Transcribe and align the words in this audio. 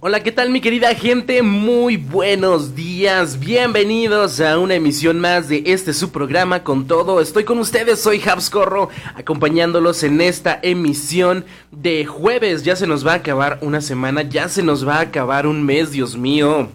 Hola, 0.00 0.22
¿qué 0.22 0.30
tal 0.30 0.50
mi 0.50 0.60
querida 0.60 0.94
gente? 0.94 1.42
Muy 1.42 1.96
buenos 1.96 2.76
días, 2.76 3.40
bienvenidos 3.40 4.40
a 4.40 4.56
una 4.56 4.76
emisión 4.76 5.18
más 5.18 5.48
de 5.48 5.64
este 5.66 5.92
su 5.92 6.12
programa 6.12 6.62
con 6.62 6.86
todo. 6.86 7.20
Estoy 7.20 7.42
con 7.42 7.58
ustedes, 7.58 7.98
soy 7.98 8.22
Habscorro, 8.24 8.90
acompañándolos 9.16 10.04
en 10.04 10.20
esta 10.20 10.60
emisión 10.62 11.44
de 11.72 12.06
jueves. 12.06 12.62
Ya 12.62 12.76
se 12.76 12.86
nos 12.86 13.04
va 13.04 13.14
a 13.14 13.16
acabar 13.16 13.58
una 13.60 13.80
semana, 13.80 14.22
ya 14.22 14.48
se 14.48 14.62
nos 14.62 14.86
va 14.86 14.98
a 14.98 15.00
acabar 15.00 15.48
un 15.48 15.64
mes, 15.64 15.90
Dios 15.90 16.16
mío. 16.16 16.68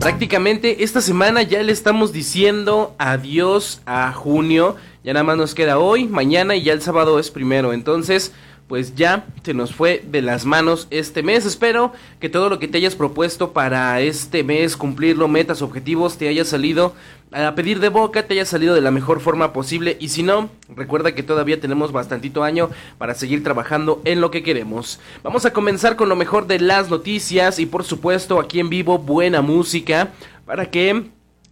Prácticamente 0.00 0.84
esta 0.84 1.02
semana 1.02 1.42
ya 1.42 1.62
le 1.62 1.72
estamos 1.72 2.14
diciendo 2.14 2.94
adiós 2.96 3.82
a 3.84 4.10
junio. 4.14 4.76
Ya 5.04 5.12
nada 5.12 5.24
más 5.24 5.36
nos 5.36 5.54
queda 5.54 5.78
hoy, 5.78 6.08
mañana 6.08 6.56
y 6.56 6.62
ya 6.62 6.72
el 6.72 6.80
sábado 6.80 7.18
es 7.18 7.30
primero. 7.30 7.74
Entonces, 7.74 8.32
pues 8.68 8.94
ya 8.94 9.26
se 9.42 9.54
nos 9.54 9.74
fue 9.74 10.04
de 10.06 10.22
las 10.22 10.44
manos 10.44 10.88
este 10.90 11.22
mes. 11.22 11.46
Espero 11.46 11.92
que 12.20 12.28
todo 12.28 12.48
lo 12.48 12.58
que 12.58 12.68
te 12.68 12.78
hayas 12.78 12.96
propuesto 12.96 13.52
para 13.52 14.00
este 14.00 14.42
mes, 14.42 14.76
cumplirlo, 14.76 15.28
metas, 15.28 15.62
objetivos, 15.62 16.18
te 16.18 16.28
haya 16.28 16.44
salido 16.44 16.94
a 17.32 17.54
pedir 17.54 17.80
de 17.80 17.88
boca, 17.88 18.26
te 18.26 18.34
haya 18.34 18.44
salido 18.44 18.74
de 18.74 18.80
la 18.80 18.90
mejor 18.90 19.20
forma 19.20 19.52
posible. 19.52 19.96
Y 20.00 20.08
si 20.08 20.22
no, 20.22 20.48
recuerda 20.74 21.14
que 21.14 21.22
todavía 21.22 21.60
tenemos 21.60 21.92
bastantito 21.92 22.42
año 22.42 22.70
para 22.98 23.14
seguir 23.14 23.44
trabajando 23.44 24.00
en 24.04 24.20
lo 24.20 24.30
que 24.30 24.42
queremos. 24.42 25.00
Vamos 25.22 25.44
a 25.44 25.52
comenzar 25.52 25.96
con 25.96 26.08
lo 26.08 26.16
mejor 26.16 26.46
de 26.46 26.58
las 26.58 26.90
noticias 26.90 27.58
y 27.58 27.66
por 27.66 27.84
supuesto 27.84 28.40
aquí 28.40 28.60
en 28.60 28.68
vivo 28.68 28.98
buena 28.98 29.42
música 29.42 30.10
para 30.44 30.70
que 30.70 31.10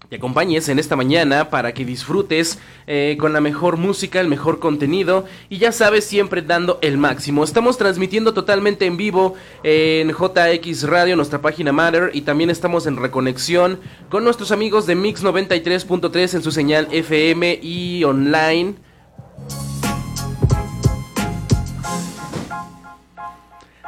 te 0.08 0.16
acompañes 0.16 0.68
en 0.68 0.78
esta 0.78 0.96
mañana 0.96 1.50
para 1.50 1.72
que 1.72 1.84
disfrutes 1.84 2.58
eh, 2.86 3.16
con 3.18 3.32
la 3.32 3.40
mejor 3.40 3.76
música, 3.76 4.20
el 4.20 4.28
mejor 4.28 4.58
contenido 4.58 5.24
y 5.48 5.58
ya 5.58 5.72
sabes, 5.72 6.04
siempre 6.04 6.42
dando 6.42 6.78
el 6.82 6.98
máximo. 6.98 7.44
Estamos 7.44 7.78
transmitiendo 7.78 8.34
totalmente 8.34 8.86
en 8.86 8.96
vivo 8.96 9.34
en 9.62 10.10
JX 10.10 10.84
Radio, 10.84 11.16
nuestra 11.16 11.40
página 11.40 11.72
Matter, 11.72 12.10
y 12.12 12.22
también 12.22 12.50
estamos 12.50 12.86
en 12.86 12.96
reconexión 12.96 13.80
con 14.10 14.24
nuestros 14.24 14.52
amigos 14.52 14.86
de 14.86 14.94
Mix 14.94 15.22
93.3 15.22 16.34
en 16.34 16.42
su 16.42 16.52
señal 16.52 16.88
FM 16.90 17.60
y 17.62 18.04
online. 18.04 18.74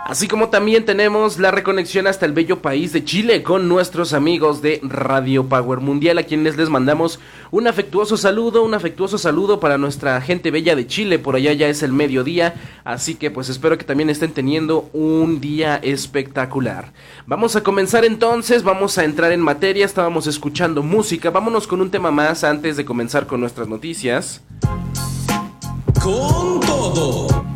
Así 0.09 0.29
como 0.29 0.51
también 0.51 0.85
tenemos 0.85 1.41
la 1.41 1.51
reconexión 1.51 2.07
hasta 2.07 2.27
el 2.27 2.33
bello 2.33 2.62
país 2.62 2.93
de 2.93 3.05
Chile 3.05 3.43
con 3.43 3.69
nuestros 3.69 4.12
amigos 4.12 4.62
de 4.62 4.78
Radio 4.84 5.49
Power 5.49 5.81
Mundial, 5.81 6.19
a 6.19 6.22
quienes 6.22 6.56
les 6.56 6.69
mandamos 6.69 7.19
un 7.50 7.67
afectuoso 7.67 8.16
saludo, 8.16 8.62
un 8.62 8.75
afectuoso 8.75 9.19
saludo 9.19 9.59
para 9.59 9.78
nuestra 9.78 10.21
gente 10.21 10.53
bella 10.53 10.77
de 10.77 10.87
Chile, 10.87 11.19
por 11.19 11.34
allá 11.34 11.53
ya 11.55 11.66
es 11.66 11.83
el 11.83 11.93
mediodía, 11.93 12.55
así 12.84 13.16
que 13.16 13.33
pues 13.33 13.49
espero 13.49 13.77
que 13.78 13.84
también 13.84 14.09
estén 14.09 14.31
teniendo 14.31 14.89
un 14.93 15.41
día 15.41 15.81
espectacular. 15.83 16.93
Vamos 17.27 17.56
a 17.56 17.65
comenzar 17.65 18.05
entonces, 18.05 18.62
vamos 18.62 18.99
a 18.99 19.05
entrar 19.05 19.33
en 19.33 19.41
materia, 19.41 19.84
estábamos 19.84 20.28
escuchando 20.28 20.84
música, 20.84 21.31
vámonos 21.31 21.66
con 21.66 21.81
un 21.81 21.91
tema 21.91 22.12
más 22.12 22.45
antes 22.45 22.77
de 22.77 22.84
comenzar 22.84 23.27
con 23.27 23.41
nuestras 23.41 23.66
noticias. 23.66 24.41
Con 26.00 26.61
todo. 26.61 27.56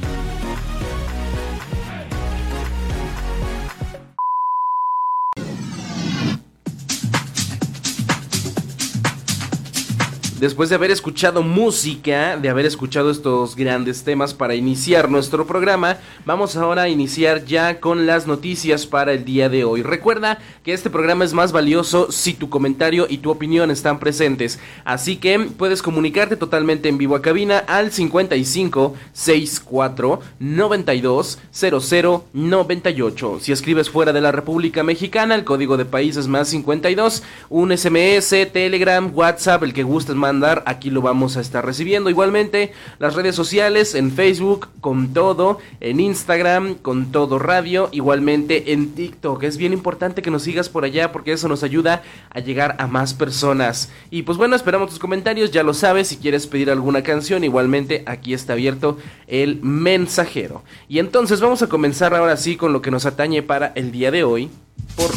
Después 10.41 10.69
de 10.69 10.75
haber 10.75 10.89
escuchado 10.89 11.43
música, 11.43 12.35
de 12.35 12.49
haber 12.49 12.65
escuchado 12.65 13.11
estos 13.11 13.55
grandes 13.55 14.03
temas 14.03 14.33
para 14.33 14.55
iniciar 14.55 15.07
nuestro 15.07 15.45
programa, 15.45 15.97
vamos 16.25 16.55
ahora 16.55 16.81
a 16.81 16.89
iniciar 16.89 17.45
ya 17.45 17.79
con 17.79 18.07
las 18.07 18.25
noticias 18.25 18.87
para 18.87 19.13
el 19.13 19.23
día 19.23 19.49
de 19.49 19.65
hoy. 19.65 19.83
Recuerda 19.83 20.39
que 20.63 20.73
este 20.73 20.89
programa 20.89 21.25
es 21.25 21.33
más 21.33 21.51
valioso 21.51 22.11
si 22.11 22.33
tu 22.33 22.49
comentario 22.49 23.05
y 23.07 23.19
tu 23.19 23.29
opinión 23.29 23.69
están 23.69 23.99
presentes, 23.99 24.57
así 24.83 25.17
que 25.17 25.37
puedes 25.59 25.83
comunicarte 25.83 26.35
totalmente 26.35 26.89
en 26.89 26.97
vivo 26.97 27.15
a 27.15 27.21
cabina 27.21 27.59
al 27.59 27.91
55 27.91 28.95
64 29.13 30.21
92 30.39 31.37
00 31.51 32.25
98. 32.33 33.37
Si 33.41 33.51
escribes 33.51 33.91
fuera 33.91 34.11
de 34.11 34.21
la 34.21 34.31
República 34.31 34.81
Mexicana, 34.81 35.35
el 35.35 35.43
código 35.43 35.77
de 35.77 35.85
país 35.85 36.17
es 36.17 36.27
más 36.27 36.47
52, 36.47 37.21
un 37.49 37.77
SMS, 37.77 38.29
Telegram, 38.51 39.11
WhatsApp, 39.13 39.61
el 39.61 39.73
que 39.75 39.83
gustes 39.83 40.15
más 40.15 40.30
aquí 40.65 40.89
lo 40.89 41.01
vamos 41.01 41.37
a 41.37 41.41
estar 41.41 41.65
recibiendo. 41.65 42.09
Igualmente, 42.09 42.71
las 42.99 43.15
redes 43.15 43.35
sociales 43.35 43.95
en 43.95 44.11
Facebook 44.11 44.69
con 44.79 45.13
todo, 45.13 45.59
en 45.79 45.99
Instagram 45.99 46.75
con 46.75 47.11
todo 47.11 47.37
radio, 47.37 47.89
igualmente 47.91 48.71
en 48.71 48.93
TikTok. 48.93 49.43
Es 49.43 49.57
bien 49.57 49.73
importante 49.73 50.21
que 50.21 50.31
nos 50.31 50.43
sigas 50.43 50.69
por 50.69 50.85
allá 50.85 51.11
porque 51.11 51.33
eso 51.33 51.47
nos 51.47 51.63
ayuda 51.63 52.03
a 52.29 52.39
llegar 52.39 52.75
a 52.79 52.87
más 52.87 53.13
personas. 53.13 53.91
Y 54.09 54.23
pues 54.23 54.37
bueno, 54.37 54.55
esperamos 54.55 54.89
tus 54.89 54.99
comentarios, 54.99 55.51
ya 55.51 55.63
lo 55.63 55.73
sabes, 55.73 56.07
si 56.07 56.17
quieres 56.17 56.47
pedir 56.47 56.71
alguna 56.71 57.03
canción, 57.03 57.43
igualmente 57.43 58.03
aquí 58.05 58.33
está 58.33 58.53
abierto 58.53 58.97
el 59.27 59.59
mensajero. 59.61 60.63
Y 60.87 60.99
entonces 60.99 61.41
vamos 61.41 61.61
a 61.61 61.67
comenzar 61.67 62.13
ahora 62.15 62.37
sí 62.37 62.55
con 62.55 62.73
lo 62.73 62.81
que 62.81 62.91
nos 62.91 63.05
atañe 63.05 63.43
para 63.43 63.73
el 63.75 63.91
día 63.91 64.11
de 64.11 64.23
hoy. 64.23 64.49
Por 64.95 65.11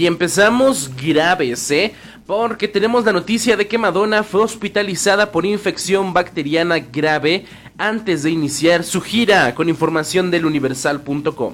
Y 0.00 0.06
empezamos 0.06 0.90
graves, 0.96 1.70
¿eh? 1.70 1.92
Porque 2.26 2.68
tenemos 2.68 3.04
la 3.04 3.12
noticia 3.12 3.54
de 3.54 3.68
que 3.68 3.76
Madonna 3.76 4.22
fue 4.22 4.40
hospitalizada 4.40 5.30
por 5.30 5.44
infección 5.44 6.14
bacteriana 6.14 6.78
grave 6.78 7.44
antes 7.76 8.22
de 8.22 8.30
iniciar 8.30 8.82
su 8.82 9.02
gira, 9.02 9.54
con 9.54 9.68
información 9.68 10.30
del 10.30 10.46
universal.com. 10.46 11.52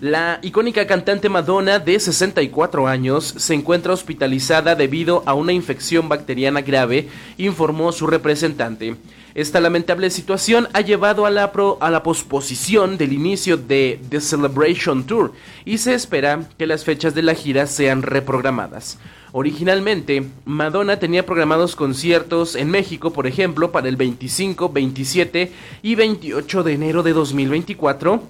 La 0.00 0.40
icónica 0.42 0.86
cantante 0.86 1.30
Madonna, 1.30 1.78
de 1.78 1.98
64 1.98 2.86
años, 2.86 3.32
se 3.38 3.54
encuentra 3.54 3.94
hospitalizada 3.94 4.74
debido 4.74 5.22
a 5.24 5.32
una 5.32 5.54
infección 5.54 6.10
bacteriana 6.10 6.60
grave, 6.60 7.08
informó 7.38 7.92
su 7.92 8.06
representante. 8.06 8.96
Esta 9.36 9.60
lamentable 9.60 10.08
situación 10.08 10.66
ha 10.72 10.80
llevado 10.80 11.26
a 11.26 11.30
la, 11.30 11.52
a 11.80 11.90
la 11.90 12.02
posposición 12.02 12.96
del 12.96 13.12
inicio 13.12 13.58
de 13.58 14.00
The 14.08 14.22
Celebration 14.22 15.04
Tour 15.04 15.34
y 15.66 15.76
se 15.76 15.92
espera 15.92 16.48
que 16.56 16.66
las 16.66 16.84
fechas 16.84 17.14
de 17.14 17.20
la 17.20 17.34
gira 17.34 17.66
sean 17.66 18.00
reprogramadas. 18.00 18.98
Originalmente, 19.32 20.24
Madonna 20.46 20.98
tenía 20.98 21.26
programados 21.26 21.76
conciertos 21.76 22.56
en 22.56 22.70
México, 22.70 23.12
por 23.12 23.26
ejemplo, 23.26 23.72
para 23.72 23.90
el 23.90 23.96
25, 23.96 24.70
27 24.70 25.52
y 25.82 25.94
28 25.96 26.62
de 26.62 26.72
enero 26.72 27.02
de 27.02 27.12
2024, 27.12 28.22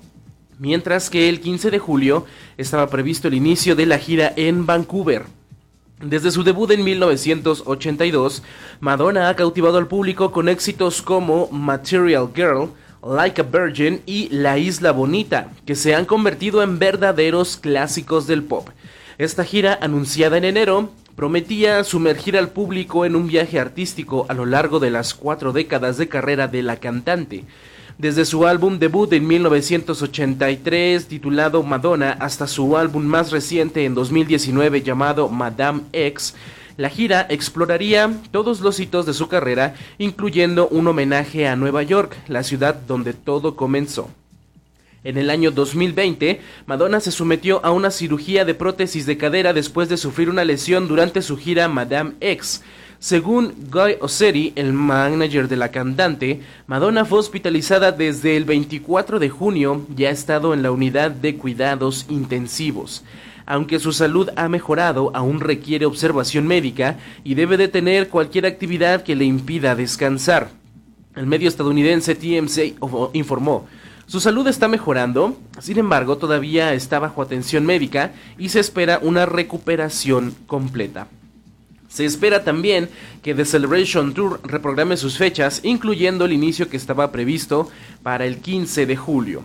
mientras 0.59 1.09
que 1.09 1.29
el 1.29 1.39
15 1.39 1.71
de 1.71 1.79
julio 1.79 2.27
estaba 2.57 2.89
previsto 2.89 3.29
el 3.29 3.35
inicio 3.35 3.77
de 3.77 3.87
la 3.87 3.99
gira 3.99 4.33
en 4.35 4.67
Vancouver. 4.67 5.36
Desde 6.01 6.31
su 6.31 6.45
debut 6.45 6.71
en 6.73 6.85
1982, 6.85 8.43
Madonna 8.81 9.31
ha 9.31 9.35
cautivado 9.35 9.79
al 9.79 9.89
público 9.89 10.31
con 10.31 10.51
éxitos 10.51 11.01
como 11.01 11.49
Material 11.51 12.29
Girl, 12.35 12.69
Like 13.03 13.41
a 13.41 13.45
Virgin 13.45 14.03
y 14.05 14.29
La 14.29 14.59
Isla 14.59 14.93
Bonita, 14.93 15.53
que 15.65 15.75
se 15.75 15.95
han 15.95 16.05
convertido 16.05 16.63
en 16.63 16.79
verdaderos 16.79 17.57
clásicos 17.57 18.27
del 18.27 18.43
pop. 18.43 18.69
Esta 19.17 19.43
gira, 19.43 19.79
anunciada 19.81 20.37
en 20.37 20.45
enero, 20.45 20.91
prometía 21.15 21.83
sumergir 21.83 22.37
al 22.37 22.51
público 22.51 23.07
en 23.07 23.17
un 23.17 23.27
viaje 23.27 23.59
artístico 23.59 24.27
a 24.29 24.35
lo 24.35 24.45
largo 24.45 24.81
de 24.81 24.91
las 24.91 25.15
cuatro 25.15 25.53
décadas 25.53 25.97
de 25.97 26.09
carrera 26.09 26.47
de 26.47 26.63
la 26.63 26.77
cantante. 26.77 27.45
Desde 27.99 28.27
su 28.27 28.47
álbum 28.47 28.79
debut 28.79 29.11
en 29.15 29.27
1983 29.27 31.07
titulado 31.07 31.63
Madonna 31.63 32.13
hasta 32.21 32.47
su 32.47 32.77
álbum 32.77 33.03
más 33.03 33.33
reciente 33.33 33.87
en 33.87 33.95
2019 33.95 34.83
llamado 34.83 35.31
Madame 35.31 35.81
X, 35.95 36.35
la 36.77 36.91
gira 36.91 37.27
exploraría 37.31 38.13
todos 38.33 38.61
los 38.61 38.81
hitos 38.81 39.07
de 39.07 39.15
su 39.15 39.29
carrera, 39.29 39.77
incluyendo 39.97 40.69
un 40.69 40.87
homenaje 40.89 41.49
a 41.49 41.57
Nueva 41.57 41.83
York, 41.85 42.15
la 42.29 42.43
ciudad 42.43 42.75
donde 42.75 43.15
todo 43.15 43.57
comenzó. 43.57 44.11
En 45.03 45.17
el 45.17 45.31
año 45.31 45.51
2020, 45.51 46.43
Madonna 46.67 47.01
se 47.01 47.11
sometió 47.11 47.65
a 47.65 47.71
una 47.71 47.91
cirugía 47.91 48.45
de 48.45 48.53
prótesis 48.53 49.07
de 49.07 49.17
cadera 49.17 49.55
después 49.55 49.89
de 49.89 49.97
sufrir 49.97 50.29
una 50.29 50.45
lesión 50.45 50.87
durante 50.87 51.23
su 51.23 51.39
gira 51.39 51.67
Madame 51.69 52.13
X. 52.21 52.63
Según 53.07 53.55
Guy 53.71 53.99
Osseri, 54.01 54.53
el 54.57 54.73
manager 54.73 55.47
de 55.47 55.57
la 55.57 55.71
cantante, 55.71 56.41
Madonna 56.67 57.05
fue 57.05 57.21
hospitalizada 57.21 57.93
desde 57.93 58.37
el 58.37 58.45
24 58.45 59.21
de 59.21 59.29
junio 59.29 59.87
y 59.97 60.07
ha 60.07 60.11
estado 60.11 60.53
en 60.53 60.65
la 60.65 60.73
unidad 60.73 61.13
de 61.13 61.37
cuidados 61.37 62.07
intensivos. 62.09 63.05
Aunque 63.47 63.79
su 63.79 63.93
salud 63.93 64.31
ha 64.35 64.49
mejorado, 64.49 65.13
aún 65.15 65.39
requiere 65.39 65.87
observación 65.87 66.49
médica 66.49 66.99
y 67.23 67.37
debe 67.37 67.57
detener 67.57 68.09
cualquier 68.09 68.45
actividad 68.45 69.05
que 69.05 69.15
le 69.15 69.25
impida 69.25 69.77
descansar. 69.77 70.51
El 71.15 71.27
medio 71.27 71.49
estadounidense 71.49 72.17
TMC 72.17 72.75
informó, 73.13 73.69
su 74.07 74.19
salud 74.19 74.49
está 74.49 74.67
mejorando, 74.67 75.37
sin 75.61 75.79
embargo 75.79 76.19
todavía 76.19 76.75
está 76.75 76.99
bajo 76.99 77.23
atención 77.23 77.67
médica 77.67 78.15
y 78.37 78.49
se 78.49 78.59
espera 78.59 78.99
una 79.01 79.27
recuperación 79.27 80.35
completa. 80.49 81.07
Se 81.97 82.05
espera 82.05 82.45
también 82.45 82.91
que 83.23 83.35
The 83.35 83.47
Celebration 83.47 84.13
Tour 84.13 84.39
reprograme 84.45 84.99
sus 84.99 85.17
fechas, 85.17 85.61
incluyendo 85.63 86.27
el 86.27 86.35
inicio 86.35 86.69
que 86.69 86.77
estaba 86.77 87.11
previsto 87.11 87.71
para 88.03 88.27
el 88.27 88.37
15 88.37 88.85
de 88.85 88.97
julio. 88.97 89.45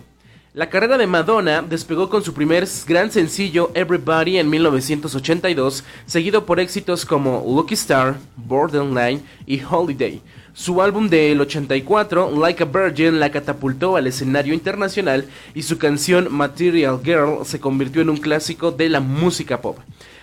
La 0.52 0.68
carrera 0.68 0.98
de 0.98 1.06
Madonna 1.06 1.62
despegó 1.62 2.10
con 2.10 2.22
su 2.22 2.34
primer 2.34 2.68
gran 2.86 3.10
sencillo 3.10 3.70
Everybody 3.72 4.36
en 4.36 4.50
1982, 4.50 5.82
seguido 6.04 6.44
por 6.44 6.60
éxitos 6.60 7.06
como 7.06 7.42
Lucky 7.56 7.72
Star, 7.72 8.18
Borderline 8.36 9.22
y 9.46 9.62
Holiday. 9.62 10.20
Su 10.52 10.82
álbum 10.82 11.08
del 11.08 11.40
84, 11.40 12.38
Like 12.38 12.64
a 12.64 12.66
Virgin, 12.66 13.18
la 13.18 13.30
catapultó 13.30 13.96
al 13.96 14.08
escenario 14.08 14.52
internacional 14.52 15.24
y 15.54 15.62
su 15.62 15.78
canción 15.78 16.28
Material 16.30 17.00
Girl 17.02 17.46
se 17.46 17.60
convirtió 17.60 18.02
en 18.02 18.10
un 18.10 18.18
clásico 18.18 18.72
de 18.72 18.90
la 18.90 19.00
música 19.00 19.62
pop. 19.62 19.78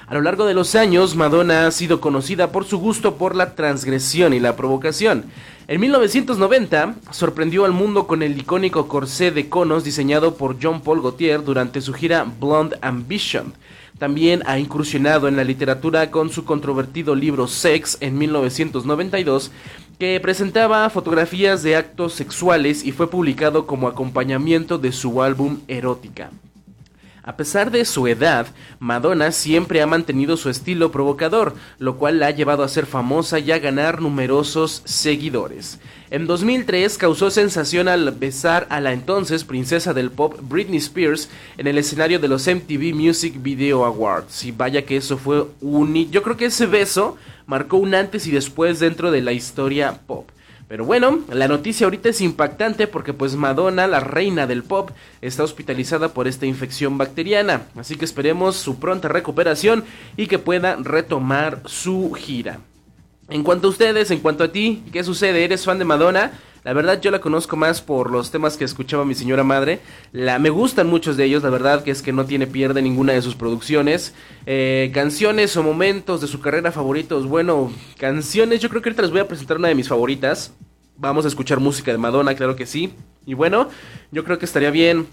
A 0.10 0.16
lo 0.16 0.22
largo 0.22 0.48
de 0.48 0.56
los 0.56 0.74
años, 0.74 1.16
Madonna 1.16 1.68
ha 1.68 1.72
sido 1.72 2.02
conocida 2.02 2.52
por 2.52 2.66
su 2.66 2.80
gusto 2.80 3.18
por 3.18 3.36
la 3.36 3.54
transgresión 3.54 4.34
y 4.34 4.40
la 4.40 4.56
provocación. 4.56 5.26
En 5.68 5.80
1990, 5.80 6.96
sorprendió 7.12 7.64
al 7.64 7.74
mundo 7.74 8.08
con 8.08 8.24
el 8.24 8.36
icónico 8.36 8.88
corsé 8.88 9.30
de 9.30 9.50
conos 9.50 9.84
diseñado 9.84 10.34
por 10.34 10.58
John 10.60 10.82
Paul 10.82 11.04
Gaultier 11.04 11.44
durante 11.44 11.80
su 11.80 11.94
gira 11.94 12.26
Blonde 12.40 12.80
Ambition. 12.82 13.54
También 14.00 14.42
ha 14.48 14.58
incursionado 14.58 15.28
en 15.28 15.36
la 15.36 15.44
literatura 15.44 16.10
con 16.10 16.32
su 16.32 16.44
controvertido 16.44 17.14
libro 17.14 17.48
Sex 17.48 18.00
en 18.02 18.18
1992 18.18 19.52
que 20.00 20.20
presentaba 20.20 20.90
fotografías 20.90 21.62
de 21.62 21.76
actos 21.76 22.14
sexuales 22.14 22.84
y 22.84 22.94
fue 22.94 23.12
publicado 23.12 23.68
como 23.68 23.88
acompañamiento 23.88 24.80
de 24.80 24.92
su 24.92 25.22
álbum 25.22 25.60
Erótica. 25.68 26.32
A 27.30 27.38
pesar 27.38 27.70
de 27.70 27.86
su 27.86 28.08
edad, 28.08 28.48
Madonna 28.80 29.32
siempre 29.32 29.84
ha 29.84 29.86
mantenido 29.86 30.36
su 30.36 30.50
estilo 30.50 30.92
provocador, 30.92 31.54
lo 31.78 31.96
cual 32.00 32.18
la 32.18 32.26
ha 32.26 32.32
llevado 32.32 32.64
a 32.64 32.68
ser 32.68 32.88
famosa 32.88 33.38
y 33.38 33.52
a 33.52 33.60
ganar 33.60 34.02
numerosos 34.02 34.82
seguidores. 34.86 35.78
En 36.10 36.26
2003 36.26 36.98
causó 36.98 37.30
sensación 37.30 37.88
al 37.88 38.10
besar 38.14 38.66
a 38.72 38.82
la 38.82 38.94
entonces 38.94 39.44
princesa 39.44 39.94
del 39.94 40.10
pop 40.10 40.40
Britney 40.42 40.80
Spears 40.80 41.30
en 41.60 41.68
el 41.68 41.78
escenario 41.78 42.18
de 42.18 42.30
los 42.30 42.48
MTV 42.48 42.96
Music 42.96 43.36
Video 43.44 43.86
Awards. 43.86 44.44
Y 44.46 44.52
vaya 44.52 44.84
que 44.84 44.98
eso 44.98 45.20
fue 45.20 45.46
un... 45.62 46.10
Yo 46.10 46.24
creo 46.24 46.36
que 46.36 46.46
ese 46.46 46.66
beso 46.66 47.16
marcó 47.46 47.78
un 47.78 47.94
antes 47.94 48.26
y 48.26 48.32
después 48.32 48.80
dentro 48.80 49.12
de 49.12 49.22
la 49.22 49.34
historia 49.34 50.02
pop. 50.08 50.28
Pero 50.70 50.86
bueno, 50.86 51.22
la 51.34 51.48
noticia 51.48 51.88
ahorita 51.88 52.10
es 52.10 52.22
impactante 52.22 52.86
porque 52.86 53.12
pues 53.12 53.36
Madonna, 53.36 53.88
la 53.88 54.00
reina 54.00 54.46
del 54.46 54.62
pop, 54.62 54.92
está 55.20 55.44
hospitalizada 55.44 56.10
por 56.10 56.28
esta 56.28 56.46
infección 56.46 56.96
bacteriana. 57.00 57.64
Así 57.76 57.96
que 57.96 58.06
esperemos 58.06 58.56
su 58.56 58.80
pronta 58.80 59.08
recuperación 59.08 59.84
y 60.16 60.28
que 60.28 60.38
pueda 60.38 60.76
retomar 60.76 61.64
su 61.66 62.14
gira. 62.14 62.60
En 63.30 63.42
cuanto 63.42 63.66
a 63.66 63.72
ustedes, 63.72 64.12
en 64.12 64.20
cuanto 64.20 64.44
a 64.44 64.52
ti, 64.52 64.84
¿qué 64.94 65.04
sucede? 65.04 65.44
¿Eres 65.44 65.66
fan 65.66 65.80
de 65.80 65.86
Madonna? 65.86 66.34
La 66.64 66.74
verdad 66.74 67.00
yo 67.02 67.10
la 67.12 67.22
conozco 67.22 67.56
más 67.56 67.82
por 67.82 68.12
los 68.12 68.32
temas 68.32 68.58
que 68.58 68.66
escuchaba 68.66 69.06
mi 69.06 69.16
señora 69.16 69.44
madre. 69.44 69.80
La, 70.12 70.40
me 70.40 70.50
gustan 70.50 70.88
muchos 70.88 71.16
de 71.16 71.26
ellos, 71.26 71.44
la 71.44 71.50
verdad 71.50 71.84
que 71.84 71.92
es 71.92 72.02
que 72.02 72.12
no 72.12 72.26
tiene 72.26 72.48
pierde 72.48 72.82
ninguna 72.82 73.14
de 73.14 73.22
sus 73.22 73.36
producciones. 73.36 74.14
Eh, 74.46 74.92
canciones 74.94 75.56
o 75.56 75.64
momentos 75.64 76.22
de 76.22 76.28
su 76.28 76.42
carrera 76.42 76.72
favoritos. 76.72 77.28
Bueno, 77.28 77.72
canciones, 77.98 78.60
yo 78.60 78.70
creo 78.70 78.82
que 78.82 78.90
ahorita 78.90 79.04
les 79.04 79.12
voy 79.12 79.22
a 79.22 79.28
presentar 79.28 79.58
una 79.58 79.70
de 79.70 79.76
mis 79.76 79.88
favoritas. 79.88 80.54
Vamos 80.98 81.24
a 81.24 81.30
escuchar 81.30 81.62
música 81.62 81.92
de 81.92 81.98
Madonna, 81.98 82.36
claro 82.36 82.58
que 82.58 82.66
sí. 82.66 82.94
Y 83.26 83.34
bueno, 83.34 83.70
yo 84.12 84.26
creo 84.26 84.38
que 84.38 84.46
estaría 84.46 84.72
bien 84.72 85.08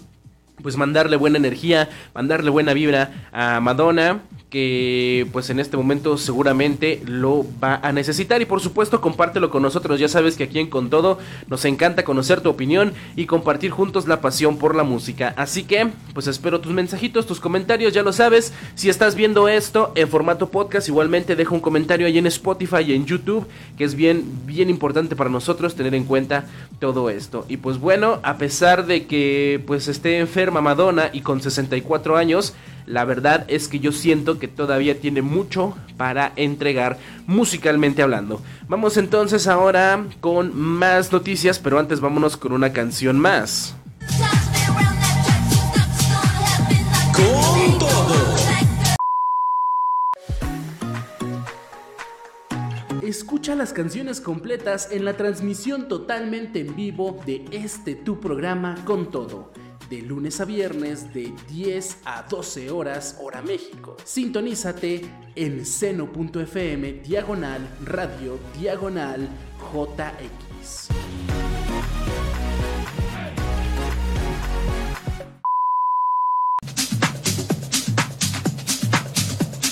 pues 0.61 0.77
mandarle 0.77 1.17
buena 1.17 1.37
energía, 1.37 1.89
mandarle 2.13 2.49
buena 2.49 2.73
vibra 2.73 3.27
a 3.31 3.59
Madonna 3.59 4.21
que 4.49 5.27
pues 5.33 5.49
en 5.49 5.59
este 5.59 5.75
momento 5.75 6.17
seguramente 6.17 7.01
lo 7.05 7.45
va 7.61 7.79
a 7.83 7.91
necesitar. 7.91 8.41
Y 8.41 8.45
por 8.45 8.61
supuesto 8.61 9.01
compártelo 9.01 9.49
con 9.49 9.61
nosotros, 9.61 9.99
ya 9.99 10.07
sabes 10.07 10.37
que 10.37 10.45
aquí 10.45 10.59
en 10.59 10.69
Con 10.69 10.89
Todo 10.89 11.19
nos 11.47 11.65
encanta 11.65 12.03
conocer 12.03 12.41
tu 12.41 12.49
opinión 12.49 12.93
y 13.15 13.25
compartir 13.25 13.71
juntos 13.71 14.07
la 14.07 14.21
pasión 14.21 14.57
por 14.57 14.75
la 14.75 14.83
música, 14.83 15.33
así 15.37 15.63
que 15.63 15.89
pues 16.13 16.27
espero 16.27 16.61
tus 16.61 16.71
mensajitos, 16.71 17.27
tus 17.27 17.39
comentarios, 17.39 17.93
ya 17.93 18.03
lo 18.03 18.13
sabes, 18.13 18.53
si 18.75 18.89
estás 18.89 19.15
viendo 19.15 19.47
esto 19.47 19.91
en 19.95 20.07
formato 20.07 20.49
podcast 20.49 20.87
igualmente 20.87 21.35
deja 21.35 21.53
un 21.53 21.59
comentario 21.59 22.07
ahí 22.07 22.17
en 22.17 22.27
Spotify 22.27 22.83
y 22.87 22.93
en 22.93 23.05
YouTube, 23.05 23.45
que 23.77 23.83
es 23.83 23.95
bien 23.95 24.23
bien 24.45 24.69
importante 24.69 25.15
para 25.15 25.29
nosotros 25.29 25.75
tener 25.75 25.93
en 25.93 26.05
cuenta 26.05 26.45
todo 26.79 27.09
esto. 27.09 27.45
Y 27.49 27.57
pues 27.57 27.79
bueno, 27.79 28.19
a 28.23 28.37
pesar 28.37 28.85
de 28.85 29.07
que 29.07 29.61
pues 29.65 29.87
esté 29.87 30.19
enferma 30.47 30.61
Madonna 30.61 31.09
y 31.11 31.21
con 31.21 31.41
64 31.41 32.15
años, 32.15 32.53
la 32.85 33.03
verdad 33.03 33.43
es 33.49 33.67
que 33.67 33.79
yo 33.79 33.91
siento 33.91 34.39
que 34.39 34.47
todavía 34.47 34.97
tiene 34.97 35.21
mucho 35.21 35.75
para 35.97 36.31
entregar 36.37 36.97
musicalmente 37.25 38.01
hablando. 38.01 38.41
Vamos 38.69 38.95
entonces 38.95 39.47
ahora 39.47 40.05
con 40.21 40.57
más 40.57 41.11
noticias, 41.11 41.59
pero 41.59 41.79
antes 41.79 41.99
vámonos 41.99 42.37
con 42.37 42.53
una 42.53 42.71
canción 42.71 43.19
más. 43.19 43.75
Con 47.13 47.77
todo. 47.77 48.37
Escucha 53.01 53.55
las 53.55 53.73
canciones 53.73 54.21
completas 54.21 54.89
en 54.91 55.03
la 55.03 55.17
transmisión 55.17 55.89
totalmente 55.89 56.61
en 56.61 56.73
vivo 56.73 57.19
de 57.25 57.43
este 57.51 57.95
tu 57.95 58.21
programa 58.21 58.75
con 58.85 59.11
todo 59.11 59.51
de 59.89 60.01
lunes 60.01 60.41
a 60.41 60.45
viernes 60.45 61.13
de 61.13 61.33
10 61.49 61.99
a 62.05 62.23
12 62.23 62.71
horas 62.71 63.17
hora 63.21 63.41
México. 63.41 63.95
Sintonízate 64.03 65.01
en 65.35 65.65
seno.fm 65.65 66.93
diagonal 67.03 67.67
radio 67.85 68.39
diagonal 68.59 69.27
JX. 69.73 70.89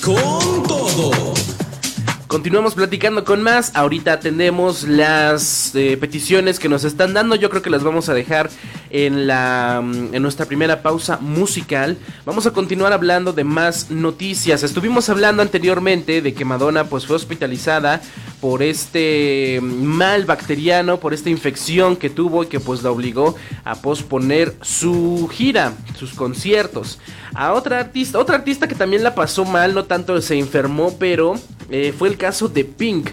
Con 0.02 0.62
todo. 0.62 1.34
Continuamos 2.28 2.74
platicando 2.74 3.24
con 3.24 3.42
más. 3.42 3.74
Ahorita 3.74 4.12
atendemos 4.12 4.82
las 4.82 5.74
eh, 5.74 5.96
peticiones 5.96 6.58
que 6.58 6.68
nos 6.68 6.84
están 6.84 7.14
dando. 7.14 7.34
Yo 7.34 7.50
creo 7.50 7.62
que 7.62 7.70
las 7.70 7.82
vamos 7.82 8.08
a 8.08 8.14
dejar 8.14 8.50
en, 9.04 9.26
la, 9.26 9.82
mm, 9.84 10.14
en 10.14 10.22
nuestra 10.22 10.46
primera 10.46 10.80
pausa 10.80 11.18
musical. 11.18 11.98
Vamos 12.24 12.46
a 12.46 12.52
continuar 12.52 12.94
hablando 12.94 13.34
de 13.34 13.44
más 13.44 13.90
noticias. 13.90 14.62
Estuvimos 14.62 15.10
hablando 15.10 15.42
anteriormente 15.42 16.22
de 16.22 16.32
que 16.32 16.46
Madonna 16.46 16.84
pues 16.84 17.06
fue 17.06 17.16
hospitalizada 17.16 18.00
por 18.40 18.62
este 18.62 19.60
mal 19.62 20.24
bacteriano, 20.24 20.98
por 20.98 21.12
esta 21.12 21.28
infección 21.28 21.96
que 21.96 22.08
tuvo 22.08 22.44
y 22.44 22.46
que 22.46 22.58
pues 22.58 22.82
la 22.82 22.90
obligó 22.90 23.34
a 23.64 23.74
posponer 23.74 24.54
su 24.62 25.28
gira, 25.30 25.74
sus 25.98 26.14
conciertos. 26.14 26.98
A 27.34 27.52
otra 27.52 27.80
artista, 27.80 28.18
otra 28.18 28.36
artista 28.36 28.66
que 28.66 28.74
también 28.74 29.02
la 29.02 29.14
pasó 29.14 29.44
mal, 29.44 29.74
no 29.74 29.84
tanto 29.84 30.18
se 30.22 30.38
enfermó, 30.38 30.96
pero 30.98 31.34
eh, 31.68 31.92
fue 31.96 32.08
el 32.08 32.16
caso 32.16 32.48
de 32.48 32.64
Pink. 32.64 33.10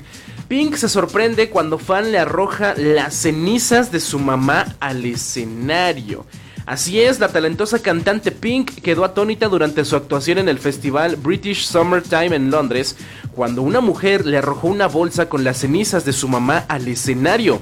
Pink 0.53 0.75
se 0.75 0.87
sorprende 0.87 1.49
cuando 1.49 1.79
fan 1.79 2.11
le 2.11 2.19
arroja 2.19 2.75
las 2.77 3.15
cenizas 3.15 3.91
de 3.91 3.99
su 3.99 4.19
mamá 4.19 4.75
al 4.79 5.03
escenario. 5.03 6.27
Así 6.67 7.01
es, 7.01 7.19
la 7.19 7.29
talentosa 7.29 7.79
cantante 7.79 8.31
Pink 8.31 8.69
quedó 8.83 9.03
atónita 9.03 9.47
durante 9.47 9.83
su 9.83 9.95
actuación 9.95 10.37
en 10.37 10.49
el 10.49 10.59
festival 10.59 11.15
British 11.15 11.65
Summertime 11.65 12.35
en 12.35 12.51
Londres, 12.51 12.95
cuando 13.33 13.63
una 13.63 13.81
mujer 13.81 14.27
le 14.27 14.37
arrojó 14.37 14.67
una 14.67 14.85
bolsa 14.85 15.27
con 15.27 15.43
las 15.43 15.57
cenizas 15.57 16.05
de 16.05 16.13
su 16.13 16.27
mamá 16.27 16.65
al 16.67 16.87
escenario. 16.87 17.59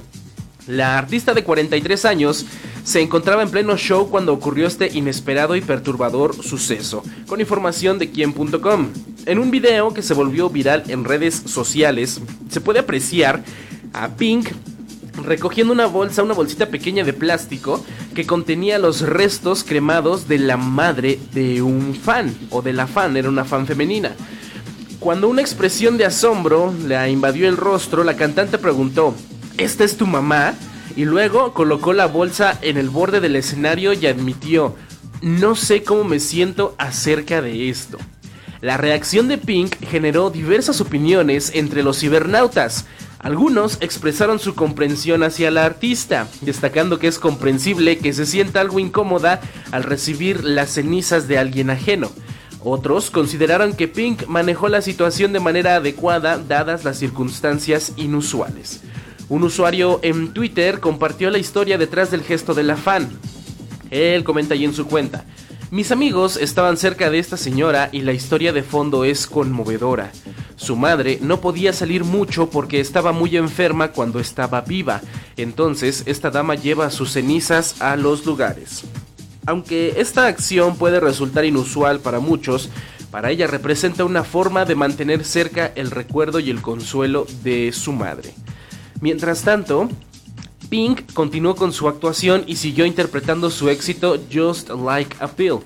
La 0.72 0.98
artista 0.98 1.34
de 1.34 1.44
43 1.44 2.06
años 2.06 2.46
se 2.86 3.02
encontraba 3.02 3.44
en 3.44 3.52
pleno 3.52 3.76
show 3.76 4.10
cuando 4.10 4.32
ocurrió 4.32 4.68
este 4.68 4.90
inesperado 4.98 5.58
y 5.58 5.62
perturbador 5.62 6.34
suceso, 6.34 7.04
con 7.28 7.42
información 7.42 8.00
de 8.00 8.10
quien.com. 8.10 8.88
En 9.26 9.40
un 9.40 9.52
video 9.52 9.94
que 9.94 10.02
se 10.02 10.14
volvió 10.14 10.50
viral 10.50 10.84
en 10.88 11.04
redes 11.04 11.44
sociales, 11.46 12.22
se 12.50 12.62
puede 12.62 12.80
apreciar 12.80 13.44
a 13.92 14.16
Pink 14.16 14.48
recogiendo 15.26 15.74
una 15.74 15.88
bolsa, 15.88 16.24
una 16.24 16.34
bolsita 16.34 16.68
pequeña 16.68 17.04
de 17.04 17.12
plástico 17.12 17.84
que 18.16 18.26
contenía 18.26 18.80
los 18.80 19.02
restos 19.02 19.66
cremados 19.66 20.30
de 20.30 20.40
la 20.40 20.56
madre 20.56 21.20
de 21.34 21.62
un 21.62 21.94
fan, 21.96 22.34
o 22.50 22.62
de 22.62 22.72
la 22.72 22.88
fan, 22.88 23.18
era 23.18 23.28
una 23.28 23.44
fan 23.44 23.68
femenina. 23.68 24.16
Cuando 25.02 25.28
una 25.28 25.42
expresión 25.42 25.98
de 25.98 26.06
asombro 26.06 26.74
la 26.88 27.10
invadió 27.10 27.50
el 27.50 27.58
rostro, 27.58 28.06
la 28.06 28.16
cantante 28.16 28.58
preguntó, 28.58 29.14
¿esta 29.58 29.84
es 29.84 29.98
tu 29.98 30.08
mamá? 30.08 30.56
Y 30.96 31.06
luego 31.06 31.54
colocó 31.54 31.94
la 31.94 32.08
bolsa 32.08 32.58
en 32.62 32.78
el 32.78 32.90
borde 32.90 33.20
del 33.20 33.36
escenario 33.36 33.94
y 33.94 34.08
admitió, 34.08 34.76
no 35.22 35.56
sé 35.56 35.84
cómo 35.84 36.04
me 36.04 36.20
siento 36.20 36.76
acerca 36.78 37.42
de 37.42 37.70
esto. 37.70 37.98
La 38.62 38.78
reacción 38.78 39.28
de 39.28 39.38
Pink 39.38 39.76
generó 39.88 40.30
diversas 40.30 40.82
opiniones 40.82 41.52
entre 41.56 41.82
los 41.82 42.00
cibernautas. 42.00 42.86
Algunos 43.18 43.78
expresaron 43.82 44.40
su 44.40 44.54
comprensión 44.54 45.24
hacia 45.24 45.50
la 45.50 45.66
artista, 45.66 46.28
destacando 46.42 47.00
que 47.00 47.08
es 47.08 47.18
comprensible 47.18 47.98
que 47.98 48.14
se 48.14 48.26
sienta 48.26 48.62
algo 48.62 48.80
incómoda 48.80 49.42
al 49.72 49.84
recibir 49.84 50.44
las 50.44 50.72
cenizas 50.72 51.28
de 51.28 51.40
alguien 51.40 51.72
ajeno. 51.72 52.12
Otros 52.64 53.10
consideraron 53.10 53.74
que 53.74 53.88
Pink 53.88 54.28
manejó 54.28 54.70
la 54.70 54.84
situación 54.84 55.34
de 55.34 55.40
manera 55.40 55.78
adecuada 55.78 56.38
dadas 56.38 56.84
las 56.84 56.98
circunstancias 56.98 57.94
inusuales. 57.96 58.82
Un 59.32 59.44
usuario 59.44 60.02
en 60.04 60.34
Twitter 60.34 60.82
compartió 60.82 61.30
la 61.30 61.38
historia 61.38 61.78
detrás 61.78 62.12
del 62.12 62.22
gesto 62.22 62.54
de 62.54 62.64
la 62.64 62.76
fan. 62.76 63.10
Él 63.90 64.26
comenta 64.26 64.56
allí 64.56 64.66
en 64.66 64.74
su 64.74 64.88
cuenta. 64.88 65.24
Mis 65.72 65.94
amigos 65.94 66.36
estaban 66.36 66.76
cerca 66.76 67.10
de 67.10 67.20
esta 67.20 67.38
señora 67.38 67.88
y 67.94 68.02
la 68.02 68.12
historia 68.12 68.52
de 68.52 68.62
fondo 68.62 69.06
es 69.06 69.28
conmovedora. 69.28 70.12
Su 70.58 70.76
madre 70.76 71.18
no 71.22 71.40
podía 71.40 71.72
salir 71.72 72.04
mucho 72.04 72.50
porque 72.50 72.82
estaba 72.82 73.14
muy 73.14 73.38
enferma 73.38 73.94
cuando 73.94 74.20
estaba 74.20 74.60
viva, 74.60 75.00
entonces 75.38 76.04
esta 76.08 76.30
dama 76.30 76.56
lleva 76.56 76.92
sus 76.92 77.14
cenizas 77.14 77.82
a 77.82 77.96
los 77.96 78.26
lugares. 78.26 78.84
Aunque 79.46 79.94
esta 79.96 80.28
acción 80.28 80.76
puede 80.76 81.00
resultar 81.00 81.46
inusual 81.46 82.02
para 82.02 82.20
muchos, 82.20 82.70
para 83.12 83.32
ella 83.32 83.48
representa 83.48 84.04
una 84.04 84.26
forma 84.26 84.66
de 84.66 84.76
mantener 84.76 85.24
cerca 85.24 85.72
el 85.76 85.90
recuerdo 85.90 86.42
y 86.42 86.50
el 86.50 86.62
consuelo 86.62 87.26
de 87.46 87.72
su 87.72 87.94
madre. 87.94 88.34
Mientras 89.02 89.42
tanto, 89.42 89.90
Pink 90.70 91.12
continuó 91.14 91.56
con 91.56 91.74
su 91.74 91.88
actuación 91.88 92.44
y 92.46 92.58
siguió 92.58 92.86
interpretando 92.86 93.50
su 93.50 93.70
éxito 93.70 94.18
Just 94.32 94.70
Like 94.70 95.18
a 95.20 95.28
Pill. 95.28 95.58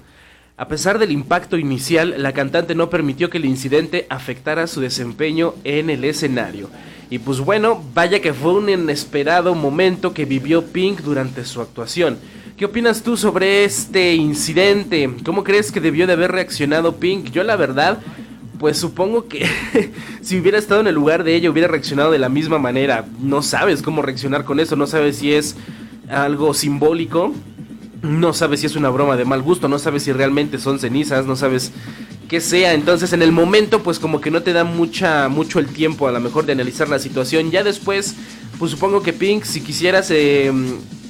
A 0.56 0.70
pesar 0.70 1.00
del 1.00 1.12
impacto 1.12 1.58
inicial, 1.58 2.16
la 2.18 2.32
cantante 2.32 2.76
no 2.76 2.90
permitió 2.90 3.30
que 3.30 3.38
el 3.38 3.44
incidente 3.44 4.08
afectara 4.10 4.68
su 4.68 4.80
desempeño 4.80 5.54
en 5.66 5.90
el 5.90 6.06
escenario. 6.06 6.70
Y 7.10 7.20
pues 7.20 7.42
bueno, 7.42 7.84
vaya 7.94 8.22
que 8.22 8.34
fue 8.34 8.54
un 8.54 8.70
inesperado 8.70 9.54
momento 9.54 10.14
que 10.14 10.24
vivió 10.24 10.66
Pink 10.68 11.02
durante 11.02 11.44
su 11.44 11.60
actuación. 11.60 12.18
¿Qué 12.56 12.64
opinas 12.64 13.04
tú 13.04 13.18
sobre 13.18 13.66
este 13.66 14.16
incidente? 14.16 15.14
¿Cómo 15.26 15.44
crees 15.44 15.74
que 15.74 15.82
debió 15.82 16.08
de 16.08 16.14
haber 16.14 16.32
reaccionado 16.32 16.96
Pink? 16.96 17.32
Yo 17.32 17.44
la 17.44 17.58
verdad 17.58 18.00
pues 18.66 18.80
supongo 18.80 19.28
que 19.28 19.48
si 20.24 20.40
hubiera 20.40 20.58
estado 20.58 20.82
en 20.82 20.88
el 20.88 20.96
lugar 20.96 21.24
de 21.24 21.36
ella 21.36 21.52
hubiera 21.52 21.68
reaccionado 21.68 22.10
de 22.10 22.18
la 22.18 22.30
misma 22.30 22.58
manera. 22.58 23.06
No 23.22 23.44
sabes 23.44 23.84
cómo 23.84 24.02
reaccionar 24.02 24.44
con 24.44 24.60
eso, 24.60 24.76
no 24.76 24.88
sabes 24.88 25.18
si 25.18 25.34
es 25.34 25.56
algo 26.10 26.52
simbólico, 26.56 27.32
no 28.02 28.34
sabes 28.34 28.62
si 28.62 28.66
es 28.66 28.76
una 28.76 28.90
broma 28.90 29.18
de 29.18 29.24
mal 29.24 29.44
gusto, 29.44 29.68
no 29.68 29.78
sabes 29.78 30.02
si 30.02 30.14
realmente 30.14 30.58
son 30.58 30.80
cenizas, 30.80 31.28
no 31.28 31.36
sabes 31.36 31.74
qué 32.28 32.42
sea. 32.42 32.74
Entonces 32.74 33.14
en 33.14 33.22
el 33.22 33.32
momento 33.32 33.84
pues 33.84 34.00
como 34.00 34.20
que 34.20 34.32
no 34.32 34.42
te 34.42 34.52
da 34.52 34.64
mucha 34.64 35.30
mucho 35.30 35.60
el 35.60 35.68
tiempo 35.68 36.08
a 36.08 36.12
lo 36.12 36.20
mejor 36.20 36.48
de 36.48 36.54
analizar 36.54 36.90
la 36.90 36.98
situación. 36.98 37.52
Ya 37.52 37.64
después 37.64 38.16
pues 38.58 38.72
supongo 38.72 39.04
que 39.04 39.14
Pink 39.14 39.44
si 39.44 39.62
quisieras 39.62 40.10
eh, 40.10 40.52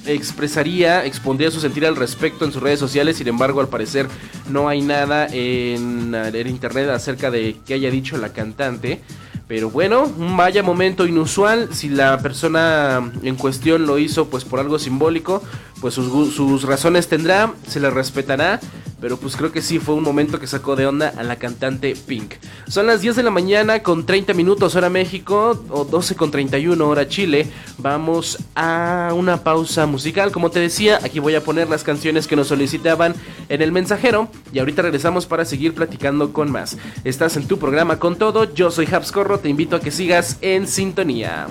expresaría, 0.06 1.06
expondría 1.06 1.52
su 1.52 1.60
sentir 1.60 1.86
al 1.86 1.96
respecto 1.96 2.46
en 2.46 2.52
sus 2.52 2.62
redes 2.62 2.80
sociales, 2.80 3.18
sin 3.18 3.28
embargo 3.28 3.62
al 3.62 3.68
parecer 3.68 4.08
no 4.50 4.68
hay 4.68 4.82
nada 4.82 5.28
en, 5.32 6.14
el 6.14 6.48
internet 6.48 6.90
acerca 6.90 7.32
de 7.32 7.58
que 7.66 7.74
haya 7.74 7.90
dicho 7.90 8.18
la 8.18 8.30
cantante. 8.30 9.02
Pero 9.48 9.70
bueno, 9.70 10.12
vaya 10.18 10.64
momento 10.64 11.06
inusual. 11.06 11.70
Si 11.72 11.88
la 11.90 12.18
persona 12.18 13.12
en 13.22 13.36
cuestión 13.36 13.86
lo 13.86 14.00
hizo 14.00 14.28
pues 14.28 14.44
por 14.44 14.60
algo 14.60 14.80
simbólico, 14.80 15.44
pues 15.82 15.94
sus, 15.94 16.34
sus 16.34 16.64
razones 16.64 17.08
tendrá, 17.08 17.54
se 17.68 17.80
le 17.80 17.92
respetará. 17.92 18.60
Pero 19.06 19.18
pues 19.18 19.36
creo 19.36 19.52
que 19.52 19.62
sí 19.62 19.78
fue 19.78 19.94
un 19.94 20.04
momento 20.04 20.40
que 20.40 20.48
sacó 20.48 20.76
de 20.76 20.88
onda 20.88 21.14
a 21.16 21.22
la 21.22 21.36
cantante 21.36 21.96
Pink. 21.96 22.38
Son 22.68 22.88
las 22.88 23.02
10 23.02 23.18
de 23.18 23.22
la 23.22 23.30
mañana 23.30 23.84
con 23.84 24.04
30 24.04 24.34
minutos 24.34 24.76
hora 24.76 24.90
México 24.90 25.64
o 25.70 25.86
12 25.86 26.16
con 26.16 26.32
31 26.32 26.90
hora 26.90 27.08
Chile. 27.08 27.46
Vamos 27.78 28.40
a 28.56 29.12
una 29.16 29.44
pausa 29.44 29.86
musical. 29.86 30.32
Como 30.32 30.50
te 30.50 30.60
decía, 30.60 31.00
aquí 31.04 31.20
voy 31.20 31.36
a 31.36 31.44
poner 31.44 31.70
las 31.70 31.84
canciones 31.84 32.26
que 32.26 32.36
nos 32.36 32.48
solicitaban 32.48 33.14
en 33.48 33.62
el 33.62 33.72
mensajero. 33.72 34.28
Y 34.52 34.58
ahorita 34.58 34.82
regresamos 34.82 35.28
para 35.28 35.46
seguir 35.46 35.76
platicando 35.76 36.34
con 36.34 36.52
más. 36.52 36.76
Estás 37.04 37.38
en 37.38 37.48
tu 37.48 37.60
programa 37.60 38.00
con 38.00 38.16
todo. 38.16 38.52
Yo 38.56 38.72
soy 38.72 38.88
Habscorro. 38.92 39.38
Te 39.38 39.50
invito 39.50 39.76
a 39.76 39.82
que 39.82 39.92
sigas 39.92 40.40
en 40.42 40.68
sintonía. 40.68 41.46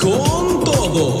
Con 0.00 0.64
todo. 0.64 1.20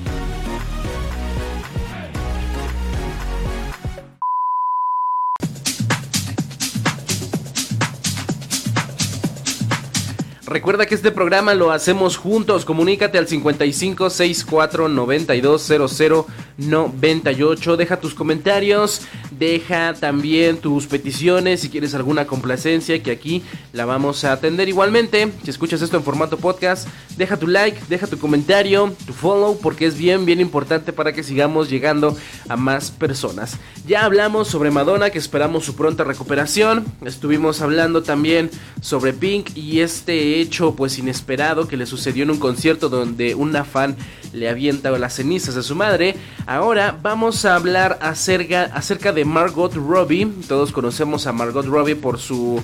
Recuerda 10.51 10.85
que 10.85 10.95
este 10.95 11.13
programa 11.13 11.53
lo 11.53 11.71
hacemos 11.71 12.17
juntos. 12.17 12.65
Comunícate 12.65 13.17
al 13.17 13.25
55 13.25 14.09
64 14.09 14.89
92 14.89 15.61
00 15.61 16.27
98. 16.57 17.77
Deja 17.77 18.01
tus 18.01 18.13
comentarios, 18.13 19.01
deja 19.41 19.95
también 19.95 20.57
tus 20.57 20.85
peticiones 20.85 21.61
si 21.61 21.69
quieres 21.69 21.95
alguna 21.95 22.27
complacencia 22.27 23.01
que 23.01 23.09
aquí 23.09 23.41
la 23.73 23.85
vamos 23.85 24.23
a 24.23 24.33
atender 24.33 24.69
igualmente. 24.69 25.31
Si 25.43 25.49
escuchas 25.49 25.81
esto 25.81 25.97
en 25.97 26.03
formato 26.03 26.37
podcast, 26.37 26.87
deja 27.17 27.37
tu 27.37 27.47
like, 27.47 27.81
deja 27.89 28.05
tu 28.05 28.19
comentario, 28.19 28.93
tu 29.07 29.13
follow 29.13 29.57
porque 29.59 29.87
es 29.87 29.97
bien 29.97 30.25
bien 30.25 30.41
importante 30.41 30.93
para 30.93 31.11
que 31.11 31.23
sigamos 31.23 31.71
llegando 31.71 32.15
a 32.49 32.55
más 32.55 32.91
personas. 32.91 33.57
Ya 33.87 34.05
hablamos 34.05 34.47
sobre 34.47 34.69
Madonna 34.69 35.09
que 35.09 35.17
esperamos 35.17 35.65
su 35.65 35.75
pronta 35.75 36.03
recuperación. 36.03 36.85
Estuvimos 37.03 37.61
hablando 37.61 38.03
también 38.03 38.51
sobre 38.79 39.11
Pink 39.11 39.57
y 39.57 39.79
este 39.79 40.39
hecho 40.39 40.75
pues 40.75 40.99
inesperado 40.99 41.67
que 41.67 41.77
le 41.77 41.87
sucedió 41.87 42.21
en 42.25 42.29
un 42.29 42.39
concierto 42.39 42.89
donde 42.89 43.33
una 43.33 43.63
fan 43.63 43.97
le 44.33 44.49
avienta 44.49 44.91
las 44.91 45.15
cenizas 45.15 45.55
de 45.55 45.63
su 45.63 45.75
madre. 45.75 46.15
Ahora 46.45 46.97
vamos 47.01 47.45
a 47.45 47.55
hablar 47.55 47.99
acerca, 48.01 49.13
de 49.13 49.25
Margot 49.25 49.73
Robbie. 49.73 50.27
Todos 50.47 50.71
conocemos 50.71 51.27
a 51.27 51.31
Margot 51.31 51.65
Robbie 51.65 51.95
por 51.95 52.19
su 52.19 52.61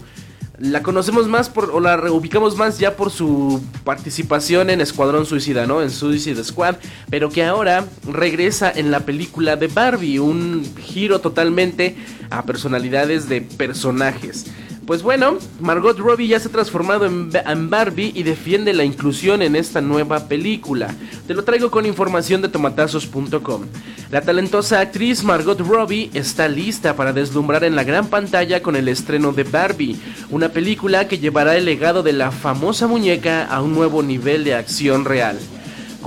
la 0.59 0.81
conocemos 0.81 1.27
más 1.27 1.49
por, 1.49 1.69
o 1.69 1.79
la 1.79 1.97
reubicamos 1.97 2.57
más 2.57 2.79
ya 2.79 2.95
por 2.95 3.11
su 3.11 3.61
participación 3.83 4.71
en 4.71 4.81
Escuadrón 4.81 5.27
Suicida, 5.27 5.67
¿no? 5.67 5.83
En 5.83 5.91
Suicide 5.91 6.43
Squad, 6.43 6.77
pero 7.11 7.29
que 7.29 7.45
ahora 7.45 7.85
regresa 8.11 8.71
en 8.71 8.89
la 8.89 9.01
película 9.01 9.55
de 9.55 9.67
Barbie, 9.67 10.17
un 10.17 10.65
giro 10.81 11.21
totalmente 11.21 11.95
a 12.31 12.43
personalidades 12.43 13.29
de 13.29 13.41
personajes. 13.41 14.47
Pues 14.87 15.03
bueno, 15.03 15.37
Margot 15.59 15.99
Robbie 15.99 16.29
ya 16.29 16.39
se 16.39 16.47
ha 16.47 16.51
transformado 16.51 17.05
en, 17.05 17.69
Barbie 17.69 18.13
y 18.15 18.23
defiende 18.23 18.73
la 18.73 18.85
inclusión 18.85 19.41
en 19.41 19.57
esta 19.57 19.81
nueva 19.81 20.29
película. 20.29 20.95
Te 21.27 21.33
lo 21.33 21.43
traigo 21.43 21.69
con 21.69 21.85
información 21.85 22.41
de 22.41 22.47
tomatazos.com. 22.47 23.63
La 24.11 24.21
talentosa 24.21 24.79
actriz 24.79 25.25
Margot 25.25 25.59
Robbie 25.59 26.09
está 26.13 26.47
lista 26.47 26.95
para 26.95 27.11
deslumbrar 27.11 27.65
en 27.65 27.75
la 27.75 27.83
gran 27.83 28.07
pantalla 28.07 28.63
con 28.63 28.77
el 28.77 28.87
estreno 28.87 29.33
de 29.33 29.43
Barbie, 29.43 29.99
una 30.29 30.47
película 30.53 31.09
que 31.09 31.19
llevará 31.19 31.57
el 31.57 31.65
legado 31.65 32.01
de 32.01 32.13
la 32.13 32.31
famosa 32.31 32.87
muñeca 32.87 33.43
a 33.43 33.61
un 33.61 33.73
nuevo 33.73 34.01
nivel 34.01 34.45
de 34.45 34.55
acción 34.55 35.03
real. 35.03 35.37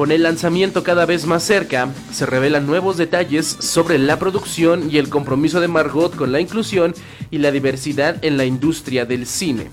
Con 0.01 0.13
el 0.13 0.23
lanzamiento 0.23 0.83
cada 0.83 1.05
vez 1.05 1.27
más 1.27 1.43
cerca, 1.43 1.93
se 2.11 2.25
revelan 2.25 2.67
nuevos 2.67 2.97
detalles 2.97 3.47
sobre 3.47 3.99
la 3.99 4.19
producción 4.19 4.91
y 4.91 4.97
el 4.97 5.11
compromiso 5.11 5.61
de 5.61 5.69
Margot 5.69 6.17
con 6.17 6.33
la 6.33 6.41
inclusión 6.41 6.95
y 7.31 7.37
la 7.37 7.51
diversidad 7.51 8.17
en 8.25 8.39
la 8.39 8.47
industria 8.47 9.05
del 9.05 9.27
cine. 9.27 9.71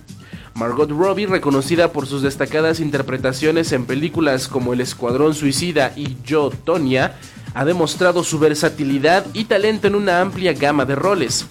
Margot 0.54 0.92
Robbie, 0.92 1.28
reconocida 1.28 1.94
por 1.94 2.08
sus 2.08 2.24
destacadas 2.24 2.82
interpretaciones 2.82 3.72
en 3.72 3.86
películas 3.86 4.50
como 4.50 4.74
El 4.74 4.82
Escuadrón 4.82 5.34
Suicida 5.34 5.94
y 5.96 6.18
Yo, 6.26 6.50
Tonya, 6.50 7.16
ha 7.54 7.64
demostrado 7.64 8.22
su 8.26 8.38
versatilidad 8.38 9.26
y 9.34 9.46
talento 9.46 9.88
en 9.88 9.96
una 9.96 10.20
amplia 10.20 10.52
gama 10.52 10.84
de 10.84 10.96
roles. 10.96 11.46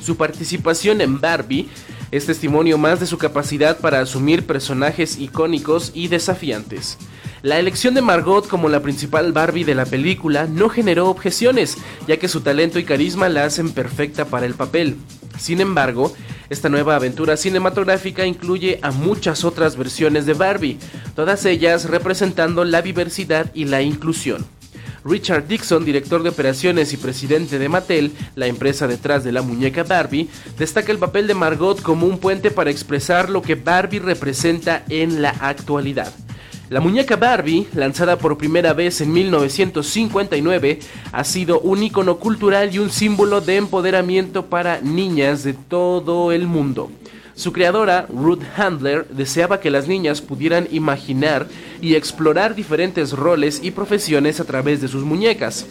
Su 0.00 0.16
participación 0.16 1.00
en 1.00 1.20
Barbie 1.20 1.68
es 2.12 2.26
testimonio 2.26 2.78
más 2.78 3.00
de 3.00 3.06
su 3.06 3.18
capacidad 3.18 3.78
para 3.78 3.98
asumir 3.98 4.46
personajes 4.46 5.18
icónicos 5.18 5.90
y 5.94 6.06
desafiantes. 6.06 6.96
La 7.44 7.58
elección 7.58 7.92
de 7.92 8.00
Margot 8.00 8.48
como 8.48 8.70
la 8.70 8.80
principal 8.80 9.34
Barbie 9.34 9.64
de 9.64 9.74
la 9.74 9.84
película 9.84 10.46
no 10.46 10.70
generó 10.70 11.10
objeciones, 11.10 11.76
ya 12.08 12.16
que 12.16 12.26
su 12.26 12.40
talento 12.40 12.78
y 12.78 12.84
carisma 12.84 13.28
la 13.28 13.44
hacen 13.44 13.70
perfecta 13.72 14.24
para 14.24 14.46
el 14.46 14.54
papel. 14.54 14.96
Sin 15.38 15.60
embargo, 15.60 16.16
esta 16.48 16.70
nueva 16.70 16.96
aventura 16.96 17.36
cinematográfica 17.36 18.24
incluye 18.24 18.78
a 18.80 18.92
muchas 18.92 19.44
otras 19.44 19.76
versiones 19.76 20.24
de 20.24 20.32
Barbie, 20.32 20.78
todas 21.14 21.44
ellas 21.44 21.90
representando 21.90 22.64
la 22.64 22.80
diversidad 22.80 23.50
y 23.52 23.66
la 23.66 23.82
inclusión. 23.82 24.46
Richard 25.04 25.46
Dixon, 25.46 25.84
director 25.84 26.22
de 26.22 26.30
operaciones 26.30 26.94
y 26.94 26.96
presidente 26.96 27.58
de 27.58 27.68
Mattel, 27.68 28.12
la 28.36 28.46
empresa 28.46 28.88
detrás 28.88 29.22
de 29.22 29.32
la 29.32 29.42
muñeca 29.42 29.82
Barbie, 29.82 30.30
destaca 30.58 30.90
el 30.90 30.98
papel 30.98 31.26
de 31.26 31.34
Margot 31.34 31.82
como 31.82 32.06
un 32.06 32.16
puente 32.16 32.50
para 32.50 32.70
expresar 32.70 33.28
lo 33.28 33.42
que 33.42 33.54
Barbie 33.54 33.98
representa 33.98 34.82
en 34.88 35.20
la 35.20 35.28
actualidad. 35.28 36.10
La 36.74 36.80
muñeca 36.80 37.14
Barbie, 37.14 37.68
lanzada 37.76 38.18
por 38.18 38.36
primera 38.36 38.72
vez 38.72 39.00
en 39.00 39.12
1959, 39.12 40.80
ha 41.12 41.22
sido 41.22 41.60
un 41.60 41.84
icono 41.84 42.16
cultural 42.16 42.74
y 42.74 42.80
un 42.80 42.90
símbolo 42.90 43.40
de 43.40 43.58
empoderamiento 43.58 44.46
para 44.46 44.80
niñas 44.80 45.44
de 45.44 45.52
todo 45.52 46.32
el 46.32 46.48
mundo. 46.48 46.90
Su 47.36 47.52
creadora, 47.52 48.08
Ruth 48.12 48.42
Handler, 48.56 49.06
deseaba 49.06 49.60
que 49.60 49.70
las 49.70 49.86
niñas 49.86 50.20
pudieran 50.20 50.66
imaginar 50.72 51.46
y 51.80 51.94
explorar 51.94 52.56
diferentes 52.56 53.12
roles 53.12 53.60
y 53.62 53.70
profesiones 53.70 54.40
a 54.40 54.44
través 54.44 54.80
de 54.80 54.88
sus 54.88 55.04
muñecas. 55.04 55.66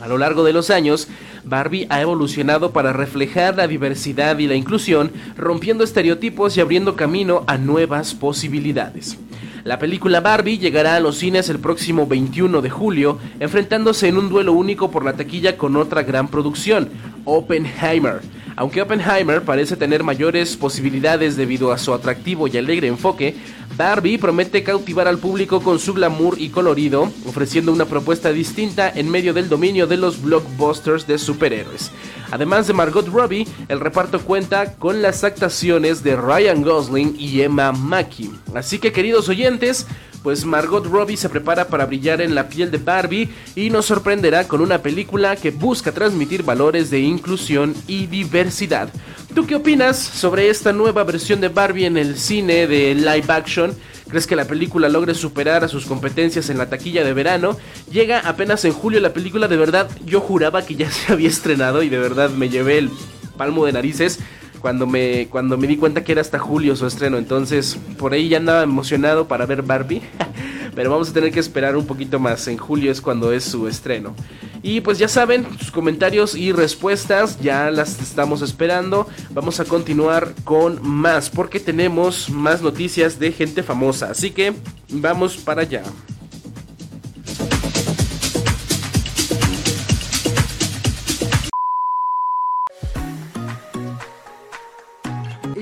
A 0.00 0.08
lo 0.08 0.18
largo 0.18 0.42
de 0.42 0.52
los 0.52 0.68
años, 0.70 1.06
Barbie 1.44 1.86
ha 1.90 2.00
evolucionado 2.00 2.72
para 2.72 2.92
reflejar 2.92 3.54
la 3.56 3.68
diversidad 3.68 4.36
y 4.40 4.48
la 4.48 4.56
inclusión, 4.56 5.12
rompiendo 5.36 5.84
estereotipos 5.84 6.56
y 6.56 6.60
abriendo 6.60 6.96
camino 6.96 7.44
a 7.46 7.56
nuevas 7.56 8.14
posibilidades. 8.14 9.16
La 9.64 9.78
película 9.78 10.20
Barbie 10.20 10.58
llegará 10.58 10.94
a 10.94 11.00
los 11.00 11.16
cines 11.16 11.48
el 11.48 11.58
próximo 11.58 12.06
21 12.06 12.60
de 12.60 12.68
julio, 12.68 13.18
enfrentándose 13.40 14.08
en 14.08 14.18
un 14.18 14.28
duelo 14.28 14.52
único 14.52 14.90
por 14.90 15.06
la 15.06 15.14
taquilla 15.14 15.56
con 15.56 15.76
otra 15.76 16.02
gran 16.02 16.28
producción, 16.28 16.90
Oppenheimer. 17.24 18.20
Aunque 18.56 18.80
Oppenheimer 18.80 19.42
parece 19.42 19.76
tener 19.76 20.04
mayores 20.04 20.56
posibilidades 20.56 21.36
debido 21.36 21.72
a 21.72 21.78
su 21.78 21.92
atractivo 21.92 22.46
y 22.46 22.56
alegre 22.56 22.86
enfoque, 22.86 23.34
Barbie 23.76 24.18
promete 24.18 24.62
cautivar 24.62 25.08
al 25.08 25.18
público 25.18 25.60
con 25.60 25.80
su 25.80 25.94
glamour 25.94 26.36
y 26.38 26.50
colorido, 26.50 27.10
ofreciendo 27.26 27.72
una 27.72 27.86
propuesta 27.86 28.30
distinta 28.30 28.88
en 28.88 29.10
medio 29.10 29.34
del 29.34 29.48
dominio 29.48 29.88
de 29.88 29.96
los 29.96 30.22
blockbusters 30.22 31.08
de 31.08 31.18
superhéroes. 31.18 31.90
Además 32.30 32.68
de 32.68 32.74
Margot 32.74 33.08
Robbie, 33.08 33.48
el 33.68 33.80
reparto 33.80 34.20
cuenta 34.20 34.74
con 34.74 35.02
las 35.02 35.24
actuaciones 35.24 36.04
de 36.04 36.14
Ryan 36.14 36.62
Gosling 36.62 37.16
y 37.18 37.40
Emma 37.40 37.72
Mackey. 37.72 38.30
Así 38.54 38.78
que 38.78 38.92
queridos 38.92 39.28
oyentes, 39.28 39.88
pues 40.24 40.46
Margot 40.46 40.86
Robbie 40.86 41.18
se 41.18 41.28
prepara 41.28 41.68
para 41.68 41.84
brillar 41.84 42.22
en 42.22 42.34
la 42.34 42.48
piel 42.48 42.70
de 42.70 42.78
Barbie 42.78 43.28
y 43.54 43.68
nos 43.68 43.84
sorprenderá 43.84 44.48
con 44.48 44.62
una 44.62 44.78
película 44.78 45.36
que 45.36 45.50
busca 45.50 45.92
transmitir 45.92 46.42
valores 46.42 46.88
de 46.88 46.98
inclusión 47.00 47.74
y 47.86 48.06
diversidad. 48.06 48.88
¿Tú 49.34 49.46
qué 49.46 49.54
opinas 49.54 49.98
sobre 49.98 50.48
esta 50.48 50.72
nueva 50.72 51.04
versión 51.04 51.42
de 51.42 51.48
Barbie 51.48 51.84
en 51.84 51.98
el 51.98 52.16
cine 52.16 52.66
de 52.66 52.94
live 52.94 53.26
action? 53.28 53.74
¿Crees 54.08 54.26
que 54.26 54.34
la 54.34 54.46
película 54.46 54.88
logre 54.88 55.12
superar 55.14 55.62
a 55.62 55.68
sus 55.68 55.84
competencias 55.84 56.48
en 56.48 56.56
la 56.56 56.70
taquilla 56.70 57.04
de 57.04 57.12
verano? 57.12 57.58
Llega 57.92 58.20
apenas 58.20 58.64
en 58.64 58.72
julio 58.72 59.00
la 59.00 59.12
película, 59.12 59.46
de 59.46 59.58
verdad 59.58 59.90
yo 60.06 60.20
juraba 60.20 60.64
que 60.64 60.74
ya 60.74 60.90
se 60.90 61.12
había 61.12 61.28
estrenado 61.28 61.82
y 61.82 61.90
de 61.90 61.98
verdad 61.98 62.30
me 62.30 62.48
llevé 62.48 62.78
el 62.78 62.90
palmo 63.36 63.66
de 63.66 63.72
narices 63.72 64.20
cuando 64.64 64.86
me, 64.86 65.28
cuando 65.28 65.58
me 65.58 65.66
di 65.66 65.76
cuenta 65.76 66.04
que 66.04 66.12
era 66.12 66.22
hasta 66.22 66.38
julio 66.38 66.74
su 66.74 66.86
estreno. 66.86 67.18
Entonces, 67.18 67.78
por 67.98 68.14
ahí 68.14 68.30
ya 68.30 68.38
andaba 68.38 68.62
emocionado 68.62 69.28
para 69.28 69.44
ver 69.44 69.60
Barbie. 69.60 70.00
Pero 70.74 70.90
vamos 70.90 71.10
a 71.10 71.12
tener 71.12 71.30
que 71.32 71.38
esperar 71.38 71.76
un 71.76 71.84
poquito 71.84 72.18
más. 72.18 72.48
En 72.48 72.56
julio 72.56 72.90
es 72.90 73.02
cuando 73.02 73.30
es 73.30 73.44
su 73.44 73.68
estreno. 73.68 74.14
Y 74.62 74.80
pues 74.80 74.96
ya 74.96 75.06
saben, 75.06 75.46
sus 75.58 75.70
comentarios 75.70 76.34
y 76.34 76.52
respuestas 76.52 77.38
ya 77.42 77.70
las 77.70 78.00
estamos 78.00 78.40
esperando. 78.40 79.06
Vamos 79.34 79.60
a 79.60 79.66
continuar 79.66 80.32
con 80.44 80.80
más 80.80 81.28
porque 81.28 81.60
tenemos 81.60 82.30
más 82.30 82.62
noticias 82.62 83.18
de 83.18 83.32
gente 83.32 83.62
famosa. 83.62 84.12
Así 84.12 84.30
que 84.30 84.54
vamos 84.88 85.36
para 85.36 85.60
allá. 85.60 85.82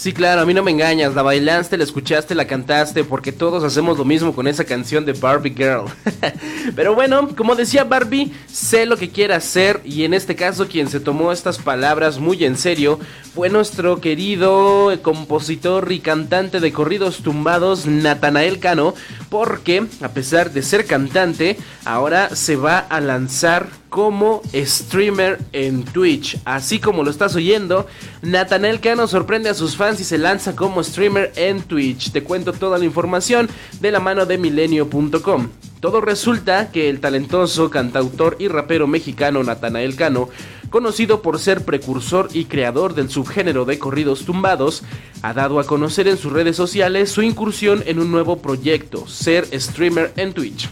Sí, 0.00 0.14
claro, 0.14 0.40
a 0.40 0.46
mí 0.46 0.54
no 0.54 0.62
me 0.62 0.70
engañas, 0.70 1.14
la 1.14 1.20
bailaste, 1.20 1.76
la 1.76 1.84
escuchaste, 1.84 2.34
la 2.34 2.46
cantaste, 2.46 3.04
porque 3.04 3.32
todos 3.32 3.62
hacemos 3.64 3.98
lo 3.98 4.06
mismo 4.06 4.34
con 4.34 4.48
esa 4.48 4.64
canción 4.64 5.04
de 5.04 5.12
Barbie 5.12 5.54
Girl. 5.54 5.84
Pero 6.74 6.94
bueno, 6.94 7.28
como 7.36 7.54
decía 7.54 7.84
Barbie, 7.84 8.32
sé 8.50 8.86
lo 8.86 8.96
que 8.96 9.10
quiere 9.10 9.34
hacer 9.34 9.82
y 9.84 10.04
en 10.04 10.14
este 10.14 10.36
caso 10.36 10.68
quien 10.68 10.88
se 10.88 11.00
tomó 11.00 11.32
estas 11.32 11.58
palabras 11.58 12.18
muy 12.18 12.42
en 12.46 12.56
serio 12.56 12.98
fue 13.34 13.50
nuestro 13.50 14.00
querido 14.00 14.90
compositor 15.02 15.92
y 15.92 16.00
cantante 16.00 16.60
de 16.60 16.72
corridos 16.72 17.18
tumbados, 17.18 17.84
Natanael 17.84 18.58
Cano, 18.58 18.94
porque 19.28 19.84
a 20.00 20.08
pesar 20.08 20.50
de 20.52 20.62
ser 20.62 20.86
cantante, 20.86 21.58
ahora 21.84 22.34
se 22.34 22.56
va 22.56 22.78
a 22.78 23.02
lanzar 23.02 23.68
como 23.90 24.40
streamer 24.54 25.38
en 25.52 25.84
Twitch. 25.84 26.38
Así 26.44 26.78
como 26.78 27.02
lo 27.02 27.10
estás 27.10 27.34
oyendo, 27.34 27.86
Nathanael 28.22 28.80
Cano 28.80 29.06
sorprende 29.06 29.50
a 29.50 29.54
sus 29.54 29.76
fans 29.76 30.00
y 30.00 30.04
se 30.04 30.16
lanza 30.16 30.56
como 30.56 30.82
streamer 30.82 31.32
en 31.36 31.62
Twitch. 31.62 32.12
Te 32.12 32.22
cuento 32.22 32.52
toda 32.52 32.78
la 32.78 32.84
información 32.84 33.50
de 33.80 33.90
la 33.90 34.00
mano 34.00 34.24
de 34.24 34.38
milenio.com. 34.38 35.48
Todo 35.80 36.00
resulta 36.00 36.70
que 36.70 36.88
el 36.88 37.00
talentoso 37.00 37.70
cantautor 37.70 38.36
y 38.38 38.48
rapero 38.48 38.86
mexicano 38.86 39.42
Natanael 39.42 39.96
Cano, 39.96 40.28
conocido 40.68 41.20
por 41.22 41.38
ser 41.38 41.64
precursor 41.64 42.28
y 42.32 42.44
creador 42.44 42.94
del 42.94 43.10
subgénero 43.10 43.64
de 43.64 43.78
corridos 43.78 44.24
tumbados, 44.24 44.82
ha 45.22 45.32
dado 45.32 45.58
a 45.58 45.64
conocer 45.64 46.06
en 46.06 46.18
sus 46.18 46.32
redes 46.32 46.56
sociales 46.56 47.10
su 47.10 47.22
incursión 47.22 47.82
en 47.86 47.98
un 47.98 48.12
nuevo 48.12 48.40
proyecto, 48.40 49.08
ser 49.08 49.46
streamer 49.58 50.12
en 50.16 50.32
Twitch. 50.34 50.68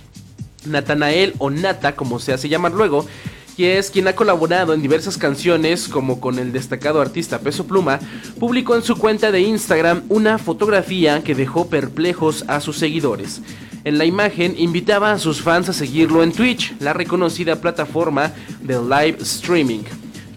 Natanael 0.69 1.35
o 1.39 1.51
Nata, 1.51 1.97
como 1.97 2.19
se 2.19 2.33
hace 2.33 2.49
llamar 2.49 2.73
luego, 2.73 3.07
que 3.57 3.79
es 3.79 3.91
quien 3.91 4.07
ha 4.07 4.15
colaborado 4.15 4.73
en 4.73 4.83
diversas 4.83 5.19
canciones, 5.19 5.89
como 5.89 6.21
con 6.21 6.39
el 6.39 6.53
destacado 6.53 7.01
artista 7.01 7.41
Peso 7.41 7.67
Pluma, 7.67 7.99
publicó 8.39 8.77
en 8.77 8.85
su 8.85 8.97
cuenta 8.97 9.33
de 9.33 9.41
Instagram 9.41 10.05
una 10.09 10.39
fotografía 10.39 11.25
que 11.25 11.35
dejó 11.35 11.69
perplejos 11.69 12.45
a 12.47 12.61
sus 12.61 12.79
seguidores. 12.79 13.43
En 13.83 13.99
la 13.99 14.05
imagen 14.05 14.55
invitaba 14.59 15.11
a 15.11 15.19
sus 15.19 15.43
fans 15.43 15.69
a 15.69 15.73
seguirlo 15.73 16.23
en 16.23 16.33
Twitch, 16.33 16.75
la 16.79 16.93
reconocida 16.93 17.61
plataforma 17.61 18.33
de 18.61 18.81
live 18.81 19.19
streaming. 19.23 19.83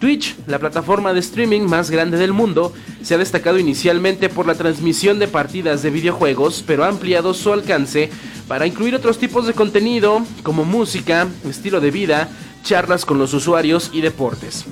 Twitch, 0.01 0.35
la 0.47 0.57
plataforma 0.57 1.13
de 1.13 1.19
streaming 1.19 1.61
más 1.61 1.91
grande 1.91 2.17
del 2.17 2.33
mundo, 2.33 2.73
se 3.03 3.13
ha 3.13 3.19
destacado 3.19 3.59
inicialmente 3.59 4.29
por 4.29 4.47
la 4.47 4.55
transmisión 4.55 5.19
de 5.19 5.27
partidas 5.27 5.83
de 5.83 5.91
videojuegos, 5.91 6.63
pero 6.65 6.83
ha 6.83 6.87
ampliado 6.87 7.35
su 7.35 7.53
alcance 7.53 8.09
para 8.47 8.65
incluir 8.65 8.95
otros 8.95 9.19
tipos 9.19 9.45
de 9.45 9.53
contenido 9.53 10.23
como 10.41 10.65
música, 10.65 11.27
estilo 11.47 11.79
de 11.79 11.91
vida, 11.91 12.29
charlas 12.63 13.05
con 13.05 13.19
los 13.19 13.35
usuarios 13.35 13.91
y 13.93 14.01
deportes. 14.01 14.65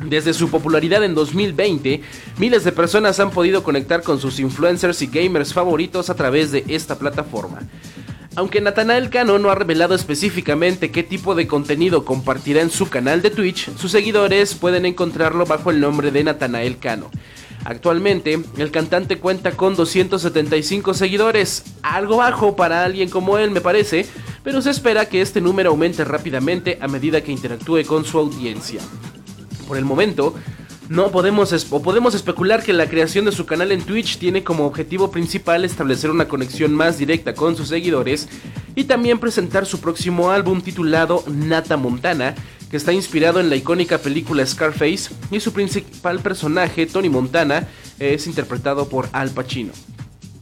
Desde 0.00 0.34
su 0.34 0.50
popularidad 0.50 1.04
en 1.04 1.14
2020, 1.14 2.02
miles 2.38 2.64
de 2.64 2.72
personas 2.72 3.20
han 3.20 3.30
podido 3.30 3.62
conectar 3.62 4.02
con 4.02 4.20
sus 4.20 4.40
influencers 4.40 5.00
y 5.02 5.06
gamers 5.06 5.54
favoritos 5.54 6.10
a 6.10 6.14
través 6.14 6.50
de 6.50 6.64
esta 6.66 6.98
plataforma. 6.98 7.60
Aunque 8.36 8.60
Natanael 8.60 9.10
Cano 9.10 9.38
no 9.38 9.50
ha 9.50 9.54
revelado 9.54 9.94
específicamente 9.94 10.90
qué 10.90 11.04
tipo 11.04 11.36
de 11.36 11.46
contenido 11.46 12.04
compartirá 12.04 12.62
en 12.62 12.70
su 12.70 12.90
canal 12.90 13.22
de 13.22 13.30
Twitch, 13.30 13.70
sus 13.76 13.92
seguidores 13.92 14.56
pueden 14.56 14.86
encontrarlo 14.86 15.46
bajo 15.46 15.70
el 15.70 15.80
nombre 15.80 16.10
de 16.10 16.24
Natanael 16.24 16.78
Cano. 16.78 17.10
Actualmente, 17.64 18.42
el 18.58 18.72
cantante 18.72 19.18
cuenta 19.18 19.52
con 19.52 19.76
275 19.76 20.94
seguidores, 20.94 21.62
algo 21.82 22.16
bajo 22.16 22.56
para 22.56 22.84
alguien 22.84 23.08
como 23.08 23.38
él 23.38 23.52
me 23.52 23.60
parece, 23.60 24.04
pero 24.42 24.60
se 24.60 24.70
espera 24.70 25.08
que 25.08 25.22
este 25.22 25.40
número 25.40 25.70
aumente 25.70 26.04
rápidamente 26.04 26.76
a 26.80 26.88
medida 26.88 27.22
que 27.22 27.30
interactúe 27.30 27.84
con 27.86 28.04
su 28.04 28.18
audiencia. 28.18 28.80
Por 29.68 29.78
el 29.78 29.84
momento, 29.84 30.34
no 30.88 31.10
podemos 31.10 31.66
o 31.70 31.82
podemos 31.82 32.14
especular 32.14 32.62
que 32.62 32.72
la 32.72 32.88
creación 32.88 33.24
de 33.24 33.32
su 33.32 33.46
canal 33.46 33.72
en 33.72 33.82
Twitch 33.82 34.18
tiene 34.18 34.44
como 34.44 34.66
objetivo 34.66 35.10
principal 35.10 35.64
establecer 35.64 36.10
una 36.10 36.28
conexión 36.28 36.74
más 36.74 36.98
directa 36.98 37.34
con 37.34 37.56
sus 37.56 37.68
seguidores 37.68 38.28
y 38.74 38.84
también 38.84 39.18
presentar 39.18 39.66
su 39.66 39.80
próximo 39.80 40.30
álbum 40.30 40.60
titulado 40.60 41.24
Nata 41.26 41.76
Montana, 41.76 42.34
que 42.70 42.76
está 42.76 42.92
inspirado 42.92 43.40
en 43.40 43.48
la 43.48 43.56
icónica 43.56 43.98
película 43.98 44.44
Scarface 44.44 45.10
y 45.30 45.40
su 45.40 45.52
principal 45.52 46.20
personaje, 46.20 46.86
Tony 46.86 47.08
Montana, 47.08 47.66
es 47.98 48.26
interpretado 48.26 48.88
por 48.88 49.08
Al 49.12 49.30
Pacino. 49.30 49.72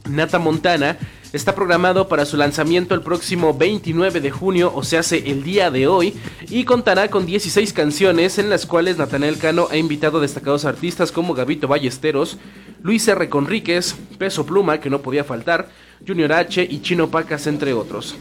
Nata 0.09 0.39
Montana 0.39 0.97
está 1.33 1.55
programado 1.55 2.07
para 2.07 2.25
su 2.25 2.37
lanzamiento 2.37 2.93
el 2.93 3.01
próximo 3.01 3.53
29 3.55 4.21
de 4.21 4.31
junio, 4.31 4.71
o 4.73 4.83
se 4.83 4.97
hace 4.97 5.29
el 5.31 5.43
día 5.43 5.71
de 5.71 5.87
hoy, 5.87 6.13
y 6.49 6.63
contará 6.63 7.09
con 7.09 7.25
16 7.25 7.73
canciones 7.73 8.37
en 8.37 8.49
las 8.49 8.65
cuales 8.67 8.97
Natanael 8.97 9.39
Cano 9.39 9.67
ha 9.71 9.77
invitado 9.77 10.19
a 10.19 10.21
destacados 10.21 10.63
artistas 10.63 11.11
como 11.11 11.33
Gabito 11.33 11.67
Ballesteros, 11.67 12.37
Luis 12.83 13.07
R. 13.07 13.29
Conríquez, 13.29 13.95
Peso 14.17 14.45
Pluma, 14.45 14.79
que 14.79 14.91
no 14.91 15.01
podía 15.01 15.23
faltar, 15.23 15.69
Junior 16.07 16.33
H 16.33 16.67
y 16.69 16.81
Chino 16.81 17.09
Pacas, 17.09 17.47
entre 17.47 17.73
otros. 17.73 18.15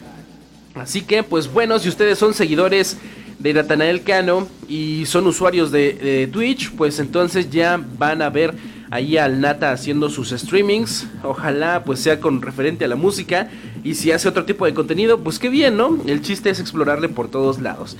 Así 0.74 1.02
que, 1.02 1.22
pues 1.22 1.52
bueno, 1.52 1.78
si 1.78 1.90
ustedes 1.90 2.18
son 2.18 2.32
seguidores 2.32 2.96
de 3.38 3.52
Natanael 3.52 4.04
Cano 4.04 4.48
y 4.68 5.04
son 5.04 5.26
usuarios 5.26 5.70
de 5.70 6.30
Twitch, 6.32 6.70
pues 6.70 6.98
entonces 6.98 7.50
ya 7.50 7.78
van 7.98 8.22
a 8.22 8.30
ver 8.30 8.54
ahí 8.92 9.16
al 9.16 9.40
Nata 9.40 9.72
haciendo 9.72 10.10
sus 10.10 10.30
streamings. 10.30 11.06
Ojalá 11.24 11.82
pues 11.82 11.98
sea 12.00 12.20
con 12.20 12.42
referente 12.42 12.84
a 12.84 12.88
la 12.88 12.96
música. 12.96 13.48
Y 13.82 13.94
si 13.94 14.12
hace 14.12 14.28
otro 14.28 14.44
tipo 14.44 14.66
de 14.66 14.74
contenido, 14.74 15.18
pues 15.20 15.38
qué 15.38 15.48
bien, 15.48 15.78
¿no? 15.78 15.98
El 16.06 16.20
chiste 16.20 16.50
es 16.50 16.60
explorarle 16.60 17.08
por 17.08 17.28
todos 17.28 17.60
lados. 17.60 17.96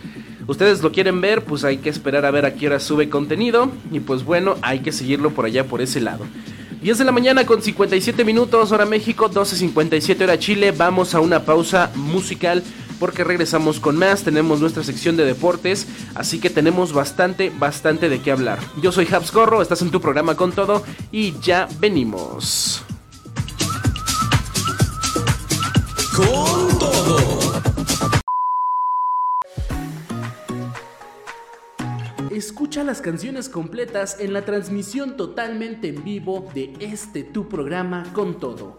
Ustedes 0.47 0.83
lo 0.83 0.93
quieren 0.93 1.23
ver, 1.23 1.45
pues 1.45 1.65
hay 1.65 1.79
que 1.79 1.89
esperar 1.89 2.27
a 2.27 2.31
ver 2.31 2.45
a 2.45 2.55
qué 2.55 2.67
hora 2.67 2.79
sube 2.79 3.09
contenido. 3.09 3.73
Y 3.91 4.01
pues 4.01 4.23
bueno, 4.23 4.57
hay 4.61 4.81
que 4.81 4.93
seguirlo 4.93 5.31
por 5.31 5.47
allá, 5.47 5.65
por 5.65 5.81
ese 5.81 6.03
lado. 6.03 6.27
10 6.83 6.99
de 6.99 7.05
la 7.05 7.13
mañana 7.13 7.47
con 7.47 7.63
57 7.63 8.23
minutos, 8.25 8.71
hora 8.71 8.85
México, 8.85 9.31
12.57 9.31 10.25
hora 10.25 10.39
Chile. 10.39 10.73
Vamos 10.73 11.15
a 11.15 11.21
una 11.21 11.41
pausa 11.41 11.91
musical 11.95 12.63
porque 13.03 13.25
regresamos 13.25 13.81
con 13.81 13.99
más, 13.99 14.23
tenemos 14.23 14.61
nuestra 14.61 14.85
sección 14.85 15.17
de 15.17 15.25
deportes, 15.25 15.89
así 16.15 16.39
que 16.39 16.51
tenemos 16.51 16.93
bastante, 16.93 17.51
bastante 17.51 18.09
de 18.09 18.23
qué 18.23 18.31
hablar. 18.31 18.61
Yo 18.81 18.93
soy 18.93 19.09
Habs 19.11 19.33
Corro, 19.33 19.61
estás 19.61 19.83
en 19.83 19.91
tu 19.91 20.01
programa 20.01 20.37
con 20.37 20.53
todo 20.53 20.85
y 21.11 21.37
ya 21.41 21.69
venimos. 21.81 22.85
Con 26.15 26.79
todo. 26.79 27.19
Escucha 32.31 32.85
las 32.85 33.01
canciones 33.01 33.49
completas 33.49 34.19
en 34.21 34.33
la 34.33 34.45
transmisión 34.45 35.17
totalmente 35.17 35.89
en 35.89 36.05
vivo 36.05 36.49
de 36.55 36.73
este 36.79 37.25
tu 37.25 37.49
programa 37.49 38.05
con 38.13 38.39
todo 38.39 38.79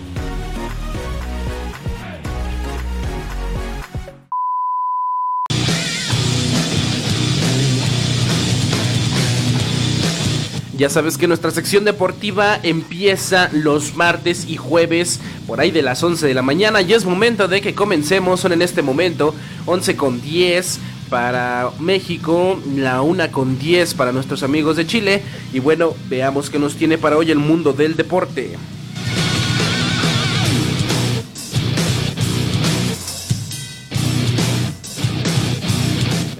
Ya 10.81 10.89
sabes 10.89 11.19
que 11.19 11.27
nuestra 11.27 11.51
sección 11.51 11.85
deportiva 11.85 12.59
empieza 12.63 13.51
los 13.53 13.95
martes 13.95 14.47
y 14.49 14.57
jueves 14.57 15.19
por 15.45 15.59
ahí 15.59 15.69
de 15.69 15.83
las 15.83 16.01
11 16.01 16.25
de 16.25 16.33
la 16.33 16.41
mañana 16.41 16.81
y 16.81 16.91
es 16.93 17.05
momento 17.05 17.47
de 17.47 17.61
que 17.61 17.75
comencemos. 17.75 18.39
Son 18.39 18.51
en 18.51 18.63
este 18.63 18.81
momento 18.81 19.35
11 19.67 19.95
con 19.95 20.19
10 20.23 20.79
para 21.07 21.69
México, 21.79 22.59
la 22.75 23.03
1 23.03 23.31
con 23.31 23.59
10 23.59 23.93
para 23.93 24.11
nuestros 24.11 24.41
amigos 24.41 24.75
de 24.75 24.87
Chile 24.87 25.21
y 25.53 25.59
bueno, 25.59 25.93
veamos 26.09 26.49
qué 26.49 26.57
nos 26.57 26.73
tiene 26.73 26.97
para 26.97 27.15
hoy 27.15 27.29
el 27.29 27.37
mundo 27.37 27.73
del 27.73 27.95
deporte. 27.95 28.57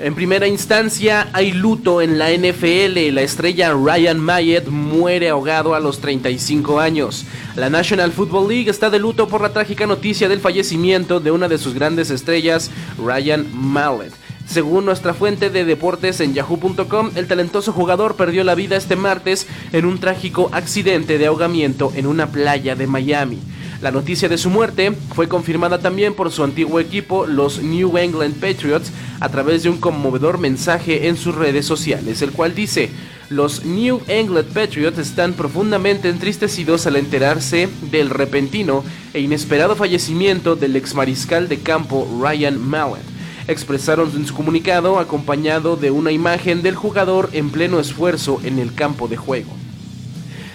En 0.03 0.15
primera 0.15 0.47
instancia 0.47 1.27
hay 1.31 1.51
luto 1.51 2.01
en 2.01 2.17
la 2.17 2.31
NFL. 2.31 3.13
La 3.13 3.21
estrella 3.21 3.71
Ryan 3.73 4.19
Mayet 4.19 4.67
muere 4.67 5.29
ahogado 5.29 5.75
a 5.75 5.79
los 5.79 5.99
35 5.99 6.79
años. 6.79 7.25
La 7.55 7.69
National 7.69 8.11
Football 8.11 8.49
League 8.49 8.71
está 8.71 8.89
de 8.89 8.97
luto 8.97 9.27
por 9.27 9.41
la 9.41 9.53
trágica 9.53 9.85
noticia 9.85 10.27
del 10.27 10.39
fallecimiento 10.39 11.19
de 11.19 11.29
una 11.29 11.47
de 11.47 11.59
sus 11.59 11.75
grandes 11.75 12.09
estrellas, 12.09 12.71
Ryan 12.97 13.45
Mallet. 13.53 14.11
Según 14.47 14.85
nuestra 14.85 15.13
fuente 15.13 15.51
de 15.51 15.65
deportes 15.65 16.19
en 16.19 16.33
yahoo.com, 16.33 17.11
el 17.13 17.27
talentoso 17.27 17.71
jugador 17.71 18.15
perdió 18.15 18.43
la 18.43 18.55
vida 18.55 18.77
este 18.77 18.95
martes 18.95 19.45
en 19.71 19.85
un 19.85 19.99
trágico 19.99 20.49
accidente 20.51 21.19
de 21.19 21.27
ahogamiento 21.27 21.91
en 21.93 22.07
una 22.07 22.31
playa 22.31 22.75
de 22.75 22.87
Miami. 22.87 23.37
La 23.81 23.89
noticia 23.89 24.29
de 24.29 24.37
su 24.37 24.51
muerte 24.51 24.91
fue 25.15 25.27
confirmada 25.27 25.79
también 25.79 26.13
por 26.13 26.31
su 26.31 26.43
antiguo 26.43 26.79
equipo, 26.79 27.25
los 27.25 27.63
New 27.63 27.97
England 27.97 28.35
Patriots, 28.35 28.91
a 29.19 29.29
través 29.29 29.63
de 29.63 29.69
un 29.69 29.77
conmovedor 29.77 30.37
mensaje 30.37 31.07
en 31.07 31.17
sus 31.17 31.33
redes 31.33 31.65
sociales, 31.65 32.21
el 32.21 32.31
cual 32.31 32.53
dice, 32.53 32.91
los 33.29 33.65
New 33.65 34.01
England 34.07 34.53
Patriots 34.53 34.99
están 34.99 35.33
profundamente 35.33 36.09
entristecidos 36.09 36.85
al 36.85 36.95
enterarse 36.95 37.69
del 37.89 38.11
repentino 38.11 38.83
e 39.15 39.21
inesperado 39.21 39.75
fallecimiento 39.75 40.55
del 40.55 40.75
ex 40.75 40.93
mariscal 40.93 41.49
de 41.49 41.57
campo 41.57 42.07
Ryan 42.21 42.59
Mallett. 42.59 43.01
Expresaron 43.47 44.11
en 44.15 44.27
su 44.27 44.35
comunicado 44.35 44.99
acompañado 44.99 45.75
de 45.75 45.89
una 45.89 46.11
imagen 46.11 46.61
del 46.61 46.75
jugador 46.75 47.31
en 47.33 47.49
pleno 47.49 47.79
esfuerzo 47.79 48.39
en 48.43 48.59
el 48.59 48.75
campo 48.75 49.07
de 49.07 49.17
juego. 49.17 49.60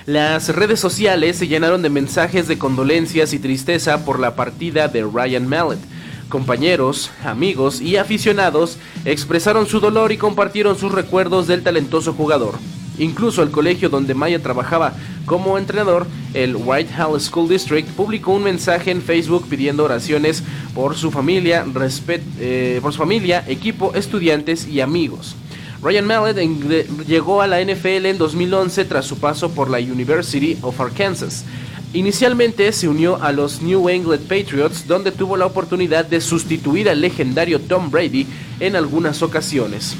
Las 0.07 0.51
redes 0.55 0.79
sociales 0.79 1.37
se 1.37 1.49
llenaron 1.49 1.83
de 1.83 1.91
mensajes 1.91 2.47
de 2.47 2.59
condolencias 2.59 3.33
y 3.33 3.41
tristeza 3.41 4.05
por 4.05 4.21
la 4.21 4.37
partida 4.37 4.87
de 4.87 5.03
Ryan 5.03 5.49
Mallet. 5.49 5.81
Compañeros, 6.29 7.11
amigos 7.25 7.81
y 7.81 7.97
aficionados 7.97 8.79
expresaron 9.05 9.67
su 9.67 9.81
dolor 9.81 10.13
y 10.13 10.17
compartieron 10.17 10.79
sus 10.79 10.93
recuerdos 10.93 11.49
del 11.49 11.65
talentoso 11.65 12.13
jugador. 12.13 12.55
Incluso 12.99 13.43
el 13.43 13.51
colegio 13.51 13.89
donde 13.89 14.15
Maya 14.15 14.41
trabajaba 14.41 14.95
como 15.25 15.59
entrenador, 15.59 16.07
el 16.35 16.55
Whitehall 16.55 17.21
School 17.21 17.49
District, 17.49 17.89
publicó 17.89 18.31
un 18.31 18.45
mensaje 18.45 18.93
en 18.93 19.03
Facebook 19.03 19.49
pidiendo 19.51 19.83
oraciones 19.83 20.45
por 20.73 20.95
su 20.95 21.11
familia, 21.11 21.67
eh, 22.39 22.79
por 22.81 22.93
su 22.93 22.99
familia, 22.99 23.45
equipo, 23.49 23.93
estudiantes 23.97 24.69
y 24.69 24.81
amigos. 24.81 25.35
Ryan 25.87 26.05
Mallet 26.05 27.07
llegó 27.07 27.43
a 27.43 27.47
la 27.47 27.63
NFL 27.63 28.07
en 28.07 28.19
2011 28.19 28.87
tras 28.87 29.07
su 29.07 29.21
paso 29.21 29.53
por 29.53 29.71
la 29.71 29.79
University 29.79 30.59
of 30.63 30.81
Arkansas. 30.81 31.45
Inicialmente 31.93 32.73
se 32.73 32.89
unió 32.89 33.23
a 33.23 33.31
los 33.31 33.63
New 33.63 33.89
England 33.89 34.23
Patriots, 34.23 34.89
donde 34.89 35.13
tuvo 35.13 35.37
la 35.37 35.47
oportunidad 35.47 36.05
de 36.05 36.21
sustituir 36.21 36.89
al 36.89 37.01
legendario 37.01 37.61
Tom 37.61 37.93
Brady 37.93 38.27
en 38.59 38.75
algunas 38.75 39.23
ocasiones. 39.23 39.95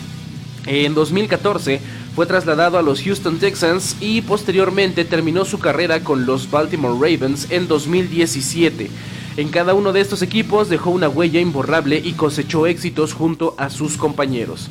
En 0.67 0.93
2014 0.93 1.81
fue 2.17 2.27
trasladado 2.27 2.79
a 2.79 2.83
los 2.83 3.01
Houston 3.03 3.39
Texans 3.39 3.95
y 4.01 4.23
posteriormente 4.23 5.05
terminó 5.05 5.45
su 5.45 5.61
carrera 5.61 6.03
con 6.03 6.27
los 6.27 6.51
Baltimore 6.51 6.95
Ravens 6.95 7.47
en 7.51 7.69
2017. 7.69 8.91
En 9.37 9.51
cada 9.51 9.73
uno 9.75 9.93
de 9.93 10.01
estos 10.01 10.23
equipos 10.23 10.69
dejó 10.69 10.91
una 10.91 11.09
huella 11.09 11.39
imborrable 11.39 12.03
y 12.03 12.15
cosechó 12.15 12.67
éxitos 12.67 13.13
junto 13.13 13.55
a 13.57 13.71
sus 13.71 13.97
compañeros. 13.97 14.69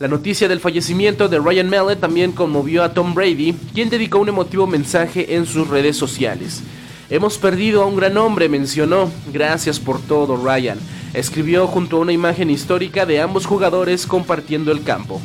La 0.00 0.08
noticia 0.08 0.48
del 0.48 0.58
fallecimiento 0.58 1.28
de 1.28 1.38
Ryan 1.38 1.70
Mallet 1.70 2.00
también 2.00 2.32
conmovió 2.32 2.82
a 2.82 2.92
Tom 2.92 3.14
Brady, 3.14 3.54
quien 3.72 3.90
dedicó 3.90 4.18
un 4.18 4.28
emotivo 4.28 4.66
mensaje 4.66 5.36
en 5.36 5.46
sus 5.46 5.68
redes 5.68 5.96
sociales. 5.96 6.62
Hemos 7.10 7.38
perdido 7.38 7.82
a 7.82 7.86
un 7.86 7.94
gran 7.94 8.16
hombre, 8.16 8.48
mencionó. 8.48 9.08
Gracias 9.32 9.78
por 9.78 10.00
todo, 10.00 10.36
Ryan. 10.36 10.78
Escribió 11.12 11.68
junto 11.68 11.96
a 11.96 12.00
una 12.00 12.12
imagen 12.12 12.50
histórica 12.50 13.06
de 13.06 13.20
ambos 13.20 13.46
jugadores 13.46 14.04
compartiendo 14.04 14.72
el 14.72 14.82
campo. 14.82 15.20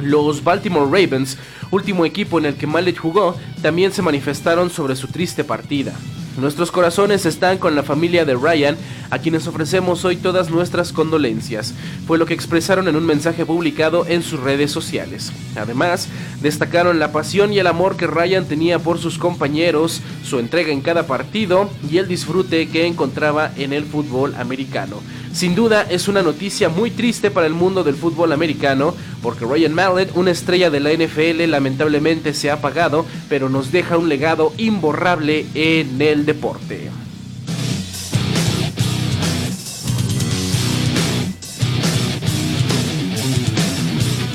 Los 0.00 0.42
Baltimore 0.42 0.86
Ravens, 0.86 1.38
último 1.70 2.04
equipo 2.04 2.40
en 2.40 2.46
el 2.46 2.54
que 2.56 2.66
Mallet 2.66 2.98
jugó, 2.98 3.36
también 3.62 3.92
se 3.92 4.02
manifestaron 4.02 4.68
sobre 4.70 4.96
su 4.96 5.06
triste 5.06 5.44
partida. 5.44 5.94
Nuestros 6.38 6.72
corazones 6.72 7.26
están 7.26 7.58
con 7.58 7.74
la 7.74 7.82
familia 7.82 8.24
de 8.24 8.34
Ryan, 8.34 8.76
a 9.10 9.18
quienes 9.18 9.46
ofrecemos 9.46 10.02
hoy 10.06 10.16
todas 10.16 10.48
nuestras 10.48 10.90
condolencias, 10.90 11.74
fue 12.06 12.16
lo 12.16 12.24
que 12.24 12.32
expresaron 12.32 12.88
en 12.88 12.96
un 12.96 13.04
mensaje 13.04 13.44
publicado 13.44 14.06
en 14.06 14.22
sus 14.22 14.40
redes 14.40 14.70
sociales. 14.70 15.30
Además, 15.56 16.08
destacaron 16.40 16.98
la 16.98 17.12
pasión 17.12 17.52
y 17.52 17.58
el 17.58 17.66
amor 17.66 17.96
que 17.98 18.06
Ryan 18.06 18.46
tenía 18.46 18.78
por 18.78 18.98
sus 18.98 19.18
compañeros, 19.18 20.00
su 20.24 20.38
entrega 20.38 20.72
en 20.72 20.80
cada 20.80 21.06
partido 21.06 21.68
y 21.90 21.98
el 21.98 22.08
disfrute 22.08 22.66
que 22.68 22.86
encontraba 22.86 23.52
en 23.56 23.74
el 23.74 23.84
fútbol 23.84 24.34
americano. 24.36 25.02
Sin 25.32 25.54
duda 25.54 25.86
es 25.88 26.08
una 26.08 26.22
noticia 26.22 26.68
muy 26.68 26.90
triste 26.90 27.30
para 27.30 27.46
el 27.46 27.54
mundo 27.54 27.82
del 27.84 27.94
fútbol 27.94 28.32
americano, 28.32 28.94
porque 29.22 29.46
Ryan 29.46 29.72
Mallett, 29.72 30.14
una 30.14 30.30
estrella 30.30 30.68
de 30.68 30.80
la 30.80 30.92
NFL, 30.92 31.50
lamentablemente 31.50 32.34
se 32.34 32.50
ha 32.50 32.54
apagado, 32.54 33.06
pero 33.30 33.48
nos 33.48 33.72
deja 33.72 33.96
un 33.96 34.10
legado 34.10 34.52
imborrable 34.58 35.46
en 35.54 36.00
el 36.02 36.26
deporte. 36.26 36.90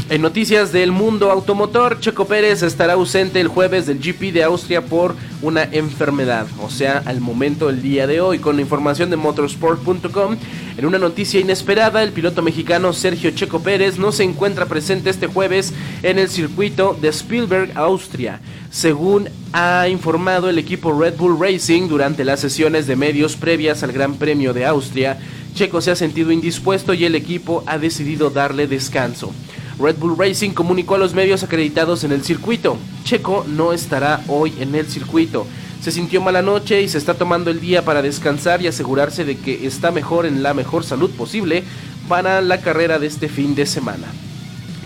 En 0.10 0.22
noticias 0.22 0.72
del 0.72 0.94
mundo 0.94 1.32
automotor, 1.32 2.00
Checo 2.00 2.24
Pérez 2.28 2.64
estará 2.64 2.94
ausente 2.94 3.42
el 3.42 3.50
jueves 3.50 3.88
del 3.88 4.00
GP 4.00 4.32
de 4.32 4.42
Austria 4.42 4.86
por 4.86 5.16
una 5.42 5.64
enfermedad, 5.66 6.48
o 6.62 6.70
sea, 6.70 7.04
al 7.06 7.20
momento 7.20 7.68
del 7.68 7.82
día 7.82 8.08
de 8.08 8.22
hoy. 8.22 8.40
Con 8.40 8.56
la 8.56 8.62
información 8.62 9.10
de 9.10 9.18
motorsport.com, 9.18 10.38
en 10.78 10.86
una 10.86 10.98
noticia 10.98 11.42
inesperada, 11.42 12.04
el 12.04 12.14
piloto 12.14 12.42
mexicano 12.42 12.94
Sergio 12.94 13.32
Checo 13.32 13.60
Pérez 13.60 14.00
no 14.00 14.14
se 14.14 14.24
encuentra 14.24 14.68
presente 14.68 15.10
este 15.10 15.28
jueves 15.28 15.74
en 16.04 16.20
el 16.20 16.30
circuito 16.30 16.98
de 17.02 17.10
Spielberg, 17.10 17.74
Austria. 17.76 18.40
Según 18.72 19.28
ha 19.52 19.90
informado 19.90 20.50
el 20.50 20.58
equipo 20.58 20.98
Red 20.98 21.18
Bull 21.18 21.38
Racing 21.38 21.90
durante 21.90 22.24
las 22.24 22.40
sesiones 22.40 22.88
de 22.88 22.96
medios 22.96 23.36
previas 23.36 23.84
al 23.84 23.92
Gran 23.92 24.14
Premio 24.14 24.54
de 24.54 24.66
Austria, 24.66 25.20
Checo 25.54 25.82
se 25.82 25.92
ha 25.92 25.98
sentido 25.98 26.32
indispuesto 26.32 26.94
y 26.94 27.04
el 27.04 27.16
equipo 27.16 27.66
ha 27.68 27.78
decidido 27.78 28.30
darle 28.30 28.68
descanso. 28.68 29.34
Red 29.80 29.98
Bull 29.98 30.18
Racing 30.18 30.52
comunicó 30.52 30.96
a 30.96 30.98
los 30.98 31.14
medios 31.14 31.44
acreditados 31.44 32.04
en 32.04 32.12
el 32.12 32.24
circuito. 32.24 32.78
Checo 33.04 33.46
no 33.48 33.74
estará 33.74 34.22
hoy 34.28 34.54
en 34.60 34.74
el 34.74 34.88
circuito. 34.88 35.46
Se 35.82 35.92
sintió 35.92 36.20
mala 36.20 36.42
noche 36.42 36.82
y 36.82 36.88
se 36.88 36.98
está 36.98 37.14
tomando 37.14 37.52
el 37.52 37.60
día 37.60 37.86
para 37.86 38.02
descansar 38.02 38.62
y 38.62 38.68
asegurarse 38.68 39.24
de 39.24 39.38
que 39.38 39.68
está 39.68 39.92
mejor 39.92 40.26
en 40.26 40.42
la 40.42 40.56
mejor 40.56 40.84
salud 40.84 41.12
posible 41.12 41.64
para 42.08 42.42
la 42.42 42.62
carrera 42.62 42.98
de 42.98 43.08
este 43.08 43.30
fin 43.30 43.54
de 43.54 43.68
semana. 43.68 44.08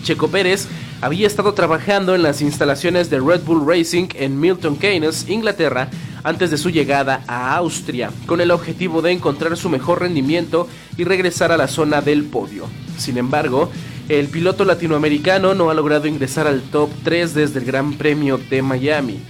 Checo 0.02 0.28
Pérez 0.28 0.66
había 1.00 1.26
estado 1.26 1.54
trabajando 1.54 2.14
en 2.14 2.22
las 2.22 2.42
instalaciones 2.42 3.08
de 3.08 3.18
Red 3.18 3.42
Bull 3.42 3.66
Racing 3.66 4.08
en 4.14 4.38
Milton 4.38 4.76
Keynes, 4.76 5.28
Inglaterra, 5.28 5.88
antes 6.22 6.50
de 6.50 6.58
su 6.58 6.70
llegada 6.70 7.24
a 7.26 7.56
Austria, 7.56 8.10
con 8.26 8.40
el 8.40 8.50
objetivo 8.50 9.02
de 9.02 9.10
encontrar 9.12 9.56
su 9.56 9.68
mejor 9.68 10.00
rendimiento 10.00 10.68
y 10.96 11.04
regresar 11.04 11.50
a 11.50 11.56
la 11.56 11.66
zona 11.66 12.00
del 12.02 12.24
podio. 12.24 12.66
Sin 12.98 13.18
embargo, 13.18 13.70
el 14.08 14.28
piloto 14.28 14.64
latinoamericano 14.64 15.54
no 15.54 15.70
ha 15.70 15.74
logrado 15.74 16.06
ingresar 16.06 16.46
al 16.46 16.60
top 16.60 16.90
3 17.04 17.34
desde 17.34 17.60
el 17.60 17.64
Gran 17.64 17.94
Premio 17.94 18.38
de 18.38 18.60
Miami. 18.60 19.20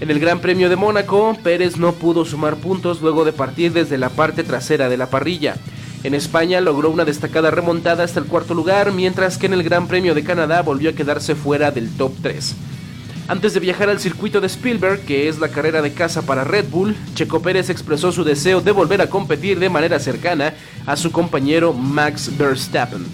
En 0.00 0.10
el 0.10 0.20
Gran 0.20 0.40
Premio 0.40 0.68
de 0.68 0.76
Mónaco, 0.76 1.36
Pérez 1.42 1.76
no 1.76 1.92
pudo 1.92 2.24
sumar 2.24 2.56
puntos 2.56 3.02
luego 3.02 3.24
de 3.24 3.32
partir 3.32 3.72
desde 3.72 3.98
la 3.98 4.08
parte 4.08 4.44
trasera 4.44 4.88
de 4.88 4.96
la 4.96 5.10
parrilla. 5.10 5.56
En 6.04 6.14
España 6.14 6.60
logró 6.60 6.90
una 6.90 7.04
destacada 7.04 7.50
remontada 7.50 8.04
hasta 8.04 8.20
el 8.20 8.26
cuarto 8.26 8.54
lugar, 8.54 8.92
mientras 8.92 9.36
que 9.36 9.46
en 9.46 9.52
el 9.52 9.62
Gran 9.62 9.88
Premio 9.88 10.14
de 10.14 10.24
Canadá 10.24 10.62
volvió 10.62 10.90
a 10.90 10.94
quedarse 10.94 11.34
fuera 11.34 11.70
del 11.70 11.90
top 11.90 12.12
3. 12.22 12.54
Antes 13.28 13.52
de 13.52 13.60
viajar 13.60 13.90
al 13.90 14.00
circuito 14.00 14.40
de 14.40 14.46
Spielberg, 14.46 15.00
que 15.00 15.28
es 15.28 15.38
la 15.38 15.48
carrera 15.48 15.82
de 15.82 15.92
casa 15.92 16.22
para 16.22 16.44
Red 16.44 16.66
Bull, 16.70 16.96
Checo 17.14 17.42
Pérez 17.42 17.68
expresó 17.68 18.10
su 18.10 18.24
deseo 18.24 18.60
de 18.60 18.72
volver 18.72 19.02
a 19.02 19.10
competir 19.10 19.58
de 19.58 19.68
manera 19.68 20.00
cercana 20.00 20.54
a 20.86 20.96
su 20.96 21.12
compañero 21.12 21.72
Max 21.72 22.30
Verstappen. 22.38 23.04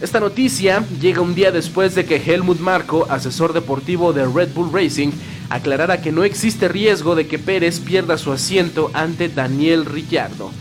Esta 0.00 0.18
noticia 0.18 0.82
llega 0.98 1.20
un 1.20 1.34
día 1.34 1.52
después 1.52 1.94
de 1.94 2.06
que 2.06 2.16
Helmut 2.16 2.58
Marko, 2.58 3.06
asesor 3.10 3.52
deportivo 3.52 4.14
de 4.14 4.24
Red 4.24 4.54
Bull 4.54 4.72
Racing, 4.72 5.10
aclarara 5.50 6.00
que 6.00 6.10
no 6.10 6.24
existe 6.24 6.68
riesgo 6.68 7.14
de 7.14 7.26
que 7.26 7.38
Pérez 7.38 7.80
pierda 7.80 8.16
su 8.16 8.32
asiento 8.32 8.90
ante 8.94 9.28
Daniel 9.28 9.84
Ricciardo. 9.84 10.52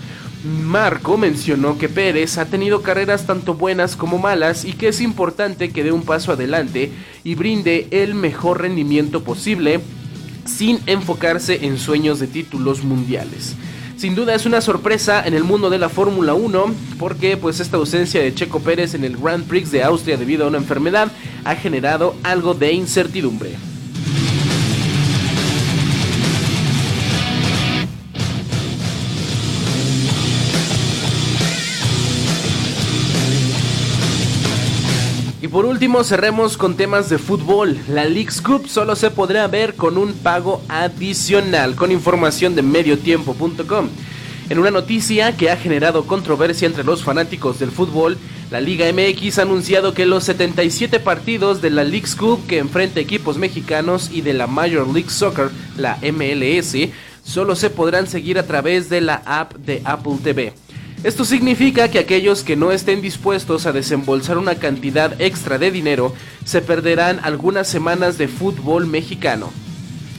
Marco 0.44 1.18
mencionó 1.18 1.78
que 1.78 1.88
Pérez 1.88 2.38
ha 2.38 2.46
tenido 2.48 2.82
carreras 2.82 3.26
tanto 3.28 3.54
buenas 3.54 3.96
como 3.96 4.18
malas 4.18 4.66
y 4.66 4.74
que 4.74 4.90
es 4.90 5.00
importante 5.00 5.70
que 5.70 5.86
dé 5.86 5.94
un 5.94 6.04
paso 6.04 6.34
adelante 6.34 6.92
y 7.24 7.36
brinde 7.36 7.88
el 7.92 8.16
mejor 8.16 8.62
rendimiento 8.62 9.24
posible 9.24 9.80
sin 10.46 10.80
enfocarse 10.86 11.66
en 11.66 11.78
sueños 11.78 12.20
de 12.20 12.28
títulos 12.28 12.84
mundiales. 12.84 13.56
Sin 14.00 14.16
duda 14.16 14.34
es 14.34 14.46
una 14.46 14.62
sorpresa 14.62 15.28
en 15.28 15.34
el 15.34 15.44
mundo 15.44 15.70
de 15.70 15.78
la 15.78 15.90
Fórmula 15.90 16.34
1 16.34 16.74
porque 16.98 17.36
pues 17.36 17.60
esta 17.60 17.76
ausencia 17.76 18.22
de 18.22 18.34
Checo 18.34 18.62
Pérez 18.62 18.94
en 18.94 19.04
el 19.04 19.18
Grand 19.18 19.46
Prix 19.46 19.72
de 19.72 19.84
Austria 19.84 20.16
debido 20.16 20.46
a 20.46 20.48
una 20.48 20.58
enfermedad 20.58 21.12
ha 21.44 21.56
generado 21.56 22.16
algo 22.24 22.54
de 22.54 22.72
incertidumbre. 22.72 23.58
Por 35.52 35.66
último 35.66 36.04
cerremos 36.04 36.58
con 36.58 36.76
temas 36.76 37.10
de 37.10 37.18
fútbol. 37.18 37.78
La 37.88 38.06
League's 38.06 38.42
Cup 38.42 38.68
solo 38.68 38.96
se 38.96 39.10
podrá 39.10 39.48
ver 39.48 39.76
con 39.76 39.98
un 39.98 40.14
pago 40.14 40.62
adicional, 40.70 41.76
con 41.76 41.92
información 41.92 42.56
de 42.56 42.62
mediotiempo.com. 42.62 43.90
En 44.50 44.60
una 44.60 44.72
noticia 44.72 45.36
que 45.36 45.50
ha 45.50 45.58
generado 45.58 46.06
controversia 46.06 46.68
entre 46.68 46.84
los 46.84 47.04
fanáticos 47.04 47.60
del 47.60 47.72
fútbol, 47.72 48.18
la 48.52 48.62
Liga 48.62 48.92
MX 48.92 49.40
ha 49.40 49.44
anunciado 49.44 49.94
que 49.94 50.06
los 50.06 50.24
77 50.24 51.00
partidos 51.00 51.62
de 51.62 51.70
la 51.70 51.84
League's 51.84 52.16
Cup 52.16 52.46
que 52.48 52.60
enfrenta 52.60 53.00
equipos 53.00 53.38
mexicanos 53.38 54.10
y 54.12 54.22
de 54.22 54.34
la 54.34 54.48
Major 54.48 54.88
League 54.88 55.10
Soccer, 55.10 55.50
la 55.78 56.00
MLS, 56.02 56.76
solo 57.24 57.56
se 57.56 57.70
podrán 57.70 58.08
seguir 58.08 58.38
a 58.40 58.48
través 58.48 58.90
de 58.90 59.02
la 59.02 59.22
app 59.26 59.54
de 59.54 59.82
Apple 59.86 60.18
TV. 60.24 60.54
Esto 61.02 61.24
significa 61.24 61.90
que 61.90 62.00
aquellos 62.00 62.44
que 62.44 62.58
no 62.58 62.74
estén 62.74 63.02
dispuestos 63.02 63.66
a 63.66 63.72
desembolsar 63.72 64.38
una 64.38 64.56
cantidad 64.56 65.20
extra 65.22 65.58
de 65.58 65.72
dinero 65.72 66.14
se 66.44 66.62
perderán 66.62 67.22
algunas 67.24 67.70
semanas 67.70 68.18
de 68.18 68.28
fútbol 68.28 68.86
mexicano. 68.86 69.50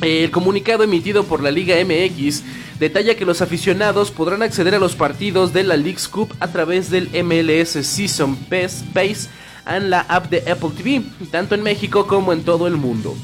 El 0.01 0.31
comunicado 0.31 0.83
emitido 0.83 1.25
por 1.25 1.43
la 1.43 1.51
Liga 1.51 1.77
MX 1.85 2.43
detalla 2.79 3.15
que 3.15 3.27
los 3.27 3.43
aficionados 3.43 4.11
podrán 4.11 4.43
acceder 4.43 4.75
a 4.75 4.79
los 4.79 4.95
partidos 4.95 5.53
de 5.53 5.65
la 5.65 5.77
League's 5.77 6.09
Cup 6.09 6.35
a 6.41 6.49
través 6.49 6.91
del 6.91 7.11
MLS 7.25 7.87
Season 7.87 8.35
Pass 8.37 9.29
en 9.67 9.91
la 9.91 10.01
app 10.01 10.31
de 10.31 10.51
Apple 10.51 10.71
TV, 10.75 11.03
tanto 11.31 11.55
en 11.55 11.63
México 11.63 12.07
como 12.07 12.33
en 12.33 12.43
todo 12.43 12.67
el 12.67 12.79
mundo. 12.79 13.15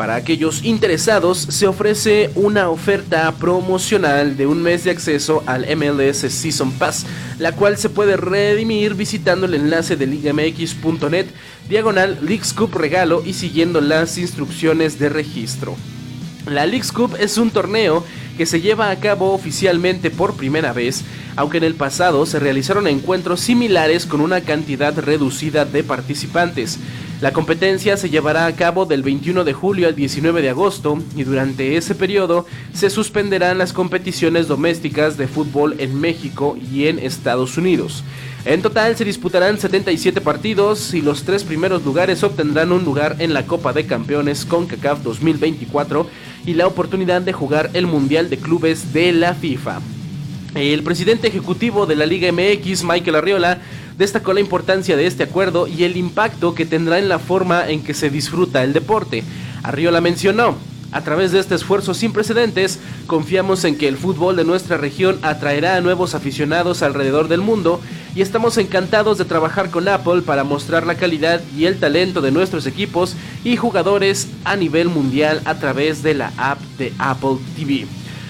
Para 0.00 0.14
aquellos 0.14 0.64
interesados 0.64 1.36
se 1.36 1.66
ofrece 1.66 2.30
una 2.34 2.70
oferta 2.70 3.30
promocional 3.32 4.34
de 4.38 4.46
un 4.46 4.62
mes 4.62 4.84
de 4.84 4.92
acceso 4.92 5.42
al 5.44 5.66
MLS 5.76 6.20
Season 6.20 6.72
Pass, 6.72 7.04
la 7.38 7.52
cual 7.52 7.76
se 7.76 7.90
puede 7.90 8.16
redimir 8.16 8.94
visitando 8.94 9.44
el 9.44 9.52
enlace 9.52 9.96
de 9.96 10.06
ligamx.net, 10.06 11.26
diagonal 11.68 12.18
Leagues 12.22 12.54
regalo 12.72 13.22
y 13.26 13.34
siguiendo 13.34 13.82
las 13.82 14.16
instrucciones 14.16 14.98
de 14.98 15.10
registro. 15.10 15.76
La 16.46 16.64
Leagues 16.64 16.92
Cup 16.92 17.16
es 17.20 17.36
un 17.36 17.50
torneo 17.50 18.02
que 18.40 18.46
se 18.46 18.62
lleva 18.62 18.88
a 18.88 18.96
cabo 18.96 19.34
oficialmente 19.34 20.10
por 20.10 20.34
primera 20.34 20.72
vez, 20.72 21.04
aunque 21.36 21.58
en 21.58 21.64
el 21.64 21.74
pasado 21.74 22.24
se 22.24 22.40
realizaron 22.40 22.86
encuentros 22.86 23.40
similares 23.40 24.06
con 24.06 24.22
una 24.22 24.40
cantidad 24.40 24.98
reducida 24.98 25.66
de 25.66 25.84
participantes. 25.84 26.78
La 27.20 27.34
competencia 27.34 27.98
se 27.98 28.08
llevará 28.08 28.46
a 28.46 28.56
cabo 28.56 28.86
del 28.86 29.02
21 29.02 29.44
de 29.44 29.52
julio 29.52 29.88
al 29.88 29.94
19 29.94 30.40
de 30.40 30.48
agosto 30.48 31.02
y 31.14 31.24
durante 31.24 31.76
ese 31.76 31.94
periodo 31.94 32.46
se 32.72 32.88
suspenderán 32.88 33.58
las 33.58 33.74
competiciones 33.74 34.48
domésticas 34.48 35.18
de 35.18 35.28
fútbol 35.28 35.74
en 35.76 36.00
México 36.00 36.56
y 36.72 36.86
en 36.86 36.98
Estados 36.98 37.58
Unidos. 37.58 38.04
En 38.46 38.62
total 38.62 38.96
se 38.96 39.04
disputarán 39.04 39.58
77 39.58 40.22
partidos 40.22 40.94
y 40.94 41.02
los 41.02 41.24
tres 41.24 41.44
primeros 41.44 41.84
lugares 41.84 42.22
obtendrán 42.22 42.72
un 42.72 42.84
lugar 42.84 43.16
en 43.18 43.34
la 43.34 43.46
Copa 43.46 43.74
de 43.74 43.84
Campeones 43.84 44.46
CONCACAF 44.46 45.02
2024 45.02 46.06
y 46.46 46.54
la 46.54 46.66
oportunidad 46.66 47.20
de 47.20 47.34
jugar 47.34 47.68
el 47.74 47.86
Mundial 47.86 48.30
de 48.30 48.38
Clubes 48.38 48.94
de 48.94 49.12
la 49.12 49.34
FIFA. 49.34 49.80
El 50.54 50.82
presidente 50.82 51.28
ejecutivo 51.28 51.84
de 51.84 51.96
la 51.96 52.06
Liga 52.06 52.32
MX, 52.32 52.82
Michael 52.82 53.16
Arriola, 53.16 53.58
destacó 53.98 54.32
la 54.32 54.40
importancia 54.40 54.96
de 54.96 55.06
este 55.06 55.24
acuerdo 55.24 55.68
y 55.68 55.84
el 55.84 55.98
impacto 55.98 56.54
que 56.54 56.64
tendrá 56.64 56.98
en 56.98 57.10
la 57.10 57.18
forma 57.18 57.68
en 57.68 57.82
que 57.82 57.92
se 57.92 58.08
disfruta 58.08 58.64
el 58.64 58.72
deporte. 58.72 59.22
Arriola 59.62 60.00
mencionó, 60.00 60.56
a 60.92 61.02
través 61.02 61.32
de 61.32 61.38
este 61.38 61.54
esfuerzo 61.54 61.94
sin 61.94 62.12
precedentes, 62.12 62.78
confiamos 63.06 63.64
en 63.64 63.76
que 63.76 63.88
el 63.88 63.96
fútbol 63.96 64.36
de 64.36 64.44
nuestra 64.44 64.76
región 64.76 65.18
atraerá 65.22 65.76
a 65.76 65.80
nuevos 65.80 66.14
aficionados 66.14 66.82
alrededor 66.82 67.28
del 67.28 67.40
mundo 67.40 67.80
y 68.14 68.22
estamos 68.22 68.58
encantados 68.58 69.18
de 69.18 69.24
trabajar 69.24 69.70
con 69.70 69.88
Apple 69.88 70.22
para 70.22 70.44
mostrar 70.44 70.86
la 70.86 70.96
calidad 70.96 71.40
y 71.56 71.66
el 71.66 71.78
talento 71.78 72.20
de 72.20 72.32
nuestros 72.32 72.66
equipos 72.66 73.14
y 73.44 73.56
jugadores 73.56 74.28
a 74.44 74.56
nivel 74.56 74.88
mundial 74.88 75.40
a 75.44 75.54
través 75.56 76.02
de 76.02 76.14
la 76.14 76.32
app 76.36 76.60
de 76.78 76.92
Apple 76.98 77.36
TV. 77.56 77.86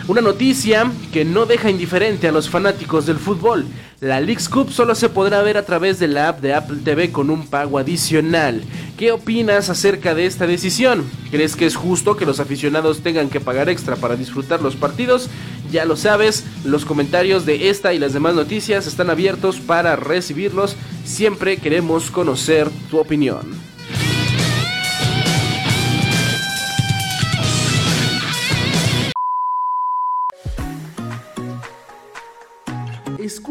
Una 0.09 0.21
noticia 0.21 0.91
que 1.13 1.25
no 1.25 1.47
deja 1.47 1.71
indiferente 1.71 2.27
a 2.27 2.33
los 2.33 2.51
fanáticos 2.51 3.07
del 3.07 3.19
fútbol. 3.19 3.67
La 4.01 4.19
Leagues 4.19 4.49
Cup 4.49 4.73
solo 4.73 4.95
se 4.95 5.11
podrá 5.11 5.43
ver 5.43 5.59
a 5.59 5.67
través 5.67 5.99
de 5.99 6.09
la 6.09 6.29
app 6.29 6.41
de 6.41 6.55
Apple 6.55 6.79
TV 6.83 7.13
con 7.13 7.29
un 7.29 7.47
pago 7.47 7.77
adicional. 7.77 8.63
¿Qué 8.97 9.13
opinas 9.13 9.69
acerca 9.69 10.15
de 10.15 10.25
esta 10.25 10.47
decisión? 10.47 11.05
¿Crees 11.31 11.55
que 11.55 11.67
es 11.67 11.77
justo 11.77 12.17
que 12.17 12.25
los 12.25 12.41
aficionados 12.41 13.03
tengan 13.03 13.29
que 13.29 13.41
pagar 13.41 13.69
extra 13.69 13.97
para 13.97 14.17
disfrutar 14.17 14.63
los 14.63 14.75
partidos? 14.75 15.29
Ya 15.71 15.85
lo 15.85 15.97
sabes, 15.97 16.47
los 16.65 16.87
comentarios 16.87 17.45
de 17.45 17.69
esta 17.69 17.93
y 17.93 17.99
las 17.99 18.15
demás 18.15 18.35
noticias 18.35 18.87
están 18.87 19.11
abiertos 19.11 19.61
para 19.61 19.97
recibirlos. 19.97 20.77
Siempre 21.05 21.59
queremos 21.59 22.11
conocer 22.11 22.71
tu 22.91 22.99
opinión. 22.99 23.51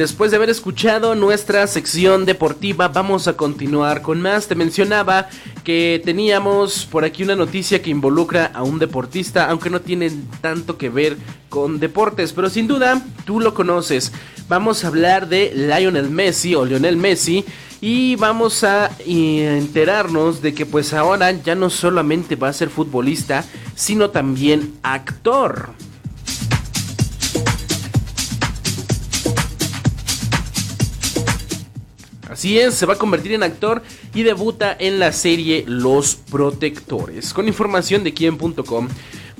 Después 0.00 0.30
de 0.30 0.38
haber 0.38 0.48
escuchado 0.48 1.14
nuestra 1.14 1.66
sección 1.66 2.24
deportiva, 2.24 2.88
vamos 2.88 3.28
a 3.28 3.34
continuar 3.34 4.00
con 4.00 4.22
más. 4.22 4.48
Te 4.48 4.54
mencionaba 4.54 5.28
que 5.62 6.00
teníamos 6.02 6.86
por 6.86 7.04
aquí 7.04 7.22
una 7.22 7.36
noticia 7.36 7.82
que 7.82 7.90
involucra 7.90 8.50
a 8.54 8.62
un 8.62 8.78
deportista, 8.78 9.50
aunque 9.50 9.68
no 9.68 9.82
tiene 9.82 10.10
tanto 10.40 10.78
que 10.78 10.88
ver 10.88 11.18
con 11.50 11.80
deportes, 11.80 12.32
pero 12.32 12.48
sin 12.48 12.66
duda 12.66 13.04
tú 13.26 13.40
lo 13.40 13.52
conoces. 13.52 14.10
Vamos 14.48 14.84
a 14.84 14.86
hablar 14.86 15.28
de 15.28 15.52
Lionel 15.54 16.08
Messi 16.08 16.54
o 16.54 16.64
Lionel 16.64 16.96
Messi 16.96 17.44
y 17.82 18.16
vamos 18.16 18.64
a 18.64 18.90
enterarnos 19.04 20.40
de 20.40 20.54
que 20.54 20.64
pues 20.64 20.94
ahora 20.94 21.30
ya 21.32 21.54
no 21.54 21.68
solamente 21.68 22.36
va 22.36 22.48
a 22.48 22.54
ser 22.54 22.70
futbolista, 22.70 23.44
sino 23.74 24.08
también 24.08 24.72
actor. 24.82 25.74
Así 32.30 32.60
es, 32.60 32.74
se 32.74 32.86
va 32.86 32.94
a 32.94 32.98
convertir 32.98 33.32
en 33.32 33.42
actor 33.42 33.82
y 34.14 34.22
debuta 34.22 34.76
en 34.78 35.00
la 35.00 35.10
serie 35.10 35.64
Los 35.66 36.14
Protectores. 36.14 37.34
Con 37.34 37.48
información 37.48 38.04
de 38.04 38.14
quien.com. 38.14 38.88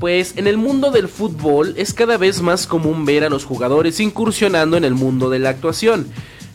Pues 0.00 0.36
en 0.36 0.48
el 0.48 0.56
mundo 0.56 0.90
del 0.90 1.06
fútbol 1.06 1.74
es 1.76 1.94
cada 1.94 2.16
vez 2.16 2.42
más 2.42 2.66
común 2.66 3.04
ver 3.04 3.22
a 3.22 3.28
los 3.28 3.44
jugadores 3.44 4.00
incursionando 4.00 4.76
en 4.76 4.84
el 4.84 4.94
mundo 4.94 5.30
de 5.30 5.38
la 5.38 5.50
actuación. 5.50 6.08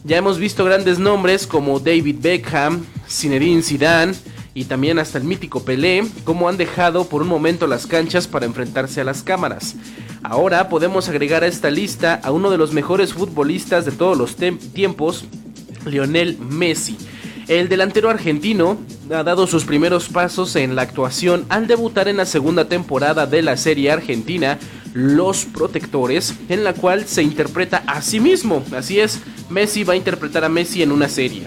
Ya 0.03 0.17
hemos 0.17 0.37
visto 0.37 0.65
grandes 0.65 0.99
nombres 0.99 1.47
como 1.47 1.79
David 1.79 2.17
Beckham, 2.19 2.85
Zinedine 3.09 3.61
Zidane 3.61 4.13
y 4.53 4.65
también 4.65 4.99
hasta 4.99 5.17
el 5.17 5.23
mítico 5.23 5.63
Pelé, 5.63 6.03
como 6.25 6.49
han 6.49 6.57
dejado 6.57 7.07
por 7.07 7.21
un 7.21 7.29
momento 7.29 7.65
las 7.65 7.87
canchas 7.87 8.27
para 8.27 8.45
enfrentarse 8.45 8.99
a 8.99 9.05
las 9.05 9.23
cámaras. 9.23 9.75
Ahora 10.21 10.67
podemos 10.67 11.07
agregar 11.07 11.43
a 11.43 11.47
esta 11.47 11.69
lista 11.69 12.19
a 12.23 12.31
uno 12.31 12.49
de 12.49 12.57
los 12.57 12.73
mejores 12.73 13.13
futbolistas 13.13 13.85
de 13.85 13.91
todos 13.93 14.17
los 14.17 14.35
tiempos, 14.35 15.25
Lionel 15.85 16.37
Messi. 16.37 16.97
El 17.47 17.69
delantero 17.69 18.09
argentino 18.09 18.77
ha 19.13 19.23
dado 19.23 19.45
sus 19.45 19.65
primeros 19.65 20.09
pasos 20.09 20.55
en 20.55 20.75
la 20.75 20.81
actuación 20.81 21.45
al 21.49 21.67
debutar 21.67 22.07
en 22.07 22.17
la 22.17 22.25
segunda 22.25 22.67
temporada 22.67 23.27
de 23.27 23.43
la 23.43 23.55
serie 23.55 23.91
argentina 23.91 24.57
Los 24.93 25.45
Protectores, 25.45 26.33
en 26.49 26.63
la 26.63 26.73
cual 26.73 27.05
se 27.05 27.21
interpreta 27.21 27.83
a 27.85 28.01
sí 28.01 28.19
mismo. 28.19 28.63
Así 28.75 28.99
es, 28.99 29.19
Messi 29.49 29.83
va 29.83 29.93
a 29.93 29.97
interpretar 29.97 30.43
a 30.43 30.49
Messi 30.49 30.81
en 30.81 30.91
una 30.91 31.07
serie. 31.07 31.43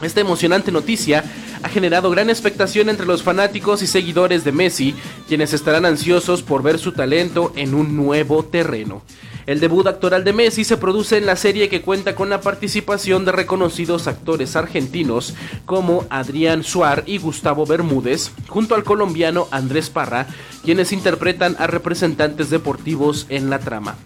Esta 0.00 0.20
emocionante 0.20 0.70
noticia 0.70 1.24
ha 1.62 1.68
generado 1.68 2.10
gran 2.10 2.30
expectación 2.30 2.88
entre 2.88 3.06
los 3.06 3.22
fanáticos 3.22 3.82
y 3.82 3.88
seguidores 3.88 4.44
de 4.44 4.52
Messi, 4.52 4.94
quienes 5.26 5.52
estarán 5.52 5.86
ansiosos 5.86 6.42
por 6.42 6.62
ver 6.62 6.78
su 6.78 6.92
talento 6.92 7.52
en 7.56 7.74
un 7.74 7.96
nuevo 7.96 8.44
terreno. 8.44 9.02
El 9.46 9.60
debut 9.60 9.86
actoral 9.86 10.24
de 10.24 10.32
Messi 10.32 10.64
se 10.64 10.76
produce 10.76 11.18
en 11.18 11.24
la 11.24 11.36
serie 11.36 11.68
que 11.68 11.80
cuenta 11.80 12.16
con 12.16 12.28
la 12.28 12.40
participación 12.40 13.24
de 13.24 13.30
reconocidos 13.30 14.08
actores 14.08 14.56
argentinos 14.56 15.34
como 15.66 16.04
Adrián 16.10 16.64
Suar 16.64 17.04
y 17.06 17.18
Gustavo 17.18 17.64
Bermúdez, 17.64 18.32
junto 18.48 18.74
al 18.74 18.82
colombiano 18.82 19.46
Andrés 19.52 19.88
Parra, 19.88 20.26
quienes 20.64 20.92
interpretan 20.92 21.54
a 21.60 21.68
representantes 21.68 22.50
deportivos 22.50 23.26
en 23.28 23.48
la 23.48 23.60
trama. 23.60 23.96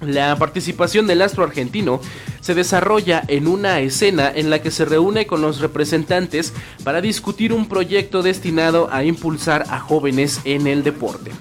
La 0.00 0.36
participación 0.36 1.08
del 1.08 1.22
astro 1.22 1.42
argentino 1.42 2.00
se 2.40 2.54
desarrolla 2.54 3.24
en 3.26 3.48
una 3.48 3.80
escena 3.80 4.30
en 4.32 4.48
la 4.48 4.62
que 4.62 4.70
se 4.70 4.84
reúne 4.84 5.26
con 5.26 5.42
los 5.42 5.58
representantes 5.58 6.52
para 6.84 7.00
discutir 7.00 7.52
un 7.52 7.68
proyecto 7.68 8.22
destinado 8.22 8.88
a 8.92 9.02
impulsar 9.02 9.64
a 9.70 9.80
jóvenes 9.80 10.40
en 10.44 10.68
el 10.68 10.84
deporte. 10.84 11.32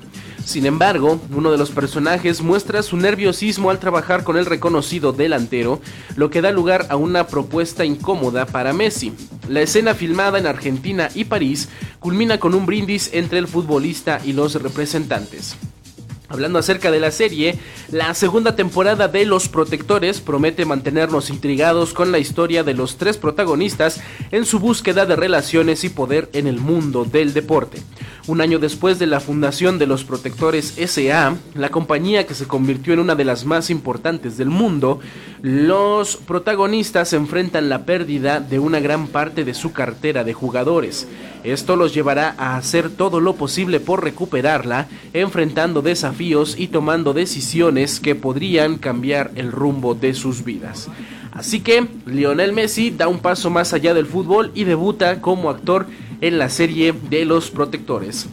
Sin 0.48 0.66
embargo, 0.66 1.20
uno 1.36 1.52
de 1.52 1.58
los 1.58 1.72
personajes 1.72 2.42
muestra 2.42 2.82
su 2.82 2.96
nerviosismo 2.96 3.70
al 3.70 3.80
trabajar 3.80 4.24
con 4.24 4.38
el 4.38 4.46
reconocido 4.46 5.12
delantero, 5.12 5.82
lo 6.16 6.30
que 6.30 6.42
da 6.42 6.54
lugar 6.54 6.88
a 6.90 6.96
una 6.96 7.28
propuesta 7.28 7.84
incómoda 7.84 8.46
para 8.46 8.72
Messi. 8.72 9.12
La 9.50 9.60
escena 9.60 9.94
filmada 9.94 10.40
en 10.40 10.48
Argentina 10.48 11.10
y 11.14 11.26
París 11.26 11.68
culmina 12.00 12.40
con 12.40 12.56
un 12.56 12.66
brindis 12.66 13.10
entre 13.12 13.40
el 13.40 13.48
futbolista 13.50 14.22
y 14.24 14.32
los 14.32 14.54
representantes. 14.62 15.58
Hablando 16.30 16.60
acerca 16.60 16.92
de 16.92 17.00
la 17.00 17.12
serie, 17.12 17.58
la 17.90 18.14
segunda 18.14 18.54
temporada 18.54 19.08
de 19.08 19.26
Los 19.26 19.48
Protectores 19.48 20.20
promete 20.20 20.66
mantenernos 20.66 21.30
intrigados 21.30 21.94
con 21.94 22.12
la 22.12 22.20
historia 22.20 22.66
de 22.66 22.74
los 22.74 22.98
tres 22.98 23.16
protagonistas 23.16 24.02
en 24.32 24.44
su 24.46 24.60
búsqueda 24.60 25.06
de 25.06 25.16
relaciones 25.16 25.86
y 25.86 25.90
poder 25.90 26.30
en 26.34 26.48
el 26.48 26.60
mundo 26.60 27.06
del 27.06 27.34
deporte. 27.34 27.82
Un 28.28 28.42
año 28.42 28.60
después 28.60 29.00
de 29.00 29.08
la 29.08 29.22
fundación 29.22 29.80
de 29.80 29.88
los 29.88 30.04
Protectores 30.04 30.74
SA, 30.86 31.38
la 31.56 31.70
compañía 31.70 32.28
que 32.28 32.34
se 32.34 32.46
convirtió 32.46 32.94
en 32.94 33.00
una 33.00 33.16
de 33.16 33.24
las 33.24 33.46
más 33.46 33.70
importantes 33.70 34.38
del 34.38 34.50
mundo, 34.50 35.00
los 35.42 36.18
protagonistas 36.18 37.14
enfrentan 37.14 37.70
la 37.70 37.86
pérdida 37.86 38.42
de 38.42 38.60
una 38.60 38.82
gran 38.82 39.08
parte 39.08 39.46
de 39.46 39.54
su 39.54 39.72
cartera 39.72 40.26
de 40.26 40.34
jugadores. 40.34 41.08
Esto 41.46 41.78
los 41.78 41.94
llevará 41.94 42.36
a 42.38 42.58
hacer 42.58 42.90
todo 42.90 43.22
lo 43.22 43.36
posible 43.36 43.80
por 43.80 44.04
recuperarla, 44.04 44.90
enfrentando 45.14 45.82
desafíos 45.82 46.17
y 46.20 46.68
tomando 46.68 47.14
decisiones 47.14 48.00
que 48.00 48.16
podrían 48.16 48.78
cambiar 48.78 49.32
el 49.36 49.52
rumbo 49.52 49.94
de 49.94 50.14
sus 50.14 50.44
vidas. 50.44 50.90
Así 51.32 51.60
que 51.60 51.88
Lionel 52.08 52.54
Messi 52.54 52.90
da 52.90 53.08
un 53.08 53.20
paso 53.20 53.52
más 53.52 53.74
allá 53.74 53.94
del 53.94 54.08
fútbol 54.08 54.52
y 54.56 54.64
debuta 54.64 55.22
como 55.22 55.52
actor 55.52 55.86
en 56.22 56.40
la 56.40 56.50
serie 56.50 56.94
de 57.10 57.26
los 57.26 57.52
protectores. 57.52 58.28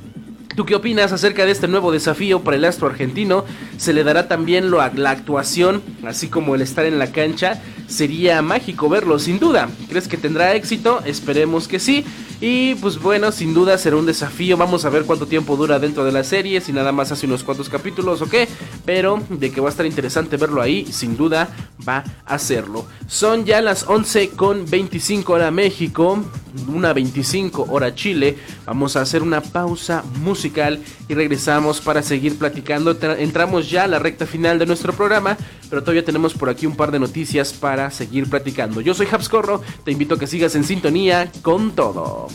¿Tú 0.57 0.64
qué 0.64 0.77
opinas 0.77 1.12
acerca 1.12 1.44
de 1.44 1.51
este 1.51 1.66
nuevo 1.66 1.90
desafío 1.90 2.40
para 2.40 2.57
el 2.57 2.64
astro 2.64 2.87
argentino? 2.87 3.44
¿Se 3.77 3.92
le 3.92 4.05
dará 4.05 4.29
también 4.29 4.70
lo, 4.70 4.79
la 4.94 5.11
actuación, 5.11 5.83
así 6.07 6.29
como 6.29 6.55
el 6.55 6.62
estar 6.62 6.87
en 6.87 6.99
la 6.99 7.11
cancha? 7.11 7.61
Sería 7.88 8.40
mágico 8.40 8.88
verlo, 8.88 9.18
sin 9.18 9.40
duda. 9.40 9.68
¿Crees 9.88 10.07
que 10.07 10.16
tendrá 10.16 10.55
éxito? 10.55 11.03
Esperemos 11.05 11.66
que 11.66 11.81
sí. 11.81 12.05
Y 12.46 12.74
pues 12.74 13.00
bueno, 13.00 13.33
sin 13.33 13.54
duda 13.54 13.78
será 13.78 13.96
un 13.96 14.04
desafío. 14.04 14.59
Vamos 14.59 14.85
a 14.85 14.90
ver 14.90 15.04
cuánto 15.04 15.25
tiempo 15.25 15.56
dura 15.56 15.79
dentro 15.79 16.04
de 16.04 16.12
la 16.12 16.23
serie, 16.25 16.60
si 16.60 16.75
nada 16.75 16.92
más 16.92 17.10
hace 17.10 17.25
unos 17.25 17.42
cuantos 17.42 17.71
capítulos 17.71 18.21
o 18.21 18.29
qué. 18.29 18.46
pero 18.85 19.19
de 19.31 19.50
que 19.50 19.62
va 19.62 19.69
a 19.69 19.71
estar 19.71 19.87
interesante 19.87 20.37
verlo 20.37 20.60
ahí, 20.60 20.85
sin 20.92 21.16
duda 21.16 21.48
va 21.88 22.04
a 22.27 22.35
hacerlo. 22.35 22.85
Son 23.06 23.46
ya 23.46 23.62
las 23.62 23.88
11 23.88 24.33
con 24.37 24.69
25 24.69 25.33
hora 25.33 25.50
México, 25.50 26.23
una 26.69 26.92
25 26.92 27.69
hora 27.71 27.94
Chile. 27.94 28.37
Vamos 28.66 28.96
a 28.96 29.00
hacer 29.00 29.23
una 29.23 29.40
pausa 29.40 30.04
musical 30.21 30.81
y 31.08 31.14
regresamos 31.14 31.81
para 31.81 32.02
seguir 32.02 32.37
platicando. 32.37 32.94
Entramos 33.16 33.71
ya 33.71 33.85
a 33.85 33.88
la 33.88 33.98
recta 33.98 34.27
final 34.27 34.58
de 34.58 34.66
nuestro 34.66 34.92
programa, 34.92 35.38
pero 35.75 35.83
todavía 35.83 36.04
tenemos 36.04 36.35
por 36.35 36.48
aquí 36.48 36.66
un 36.66 36.77
par 36.77 36.92
de 36.92 37.00
noticias 37.00 37.52
para 37.52 37.90
seguir 37.90 38.31
platicando. 38.31 38.81
Yo 38.81 38.94
soy 38.94 39.08
Habscorro, 39.10 39.60
te 39.83 39.90
invito 39.90 40.14
a 40.14 40.18
que 40.20 40.29
sigas 40.29 40.54
en 40.54 40.62
sintonía 40.62 41.33
con 41.42 41.72
todo. 41.72 42.29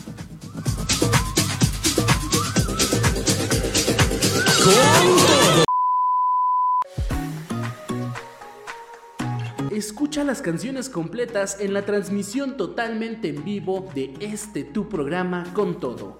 Escucha 9.71 10.25
las 10.25 10.41
canciones 10.41 10.89
completas 10.89 11.61
en 11.61 11.73
la 11.73 11.85
transmisión 11.85 12.57
totalmente 12.57 13.29
en 13.29 13.45
vivo 13.45 13.89
de 13.95 14.15
este 14.19 14.65
tu 14.65 14.89
programa 14.89 15.45
con 15.53 15.79
todo. 15.79 16.19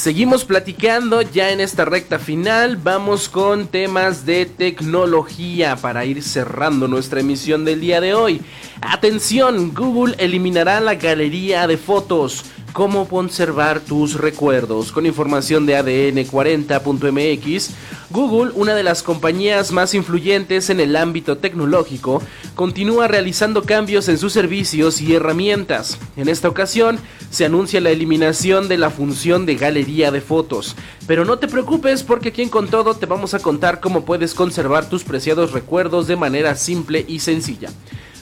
Seguimos 0.00 0.46
platicando 0.46 1.20
ya 1.20 1.50
en 1.50 1.60
esta 1.60 1.84
recta 1.84 2.18
final. 2.18 2.78
Vamos 2.78 3.28
con 3.28 3.66
temas 3.66 4.24
de 4.24 4.46
tecnología 4.46 5.76
para 5.76 6.06
ir 6.06 6.22
cerrando 6.22 6.88
nuestra 6.88 7.20
emisión 7.20 7.66
del 7.66 7.82
día 7.82 8.00
de 8.00 8.14
hoy. 8.14 8.40
Atención, 8.80 9.74
Google 9.74 10.14
eliminará 10.16 10.80
la 10.80 10.94
galería 10.94 11.66
de 11.66 11.76
fotos 11.76 12.46
cómo 12.72 13.08
conservar 13.08 13.80
tus 13.80 14.14
recuerdos. 14.14 14.92
Con 14.92 15.06
información 15.06 15.66
de 15.66 15.76
ADN40.mx, 15.76 17.70
Google, 18.10 18.52
una 18.54 18.74
de 18.74 18.82
las 18.82 19.02
compañías 19.02 19.72
más 19.72 19.94
influyentes 19.94 20.70
en 20.70 20.80
el 20.80 20.96
ámbito 20.96 21.38
tecnológico, 21.38 22.22
continúa 22.54 23.08
realizando 23.08 23.62
cambios 23.62 24.08
en 24.08 24.18
sus 24.18 24.32
servicios 24.32 25.00
y 25.00 25.14
herramientas. 25.14 25.98
En 26.16 26.28
esta 26.28 26.48
ocasión, 26.48 26.98
se 27.30 27.44
anuncia 27.44 27.80
la 27.80 27.90
eliminación 27.90 28.68
de 28.68 28.78
la 28.78 28.90
función 28.90 29.46
de 29.46 29.54
galería 29.54 30.10
de 30.10 30.20
fotos. 30.20 30.74
Pero 31.06 31.24
no 31.24 31.38
te 31.38 31.48
preocupes 31.48 32.02
porque 32.02 32.30
aquí 32.30 32.42
en 32.42 32.48
Con 32.48 32.68
Todo 32.68 32.94
te 32.94 33.06
vamos 33.06 33.34
a 33.34 33.38
contar 33.38 33.80
cómo 33.80 34.04
puedes 34.04 34.34
conservar 34.34 34.88
tus 34.88 35.04
preciados 35.04 35.52
recuerdos 35.52 36.06
de 36.06 36.16
manera 36.16 36.56
simple 36.56 37.04
y 37.06 37.20
sencilla. 37.20 37.70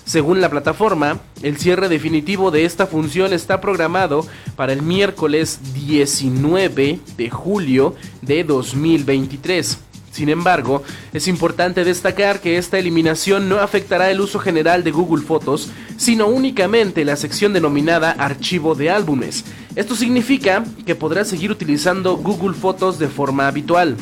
Según 0.09 0.41
la 0.41 0.49
plataforma, 0.49 1.21
el 1.43 1.59
cierre 1.59 1.91
definitivo 1.91 2.51
de 2.51 2.65
esta 2.65 2.87
función 2.87 3.35
está 3.35 3.61
programado 3.61 4.27
para 4.57 4.73
el 4.73 4.81
miércoles 4.81 5.61
19 5.75 6.99
de 7.19 7.29
julio 7.29 7.95
de 8.23 8.43
2023. 8.43 9.79
Sin 10.11 10.31
embargo, 10.31 10.83
es 11.13 11.29
importante 11.29 11.85
destacar 11.85 12.41
que 12.41 12.57
esta 12.57 12.79
eliminación 12.79 13.51
no 13.51 13.59
afectará 13.59 14.11
el 14.11 14.23
uso 14.23 14.39
general 14.39 14.83
de 14.83 14.93
Google 14.93 15.27
Fotos, 15.27 15.71
sino 15.99 16.27
únicamente 16.29 17.05
la 17.05 17.17
sección 17.17 17.53
denominada 17.53 18.13
Archivo 18.13 18.75
de 18.75 18.89
álbumes. 18.89 19.45
Esto 19.77 19.95
significa 19.95 20.65
que 20.87 20.95
podrás 20.95 21.29
seguir 21.29 21.51
utilizando 21.51 22.17
Google 22.17 22.55
Fotos 22.55 22.99
de 22.99 23.09
forma 23.09 23.47
habitual. 23.47 23.95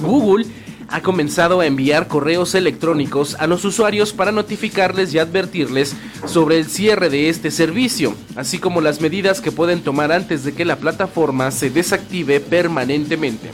Google 0.00 0.46
ha 0.88 1.00
comenzado 1.00 1.60
a 1.60 1.66
enviar 1.66 2.08
correos 2.08 2.54
electrónicos 2.54 3.36
a 3.38 3.46
los 3.46 3.64
usuarios 3.64 4.12
para 4.12 4.32
notificarles 4.32 5.12
y 5.14 5.18
advertirles 5.18 5.94
sobre 6.26 6.58
el 6.58 6.66
cierre 6.66 7.10
de 7.10 7.28
este 7.28 7.50
servicio, 7.50 8.14
así 8.36 8.58
como 8.58 8.80
las 8.80 9.00
medidas 9.00 9.40
que 9.40 9.52
pueden 9.52 9.82
tomar 9.82 10.12
antes 10.12 10.44
de 10.44 10.52
que 10.52 10.64
la 10.64 10.76
plataforma 10.76 11.50
se 11.50 11.70
desactive 11.70 12.40
permanentemente. 12.40 13.50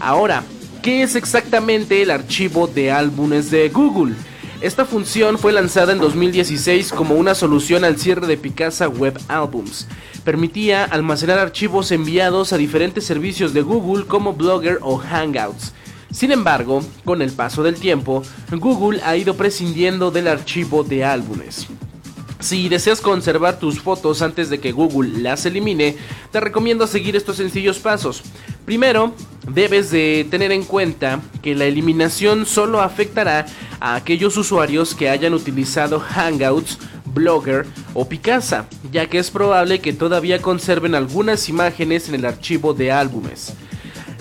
Ahora, 0.00 0.44
¿qué 0.82 1.02
es 1.02 1.16
exactamente 1.16 2.02
el 2.02 2.10
archivo 2.10 2.66
de 2.66 2.90
álbumes 2.90 3.50
de 3.50 3.68
Google? 3.68 4.14
Esta 4.60 4.84
función 4.84 5.38
fue 5.38 5.52
lanzada 5.52 5.92
en 5.92 5.98
2016 5.98 6.92
como 6.92 7.16
una 7.16 7.34
solución 7.34 7.84
al 7.84 7.98
cierre 7.98 8.26
de 8.26 8.38
Picasa 8.38 8.88
Web 8.88 9.18
Albums. 9.28 9.86
Permitía 10.24 10.84
almacenar 10.84 11.38
archivos 11.38 11.92
enviados 11.92 12.52
a 12.52 12.56
diferentes 12.56 13.04
servicios 13.04 13.52
de 13.52 13.60
Google 13.60 14.06
como 14.06 14.32
Blogger 14.32 14.78
o 14.80 14.96
Hangouts 14.96 15.74
sin 16.14 16.30
embargo, 16.30 16.80
con 17.04 17.22
el 17.22 17.32
paso 17.32 17.64
del 17.64 17.74
tiempo, 17.74 18.22
Google 18.52 19.00
ha 19.02 19.16
ido 19.16 19.34
prescindiendo 19.34 20.12
del 20.12 20.28
archivo 20.28 20.84
de 20.84 21.04
álbumes. 21.04 21.66
Si 22.38 22.68
deseas 22.68 23.00
conservar 23.00 23.58
tus 23.58 23.80
fotos 23.80 24.22
antes 24.22 24.48
de 24.48 24.60
que 24.60 24.70
Google 24.70 25.18
las 25.22 25.44
elimine, 25.44 25.96
te 26.30 26.38
recomiendo 26.38 26.86
seguir 26.86 27.16
estos 27.16 27.38
sencillos 27.38 27.80
pasos. 27.80 28.22
Primero, 28.64 29.12
debes 29.48 29.90
de 29.90 30.24
tener 30.30 30.52
en 30.52 30.62
cuenta 30.62 31.20
que 31.42 31.56
la 31.56 31.64
eliminación 31.64 32.46
solo 32.46 32.80
afectará 32.80 33.46
a 33.80 33.96
aquellos 33.96 34.36
usuarios 34.36 34.94
que 34.94 35.10
hayan 35.10 35.34
utilizado 35.34 35.98
Hangouts, 35.98 36.78
Blogger 37.06 37.66
o 37.92 38.08
Picasa, 38.08 38.68
ya 38.92 39.06
que 39.06 39.18
es 39.18 39.32
probable 39.32 39.80
que 39.80 39.92
todavía 39.92 40.40
conserven 40.40 40.94
algunas 40.94 41.48
imágenes 41.48 42.08
en 42.08 42.14
el 42.14 42.24
archivo 42.24 42.72
de 42.72 42.92
álbumes. 42.92 43.54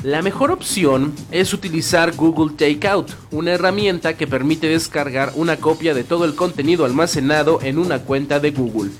La 0.03 0.21
mejor 0.21 0.51
opción 0.51 1.13
es 1.31 1.53
utilizar 1.53 2.13
Google 2.13 2.55
Takeout, 2.57 3.11
una 3.31 3.51
herramienta 3.51 4.17
que 4.17 4.27
permite 4.27 4.67
descargar 4.67 5.31
una 5.35 5.55
copia 5.55 5.93
de 5.93 6.03
todo 6.03 6.25
el 6.25 6.35
contenido 6.35 6.83
almacenado 6.83 7.61
en 7.61 7.77
una 7.77 7.99
cuenta 7.99 8.41
de 8.41 8.51
Google. 8.51 8.91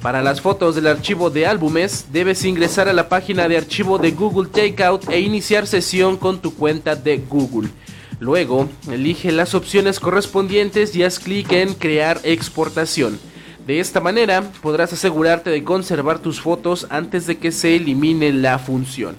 Para 0.00 0.22
las 0.22 0.40
fotos 0.40 0.76
del 0.76 0.86
archivo 0.86 1.28
de 1.30 1.48
álbumes, 1.48 2.06
debes 2.12 2.44
ingresar 2.44 2.88
a 2.88 2.92
la 2.92 3.08
página 3.08 3.48
de 3.48 3.56
archivo 3.56 3.98
de 3.98 4.12
Google 4.12 4.48
Takeout 4.48 5.10
e 5.10 5.18
iniciar 5.18 5.66
sesión 5.66 6.16
con 6.16 6.38
tu 6.38 6.54
cuenta 6.54 6.94
de 6.94 7.16
Google. 7.16 7.70
Luego, 8.20 8.68
elige 8.88 9.32
las 9.32 9.56
opciones 9.56 9.98
correspondientes 9.98 10.94
y 10.94 11.02
haz 11.02 11.18
clic 11.18 11.50
en 11.50 11.74
Crear 11.74 12.20
exportación. 12.22 13.18
De 13.66 13.80
esta 13.80 13.98
manera, 13.98 14.44
podrás 14.62 14.92
asegurarte 14.92 15.50
de 15.50 15.64
conservar 15.64 16.20
tus 16.20 16.40
fotos 16.40 16.86
antes 16.90 17.26
de 17.26 17.38
que 17.38 17.50
se 17.50 17.74
elimine 17.74 18.32
la 18.32 18.60
función. 18.60 19.16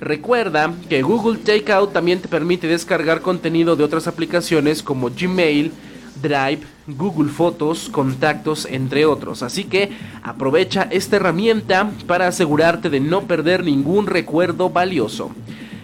Recuerda 0.00 0.74
que 0.88 1.02
Google 1.02 1.38
Takeout 1.38 1.92
también 1.92 2.20
te 2.20 2.28
permite 2.28 2.66
descargar 2.66 3.22
contenido 3.22 3.76
de 3.76 3.84
otras 3.84 4.06
aplicaciones 4.06 4.82
como 4.82 5.10
Gmail, 5.10 5.72
Drive, 6.20 6.60
Google 6.86 7.30
Fotos, 7.30 7.88
Contactos, 7.88 8.66
entre 8.70 9.06
otros. 9.06 9.42
Así 9.42 9.64
que 9.64 9.90
aprovecha 10.22 10.86
esta 10.90 11.16
herramienta 11.16 11.90
para 12.06 12.28
asegurarte 12.28 12.90
de 12.90 13.00
no 13.00 13.22
perder 13.22 13.64
ningún 13.64 14.06
recuerdo 14.06 14.68
valioso. 14.70 15.30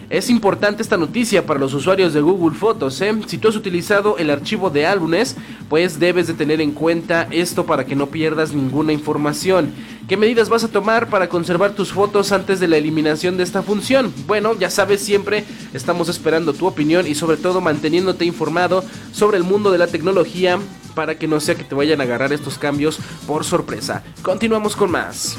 Es 0.09 0.29
importante 0.29 0.83
esta 0.83 0.95
noticia 0.95 1.45
para 1.45 1.59
los 1.59 1.73
usuarios 1.73 2.13
de 2.13 2.21
Google 2.21 2.55
Fotos. 2.55 3.01
¿eh? 3.01 3.15
Si 3.25 3.39
tú 3.39 3.47
has 3.47 3.55
utilizado 3.55 4.19
el 4.19 4.29
archivo 4.29 4.69
de 4.69 4.85
álbumes, 4.85 5.35
pues 5.69 5.99
debes 5.99 6.27
de 6.27 6.35
tener 6.35 6.61
en 6.61 6.71
cuenta 6.71 7.27
esto 7.31 7.65
para 7.65 7.85
que 7.85 7.95
no 7.95 8.07
pierdas 8.07 8.53
ninguna 8.53 8.93
información. 8.93 9.73
¿Qué 10.07 10.17
medidas 10.17 10.49
vas 10.49 10.65
a 10.65 10.67
tomar 10.67 11.09
para 11.09 11.29
conservar 11.29 11.71
tus 11.71 11.93
fotos 11.93 12.33
antes 12.33 12.59
de 12.59 12.67
la 12.67 12.75
eliminación 12.75 13.37
de 13.37 13.43
esta 13.43 13.63
función? 13.63 14.13
Bueno, 14.27 14.53
ya 14.53 14.69
sabes, 14.69 15.01
siempre 15.01 15.45
estamos 15.73 16.09
esperando 16.09 16.53
tu 16.53 16.67
opinión 16.67 17.07
y 17.07 17.15
sobre 17.15 17.37
todo 17.37 17.61
manteniéndote 17.61 18.25
informado 18.25 18.83
sobre 19.13 19.37
el 19.37 19.43
mundo 19.43 19.71
de 19.71 19.77
la 19.77 19.87
tecnología 19.87 20.59
para 20.93 21.17
que 21.17 21.27
no 21.27 21.39
sea 21.39 21.55
que 21.55 21.63
te 21.63 21.73
vayan 21.73 22.01
a 22.01 22.03
agarrar 22.03 22.33
estos 22.33 22.57
cambios 22.57 22.99
por 23.25 23.45
sorpresa. 23.45 24.03
Continuamos 24.21 24.75
con 24.75 24.91
más. 24.91 25.37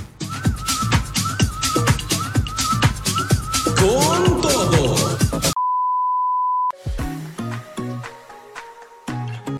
Con 3.78 4.40
todo. 4.40 5.53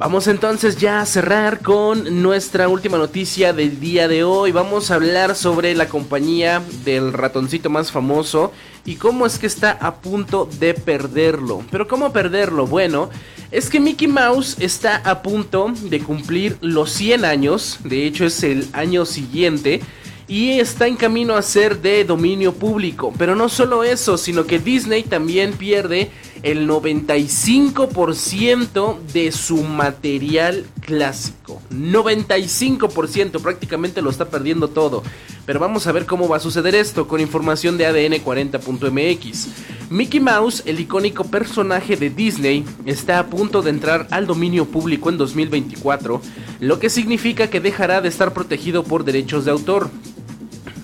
Vamos 0.00 0.28
entonces 0.28 0.78
ya 0.78 1.02
a 1.02 1.04
cerrar 1.04 1.60
con 1.60 2.22
nuestra 2.22 2.68
última 2.68 2.96
noticia 2.96 3.52
del 3.52 3.80
día 3.80 4.08
de 4.08 4.24
hoy. 4.24 4.50
Vamos 4.50 4.90
a 4.90 4.94
hablar 4.94 5.36
sobre 5.36 5.74
la 5.74 5.90
compañía 5.90 6.62
del 6.86 7.12
ratoncito 7.12 7.68
más 7.68 7.92
famoso 7.92 8.50
y 8.86 8.94
cómo 8.94 9.26
es 9.26 9.38
que 9.38 9.46
está 9.46 9.72
a 9.72 9.96
punto 9.96 10.48
de 10.58 10.72
perderlo. 10.72 11.62
Pero 11.70 11.86
¿cómo 11.86 12.14
perderlo? 12.14 12.66
Bueno, 12.66 13.10
es 13.50 13.68
que 13.68 13.78
Mickey 13.78 14.08
Mouse 14.08 14.56
está 14.58 14.96
a 15.04 15.20
punto 15.20 15.70
de 15.82 16.00
cumplir 16.00 16.56
los 16.62 16.90
100 16.92 17.26
años, 17.26 17.78
de 17.84 18.06
hecho 18.06 18.24
es 18.24 18.42
el 18.42 18.68
año 18.72 19.04
siguiente 19.04 19.82
y 20.30 20.60
está 20.60 20.86
en 20.86 20.96
camino 20.96 21.34
a 21.34 21.42
ser 21.42 21.82
de 21.82 22.04
dominio 22.04 22.54
público. 22.54 23.12
Pero 23.18 23.36
no 23.36 23.50
solo 23.50 23.84
eso, 23.84 24.16
sino 24.16 24.46
que 24.46 24.60
Disney 24.60 25.02
también 25.02 25.52
pierde 25.52 26.10
el 26.42 26.68
95% 26.68 28.98
de 29.12 29.30
su 29.32 29.62
material 29.62 30.66
clásico. 30.80 31.60
95%, 31.70 33.40
prácticamente 33.40 34.02
lo 34.02 34.10
está 34.10 34.30
perdiendo 34.30 34.68
todo. 34.68 35.02
Pero 35.46 35.60
vamos 35.60 35.86
a 35.86 35.92
ver 35.92 36.06
cómo 36.06 36.28
va 36.28 36.38
a 36.38 36.40
suceder 36.40 36.74
esto 36.74 37.06
con 37.08 37.20
información 37.20 37.76
de 37.76 37.84
ADN 37.86 38.24
40.mx. 38.24 39.48
Mickey 39.90 40.20
Mouse, 40.20 40.62
el 40.66 40.80
icónico 40.80 41.24
personaje 41.24 41.96
de 41.96 42.10
Disney, 42.10 42.64
está 42.86 43.18
a 43.18 43.26
punto 43.26 43.60
de 43.60 43.70
entrar 43.70 44.06
al 44.10 44.26
dominio 44.26 44.66
público 44.66 45.10
en 45.10 45.18
2024, 45.18 46.22
lo 46.60 46.78
que 46.78 46.88
significa 46.88 47.50
que 47.50 47.60
dejará 47.60 48.00
de 48.00 48.08
estar 48.08 48.32
protegido 48.32 48.84
por 48.84 49.04
derechos 49.04 49.44
de 49.44 49.50
autor. 49.50 49.90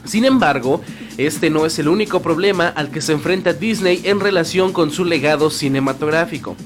Sin 0.04 0.24
embargo, 0.24 0.82
este 1.18 1.48
no 1.48 1.64
es 1.64 1.78
el 1.78 1.88
único 1.88 2.20
problema 2.20 2.68
al 2.68 2.90
que 2.90 3.00
se 3.00 3.12
enfrenta 3.12 3.52
Disney 3.52 4.02
en 4.04 4.20
relación 4.20 4.72
con 4.72 4.90
su 4.90 5.04
legado 5.04 5.50
cinematográfico. 5.50 6.56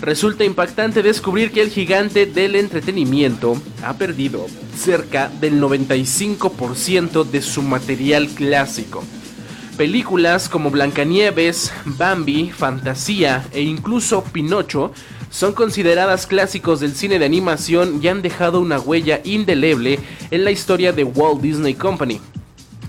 Resulta 0.00 0.44
impactante 0.44 1.02
descubrir 1.02 1.50
que 1.50 1.62
el 1.62 1.70
gigante 1.70 2.26
del 2.26 2.54
entretenimiento 2.54 3.60
ha 3.82 3.94
perdido 3.94 4.46
cerca 4.76 5.30
del 5.40 5.60
95% 5.60 7.24
de 7.24 7.42
su 7.42 7.62
material 7.62 8.28
clásico. 8.28 9.02
Películas 9.76 10.48
como 10.48 10.70
Blancanieves, 10.70 11.72
Bambi, 11.84 12.50
Fantasía 12.50 13.46
e 13.52 13.62
incluso 13.62 14.22
Pinocho 14.22 14.92
son 15.30 15.52
consideradas 15.52 16.26
clásicos 16.26 16.80
del 16.80 16.94
cine 16.94 17.18
de 17.18 17.26
animación 17.26 18.00
y 18.02 18.08
han 18.08 18.22
dejado 18.22 18.60
una 18.60 18.78
huella 18.78 19.20
indeleble 19.24 19.98
en 20.30 20.44
la 20.44 20.50
historia 20.50 20.92
de 20.92 21.04
Walt 21.04 21.40
Disney 21.40 21.74
Company. 21.74 22.20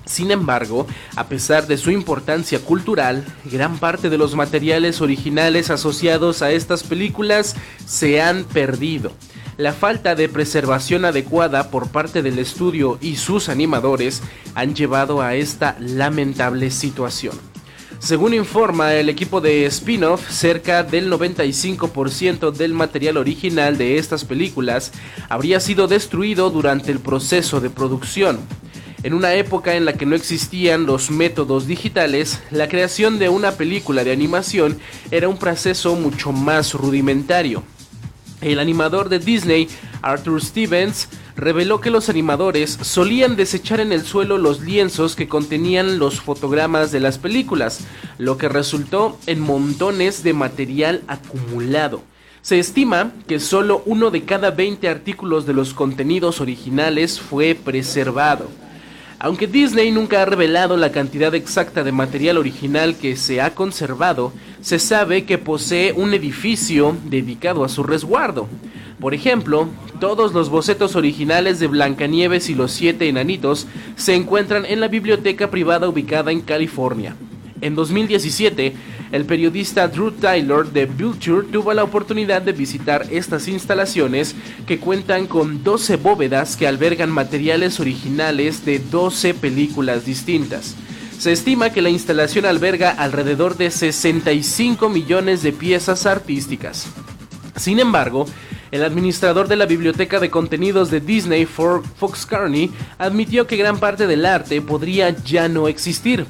Sin 0.08 0.32
embargo, 0.32 0.88
a 1.16 1.28
pesar 1.28 1.68
de 1.68 1.78
su 1.78 1.92
importancia 1.92 2.60
cultural, 2.60 3.26
gran 3.46 3.78
parte 3.78 4.10
de 4.10 4.18
los 4.18 4.36
materiales 4.36 5.02
originales 5.02 5.70
asociados 5.70 6.42
a 6.42 6.52
estas 6.52 6.84
películas 6.84 7.56
se 7.86 8.22
han 8.22 8.46
perdido. 8.46 9.12
La 9.58 9.74
falta 9.74 10.16
de 10.16 10.30
preservación 10.30 11.04
adecuada 11.04 11.70
por 11.72 11.90
parte 11.90 12.22
del 12.22 12.40
estudio 12.40 12.98
y 13.02 13.18
sus 13.18 13.50
animadores 13.50 14.22
han 14.56 14.76
llevado 14.76 15.22
a 15.22 15.36
esta 15.36 15.76
lamentable 15.80 16.72
situación. 16.72 17.38
Según 18.00 18.36
informa 18.36 18.94
el 18.94 19.10
equipo 19.10 19.42
de 19.42 19.66
spin-off, 19.66 20.30
cerca 20.30 20.84
del 20.84 21.12
95% 21.12 22.52
del 22.52 22.74
material 22.74 23.18
original 23.18 23.78
de 23.78 23.98
estas 23.98 24.24
películas 24.24 24.92
habría 25.28 25.60
sido 25.60 25.88
destruido 25.88 26.52
durante 26.52 26.92
el 26.92 27.00
proceso 27.00 27.60
de 27.60 27.72
producción. 27.72 28.40
En 29.04 29.14
una 29.14 29.36
época 29.36 29.76
en 29.76 29.86
la 29.86 29.94
que 29.94 30.08
no 30.08 30.16
existían 30.16 30.88
los 30.88 31.12
métodos 31.12 31.68
digitales, 31.68 32.42
la 32.50 32.68
creación 32.68 33.20
de 33.20 33.30
una 33.30 33.52
película 33.52 34.04
de 34.04 34.12
animación 34.12 34.80
era 35.12 35.30
un 35.30 35.38
proceso 35.38 35.96
mucho 35.96 36.32
más 36.32 36.74
rudimentario. 36.74 37.64
El 38.42 38.58
animador 38.58 39.10
de 39.10 39.20
Disney, 39.20 39.68
Arthur 40.02 40.44
Stevens, 40.44 41.10
reveló 41.36 41.80
que 41.80 41.92
los 41.92 42.10
animadores 42.10 42.80
solían 42.82 43.36
desechar 43.36 43.80
en 43.80 43.92
el 43.92 44.04
suelo 44.04 44.40
los 44.40 44.62
lienzos 44.62 45.16
que 45.16 45.28
contenían 45.28 46.00
los 46.00 46.20
fotogramas 46.20 46.92
de 46.92 47.00
las 47.00 47.20
películas, 47.20 47.82
lo 48.18 48.38
que 48.40 48.50
resultó 48.50 49.20
en 49.28 49.40
montones 49.40 50.24
de 50.24 50.34
material 50.34 51.04
acumulado. 51.08 52.02
Se 52.42 52.58
estima 52.58 53.12
que 53.28 53.40
solo 53.40 53.84
uno 53.86 54.10
de 54.10 54.24
cada 54.24 54.50
20 54.50 54.90
artículos 54.90 55.46
de 55.46 55.54
los 55.54 55.76
contenidos 55.76 56.42
originales 56.42 57.20
fue 57.20 57.54
preservado. 57.54 58.48
Aunque 59.20 59.48
Disney 59.48 59.92
nunca 59.92 60.22
ha 60.22 60.26
revelado 60.26 60.78
la 60.78 60.92
cantidad 60.92 61.34
exacta 61.34 61.84
de 61.84 61.92
material 61.92 62.38
original 62.38 62.96
que 62.96 63.16
se 63.16 63.42
ha 63.42 63.56
conservado, 63.56 64.32
se 64.62 64.78
sabe 64.78 65.26
que 65.26 65.40
posee 65.40 65.92
un 65.94 66.14
edificio 66.14 66.96
dedicado 67.06 67.64
a 67.64 67.70
su 67.70 67.82
resguardo. 67.82 68.48
Por 69.00 69.16
ejemplo, 69.16 69.70
todos 70.00 70.34
los 70.34 70.50
bocetos 70.50 70.96
originales 70.96 71.60
de 71.60 71.66
Blancanieves 71.66 72.50
y 72.50 72.56
los 72.56 72.72
siete 72.72 73.10
enanitos 73.10 73.66
se 73.96 74.14
encuentran 74.14 74.66
en 74.66 74.80
la 74.80 74.88
biblioteca 74.88 75.50
privada 75.50 75.90
ubicada 75.90 76.32
en 76.32 76.42
California. 76.42 77.16
En 77.62 77.74
2017, 77.74 78.76
el 79.12 79.26
periodista 79.26 79.88
Drew 79.88 80.12
Taylor 80.12 80.72
de 80.72 80.86
Vulture 80.86 81.48
tuvo 81.52 81.74
la 81.74 81.84
oportunidad 81.84 82.42
de 82.42 82.52
visitar 82.52 83.08
estas 83.12 83.48
instalaciones 83.48 84.36
que 84.66 84.80
cuentan 84.80 85.28
con 85.28 85.64
12 85.64 85.96
bóvedas 85.98 86.56
que 86.56 86.68
albergan 86.68 87.10
materiales 87.10 87.80
originales 87.80 88.66
de 88.66 88.80
12 88.80 89.34
películas 89.34 90.06
distintas. 90.06 90.76
Se 91.18 91.32
estima 91.32 91.72
que 91.72 91.82
la 91.82 91.90
instalación 91.90 92.46
alberga 92.46 92.92
alrededor 92.92 93.58
de 93.58 93.72
65 93.72 94.90
millones 94.90 95.42
de 95.42 95.52
piezas 95.52 96.06
artísticas. 96.06 96.88
Sin 97.56 97.80
embargo, 97.80 98.28
el 98.70 98.84
administrador 98.84 99.48
de 99.48 99.56
la 99.56 99.66
biblioteca 99.66 100.20
de 100.20 100.30
contenidos 100.30 100.92
de 100.92 101.00
Disney, 101.00 101.46
Fox 101.46 102.26
Carney, 102.26 102.70
admitió 102.98 103.48
que 103.48 103.58
gran 103.58 103.80
parte 103.80 104.06
del 104.06 104.26
arte 104.26 104.62
podría 104.62 105.10
ya 105.10 105.48
no 105.48 105.68
existir, 105.68 106.26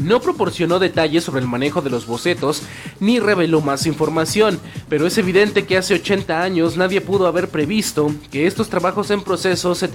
no 0.00 0.20
proporcionó 0.20 0.78
detalles 0.78 1.24
sobre 1.24 1.40
el 1.40 1.48
manejo 1.48 1.82
de 1.82 1.90
los 1.90 2.06
bocetos 2.06 2.62
ni 3.00 3.20
reveló 3.20 3.60
más 3.60 3.86
información, 3.86 4.58
pero 4.88 5.06
es 5.06 5.18
evidente 5.18 5.66
que 5.66 5.76
hace 5.76 5.94
80 5.94 6.42
años 6.42 6.76
nadie 6.76 7.00
pudo 7.00 7.26
haber 7.26 7.48
previsto 7.48 8.12
que 8.30 8.46
estos 8.46 8.68
trabajos 8.68 9.10
en 9.10 9.22
proceso 9.22 9.74
se, 9.74 9.88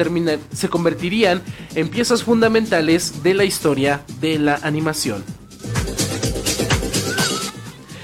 se 0.53 0.69
convertirían 0.69 1.41
en 1.75 1.89
piezas 1.89 2.23
fundamentales 2.23 3.23
de 3.23 3.33
la 3.33 3.45
historia 3.45 4.03
de 4.19 4.39
la 4.39 4.55
animación. 4.63 5.23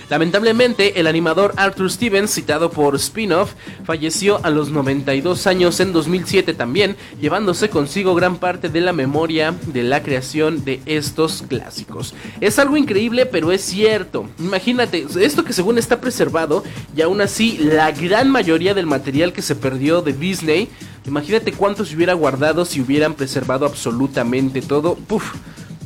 Lamentablemente, 0.10 1.00
el 1.00 1.06
animador 1.06 1.54
Arthur 1.56 1.92
Stevens, 1.92 2.32
citado 2.32 2.72
por 2.72 2.98
Spinoff, 2.98 3.54
falleció 3.84 4.44
a 4.44 4.50
los 4.50 4.72
92 4.72 5.46
años 5.46 5.80
en 5.80 5.94
2007 5.94 6.56
también, 6.56 6.96
llevándose 7.22 7.70
consigo 7.70 8.16
gran 8.16 8.38
parte 8.38 8.70
de 8.70 8.82
la 8.82 8.92
memoria 8.92 9.54
de 9.68 9.84
la 9.84 10.02
creación 10.02 10.66
de 10.66 10.82
estos 10.88 11.44
clásicos. 11.48 12.16
Es 12.42 12.58
algo 12.58 12.76
increíble, 12.76 13.28
pero 13.28 13.52
es 13.52 13.62
cierto. 13.62 14.28
Imagínate, 14.40 15.06
esto 15.20 15.44
que 15.44 15.54
según 15.54 15.78
está 15.78 16.02
preservado, 16.02 16.64
y 16.96 17.02
aún 17.02 17.22
así 17.22 17.60
la 17.60 17.92
gran 17.92 18.32
mayoría 18.32 18.74
del 18.74 18.88
material 18.88 19.32
que 19.32 19.44
se 19.44 19.56
perdió 19.56 20.02
de 20.02 20.14
Disney, 20.14 20.70
imagínate 21.06 21.54
cuánto 21.54 21.86
se 21.86 21.96
hubiera 21.96 22.14
guardado 22.14 22.66
si 22.66 22.82
hubieran 22.82 23.14
preservado 23.14 23.68
absolutamente 23.68 24.62
todo. 24.62 24.96
Puf, 24.96 25.34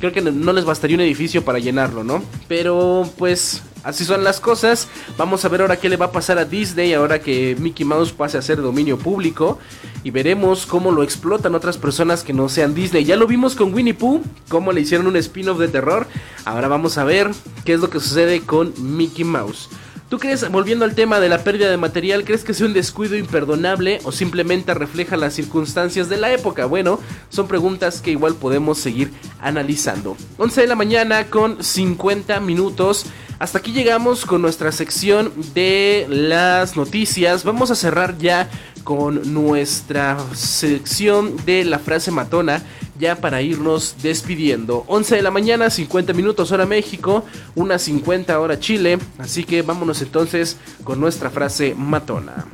creo 0.03 0.11
que 0.11 0.21
no 0.21 0.51
les 0.51 0.65
bastaría 0.65 0.97
un 0.97 1.01
edificio 1.01 1.45
para 1.45 1.59
llenarlo, 1.59 2.03
¿no? 2.03 2.21
Pero 2.49 3.09
pues 3.17 3.63
Así 3.83 4.05
son 4.05 4.23
las 4.23 4.39
cosas. 4.39 4.87
Vamos 5.17 5.43
a 5.43 5.49
ver 5.49 5.59
ahora 5.59 5.75
qué 5.75 5.89
le 5.89 5.97
va 5.97 6.05
a 6.05 6.11
pasar 6.13 6.37
a 6.37 6.45
Disney 6.45 6.93
ahora 6.93 7.19
que 7.19 7.57
Mickey 7.59 7.85
Mouse 7.85 8.13
pase 8.13 8.37
a 8.37 8.41
ser 8.41 8.61
dominio 8.61 8.97
público. 8.97 9.59
Y 10.05 10.11
veremos 10.11 10.65
cómo 10.65 10.91
lo 10.91 11.03
explotan 11.03 11.53
otras 11.53 11.77
personas 11.77 12.23
que 12.23 12.31
no 12.31 12.47
sean 12.47 12.73
Disney. 12.73 13.03
Ya 13.03 13.17
lo 13.17 13.27
vimos 13.27 13.55
con 13.55 13.73
Winnie 13.73 13.93
Pooh, 13.93 14.21
cómo 14.47 14.71
le 14.71 14.79
hicieron 14.79 15.07
un 15.07 15.17
spin-off 15.17 15.59
de 15.59 15.67
terror. 15.67 16.07
Ahora 16.45 16.69
vamos 16.69 16.97
a 16.97 17.03
ver 17.03 17.29
qué 17.65 17.73
es 17.73 17.81
lo 17.81 17.89
que 17.89 17.99
sucede 17.99 18.39
con 18.39 18.73
Mickey 18.77 19.25
Mouse. 19.25 19.67
¿Tú 20.13 20.19
crees, 20.19 20.47
volviendo 20.51 20.85
al 20.85 20.93
tema 20.93 21.19
de 21.19 21.27
la 21.27 21.43
pérdida 21.43 21.71
de 21.71 21.77
material, 21.77 22.23
crees 22.23 22.43
que 22.43 22.53
sea 22.53 22.67
un 22.67 22.73
descuido 22.73 23.17
imperdonable 23.17 23.99
o 24.03 24.11
simplemente 24.11 24.75
refleja 24.75 25.17
las 25.17 25.33
circunstancias 25.33 26.07
de 26.07 26.17
la 26.17 26.31
época? 26.31 26.67
Bueno, 26.67 26.99
son 27.29 27.47
preguntas 27.47 27.99
que 27.99 28.11
igual 28.11 28.35
podemos 28.35 28.77
seguir 28.77 29.11
analizando. 29.41 30.15
11 30.37 30.61
de 30.61 30.67
la 30.67 30.75
mañana 30.75 31.31
con 31.31 31.63
50 31.63 32.39
minutos. 32.41 33.07
Hasta 33.39 33.57
aquí 33.57 33.71
llegamos 33.71 34.27
con 34.27 34.43
nuestra 34.43 34.71
sección 34.71 35.33
de 35.55 36.05
las 36.07 36.77
noticias. 36.77 37.43
Vamos 37.43 37.71
a 37.71 37.75
cerrar 37.75 38.15
ya 38.19 38.51
con 38.83 39.33
nuestra 39.33 40.17
sección 40.33 41.35
de 41.45 41.65
la 41.65 41.79
frase 41.79 42.11
matona 42.11 42.61
ya 42.99 43.15
para 43.15 43.41
irnos 43.41 43.95
despidiendo. 44.01 44.83
11 44.87 45.15
de 45.15 45.21
la 45.21 45.31
mañana, 45.31 45.69
50 45.69 46.13
minutos 46.13 46.51
hora 46.51 46.65
México, 46.65 47.25
una 47.55 47.79
50 47.79 48.39
hora 48.39 48.59
Chile, 48.59 48.99
así 49.17 49.43
que 49.43 49.61
vámonos 49.61 50.01
entonces 50.01 50.57
con 50.83 50.99
nuestra 50.99 51.29
frase 51.29 51.75
matona. 51.75 52.45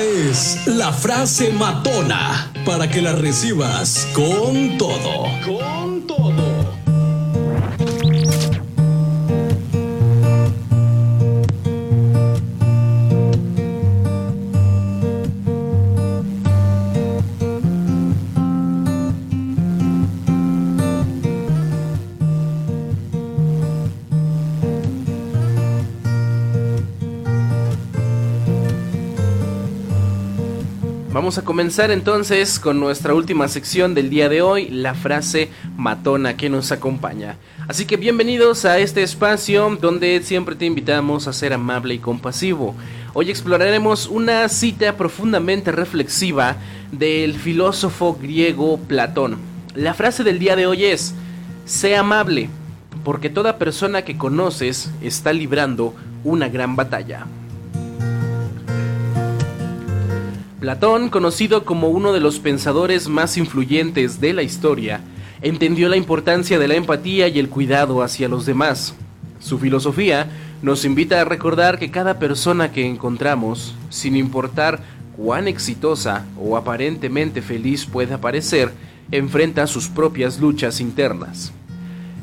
Es 0.00 0.66
la 0.66 0.92
frase 0.92 1.50
matona 1.52 2.52
para 2.66 2.86
que 2.86 3.00
la 3.00 3.12
recibas 3.12 4.06
con 4.12 4.76
todo. 4.76 5.24
Con 5.46 6.06
todo. 6.06 6.45
Vamos 31.16 31.38
a 31.38 31.44
comenzar 31.46 31.90
entonces 31.90 32.58
con 32.58 32.78
nuestra 32.78 33.14
última 33.14 33.48
sección 33.48 33.94
del 33.94 34.10
día 34.10 34.28
de 34.28 34.42
hoy, 34.42 34.68
la 34.68 34.92
frase 34.92 35.48
matona 35.74 36.36
que 36.36 36.50
nos 36.50 36.72
acompaña. 36.72 37.38
Así 37.68 37.86
que 37.86 37.96
bienvenidos 37.96 38.66
a 38.66 38.78
este 38.80 39.02
espacio 39.02 39.78
donde 39.80 40.22
siempre 40.22 40.56
te 40.56 40.66
invitamos 40.66 41.26
a 41.26 41.32
ser 41.32 41.54
amable 41.54 41.94
y 41.94 42.00
compasivo. 42.00 42.74
Hoy 43.14 43.30
exploraremos 43.30 44.08
una 44.08 44.46
cita 44.50 44.98
profundamente 44.98 45.72
reflexiva 45.72 46.56
del 46.92 47.32
filósofo 47.32 48.18
griego 48.20 48.76
Platón. 48.76 49.38
La 49.74 49.94
frase 49.94 50.22
del 50.22 50.38
día 50.38 50.54
de 50.54 50.66
hoy 50.66 50.84
es, 50.84 51.14
sé 51.64 51.96
amable, 51.96 52.50
porque 53.04 53.30
toda 53.30 53.56
persona 53.56 54.02
que 54.02 54.18
conoces 54.18 54.90
está 55.00 55.32
librando 55.32 55.94
una 56.24 56.50
gran 56.50 56.76
batalla. 56.76 57.24
Platón, 60.66 61.10
conocido 61.10 61.64
como 61.64 61.90
uno 61.90 62.12
de 62.12 62.18
los 62.18 62.40
pensadores 62.40 63.08
más 63.08 63.36
influyentes 63.36 64.20
de 64.20 64.32
la 64.32 64.42
historia, 64.42 65.00
entendió 65.40 65.88
la 65.88 65.96
importancia 65.96 66.58
de 66.58 66.66
la 66.66 66.74
empatía 66.74 67.28
y 67.28 67.38
el 67.38 67.48
cuidado 67.48 68.02
hacia 68.02 68.26
los 68.26 68.46
demás. 68.46 68.92
Su 69.38 69.60
filosofía 69.60 70.28
nos 70.62 70.84
invita 70.84 71.20
a 71.20 71.24
recordar 71.24 71.78
que 71.78 71.92
cada 71.92 72.18
persona 72.18 72.72
que 72.72 72.84
encontramos, 72.84 73.76
sin 73.90 74.16
importar 74.16 74.80
cuán 75.16 75.46
exitosa 75.46 76.26
o 76.36 76.56
aparentemente 76.56 77.42
feliz 77.42 77.86
pueda 77.86 78.20
parecer, 78.20 78.72
enfrenta 79.12 79.68
sus 79.68 79.86
propias 79.86 80.40
luchas 80.40 80.80
internas. 80.80 81.52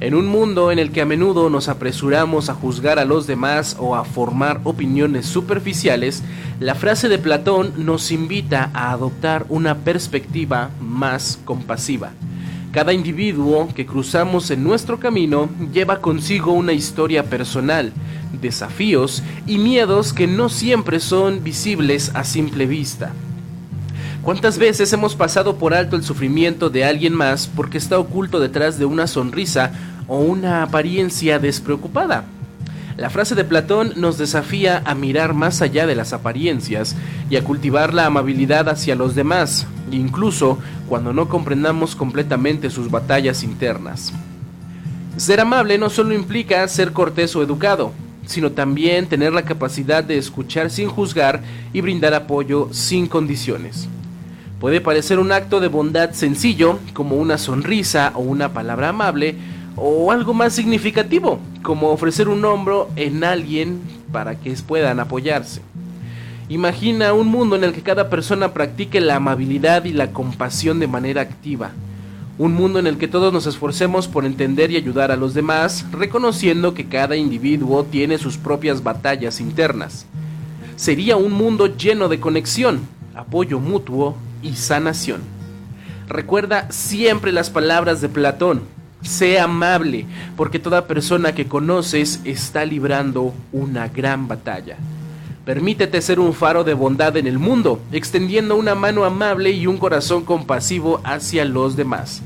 En 0.04 0.16
un 0.16 0.28
mundo 0.28 0.70
en 0.70 0.80
el 0.80 0.92
que 0.92 1.00
a 1.00 1.06
menudo 1.06 1.50
nos 1.50 1.70
apresuramos 1.70 2.50
a 2.50 2.54
juzgar 2.54 3.00
a 3.00 3.06
los 3.06 3.26
demás 3.26 3.78
o 3.80 3.96
a 3.96 4.04
formar 4.04 4.60
opiniones 4.66 5.26
superficiales, 5.26 6.24
la 6.60 6.76
frase 6.76 7.08
de 7.08 7.20
Platón 7.20 7.72
nos 7.78 8.12
invita 8.12 8.70
a 8.74 8.92
adoptar 8.92 9.46
una 9.48 9.78
perspectiva 9.78 10.72
más 10.82 11.40
compasiva. 11.46 12.12
Cada 12.74 12.92
individuo 12.92 13.70
que 13.74 13.86
cruzamos 13.86 14.52
en 14.52 14.66
nuestro 14.66 15.00
camino 15.00 15.48
lleva 15.72 16.02
consigo 16.02 16.52
una 16.52 16.74
historia 16.74 17.24
personal, 17.24 17.94
desafíos 18.42 19.24
y 19.48 19.58
miedos 19.58 20.12
que 20.12 20.28
no 20.28 20.50
siempre 20.50 21.00
son 21.00 21.46
visibles 21.46 22.12
a 22.14 22.26
simple 22.26 22.66
vista. 22.66 23.14
¿Cuántas 24.22 24.58
veces 24.58 24.92
hemos 24.94 25.16
pasado 25.16 25.58
por 25.58 25.74
alto 25.74 25.98
el 25.98 26.04
sufrimiento 26.04 26.70
de 26.70 26.86
alguien 26.86 27.14
más 27.14 27.48
porque 27.48 27.78
está 27.78 28.00
oculto 28.00 28.40
detrás 28.40 28.80
de 28.80 28.86
una 28.86 29.06
sonrisa 29.06 29.74
o 30.08 30.18
una 30.18 30.64
apariencia 30.64 31.40
despreocupada. 31.40 32.26
La 32.98 33.10
frase 33.10 33.34
de 33.34 33.44
Platón 33.44 33.94
nos 33.96 34.18
desafía 34.18 34.84
a 34.86 34.94
mirar 34.94 35.34
más 35.34 35.62
allá 35.62 35.88
de 35.88 35.96
las 35.96 36.14
apariencias 36.14 36.96
y 37.30 37.38
a 37.38 37.44
cultivar 37.44 37.94
la 37.94 38.06
amabilidad 38.06 38.70
hacia 38.70 38.96
los 38.96 39.16
demás, 39.16 39.66
incluso 39.92 40.60
cuando 40.88 41.12
no 41.12 41.28
comprendamos 41.28 41.96
completamente 41.96 42.70
sus 42.70 42.92
batallas 42.92 43.44
internas. 43.44 44.14
Ser 45.18 45.40
amable 45.40 45.78
no 45.78 45.90
solo 45.90 46.14
implica 46.14 46.68
ser 46.68 46.94
cortés 46.94 47.36
o 47.36 47.42
educado, 47.42 47.92
sino 48.26 48.52
también 48.52 49.08
tener 49.08 49.34
la 49.34 49.44
capacidad 49.44 50.04
de 50.04 50.18
escuchar 50.18 50.70
sin 50.70 50.88
juzgar 50.88 51.42
y 51.74 51.82
brindar 51.82 52.14
apoyo 52.14 52.70
sin 52.72 53.08
condiciones. 53.08 53.88
Puede 54.60 54.82
parecer 54.82 55.20
un 55.20 55.32
acto 55.32 55.60
de 55.60 55.68
bondad 55.68 56.12
sencillo, 56.12 56.80
como 56.94 57.18
una 57.18 57.38
sonrisa 57.38 58.12
o 58.16 58.20
una 58.20 58.54
palabra 58.54 58.90
amable, 58.90 59.36
o 59.76 60.12
algo 60.12 60.34
más 60.34 60.54
significativo, 60.54 61.40
como 61.62 61.90
ofrecer 61.90 62.30
un 62.30 62.44
hombro 62.46 62.90
en 62.96 63.24
alguien 63.24 63.82
para 64.12 64.36
que 64.36 64.54
puedan 64.54 65.00
apoyarse. 65.00 65.62
Imagina 66.50 67.14
un 67.14 67.30
mundo 67.30 67.56
en 67.56 67.64
el 67.64 67.74
que 67.74 67.82
cada 67.82 68.10
persona 68.10 68.54
practique 68.54 69.00
la 69.00 69.16
amabilidad 69.16 69.86
y 69.86 69.94
la 69.94 70.12
compasión 70.12 70.80
de 70.80 70.88
manera 70.88 71.22
activa. 71.22 71.72
Un 72.38 72.54
mundo 72.54 72.80
en 72.80 72.88
el 72.88 72.98
que 72.98 73.08
todos 73.08 73.32
nos 73.32 73.46
esforcemos 73.46 74.08
por 74.08 74.26
entender 74.26 74.70
y 74.72 74.76
ayudar 74.76 75.12
a 75.12 75.16
los 75.16 75.34
demás, 75.34 75.86
reconociendo 75.92 76.74
que 76.74 76.86
cada 76.86 77.16
individuo 77.16 77.84
tiene 77.86 78.18
sus 78.18 78.38
propias 78.38 78.84
batallas 78.84 79.40
internas. 79.40 80.06
Sería 80.76 81.16
un 81.16 81.32
mundo 81.32 81.78
lleno 81.78 82.10
de 82.10 82.20
conexión, 82.20 82.82
apoyo 83.16 83.60
mutuo 83.60 84.16
y 84.42 84.54
sanación. 84.56 85.22
Recuerda 86.08 86.70
siempre 86.72 87.32
las 87.32 87.50
palabras 87.50 88.02
de 88.02 88.10
Platón, 88.10 88.62
Sé 89.04 89.40
amable, 89.40 90.06
porque 90.38 90.60
toda 90.60 90.88
persona 90.88 91.36
que 91.36 91.48
conoces 91.48 92.22
está 92.24 92.66
librando 92.66 93.34
una 93.52 93.90
gran 93.90 94.28
batalla. 94.28 94.78
Permítete 95.46 96.02
ser 96.02 96.22
un 96.22 96.34
faro 96.34 96.64
de 96.64 96.74
bondad 96.74 97.18
en 97.18 97.28
el 97.28 97.38
mundo, 97.38 97.82
extendiendo 97.92 98.56
una 98.56 98.76
mano 98.76 99.04
amable 99.04 99.52
y 99.52 99.68
un 99.68 99.78
corazón 99.78 100.24
compasivo 100.24 101.02
hacia 101.04 101.44
los 101.44 101.76
demás. 101.76 102.22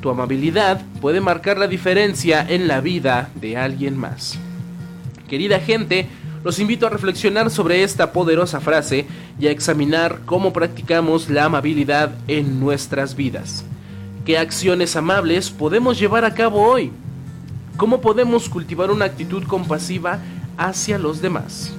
Tu 0.00 0.08
amabilidad 0.08 0.80
puede 1.02 1.20
marcar 1.20 1.58
la 1.58 1.68
diferencia 1.68 2.44
en 2.48 2.66
la 2.66 2.80
vida 2.80 3.28
de 3.34 3.58
alguien 3.58 3.98
más. 3.98 4.38
Querida 5.28 5.60
gente, 5.60 6.08
los 6.44 6.58
invito 6.58 6.86
a 6.86 6.90
reflexionar 6.90 7.50
sobre 7.50 7.82
esta 7.82 8.10
poderosa 8.12 8.60
frase 8.60 9.06
y 9.38 9.48
a 9.48 9.50
examinar 9.50 10.20
cómo 10.24 10.54
practicamos 10.54 11.28
la 11.28 11.44
amabilidad 11.44 12.12
en 12.26 12.58
nuestras 12.58 13.14
vidas. 13.14 13.64
¿Qué 14.24 14.38
acciones 14.38 14.94
amables 14.94 15.50
podemos 15.50 15.98
llevar 15.98 16.24
a 16.24 16.32
cabo 16.32 16.62
hoy? 16.62 16.92
¿Cómo 17.76 18.00
podemos 18.00 18.48
cultivar 18.48 18.92
una 18.92 19.06
actitud 19.06 19.42
compasiva 19.42 20.20
hacia 20.56 20.96
los 20.96 21.20
demás? 21.20 21.72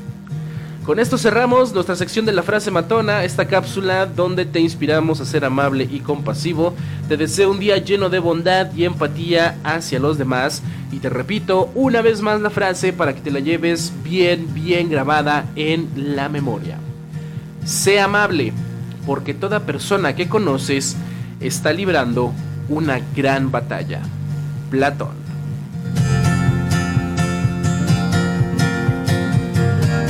Con 0.86 1.00
esto 1.00 1.18
cerramos 1.18 1.74
nuestra 1.74 1.96
sección 1.96 2.26
de 2.26 2.34
la 2.34 2.44
frase 2.44 2.70
matona, 2.70 3.24
esta 3.24 3.48
cápsula 3.48 4.06
donde 4.06 4.44
te 4.44 4.60
inspiramos 4.60 5.22
a 5.22 5.26
ser 5.26 5.46
amable 5.46 5.88
y 5.90 6.02
compasivo. 6.02 6.74
Te 7.08 7.16
deseo 7.16 7.50
un 7.50 7.60
día 7.60 7.78
lleno 7.78 8.10
de 8.10 8.20
bondad 8.20 8.74
y 8.76 8.84
empatía 8.84 9.58
hacia 9.64 10.00
los 10.00 10.18
demás. 10.18 10.62
Y 10.92 10.98
te 10.98 11.10
repito 11.10 11.72
una 11.76 12.02
vez 12.02 12.22
más 12.22 12.42
la 12.42 12.50
frase 12.50 12.92
para 12.92 13.16
que 13.16 13.22
te 13.22 13.32
la 13.32 13.40
lleves 13.40 13.94
bien, 14.04 14.54
bien 14.54 14.90
grabada 14.90 15.46
en 15.56 15.88
la 15.96 16.28
memoria. 16.28 16.78
Sé 17.64 18.02
amable, 18.02 18.52
porque 19.06 19.34
toda 19.34 19.62
persona 19.62 20.14
que 20.14 20.28
conoces 20.28 20.98
está 21.44 21.74
librando 21.74 22.34
una 22.70 23.00
gran 23.16 23.52
batalla. 23.52 24.02
Platón. 24.70 25.16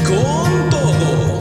Con 0.07 0.69
todo. 0.69 1.33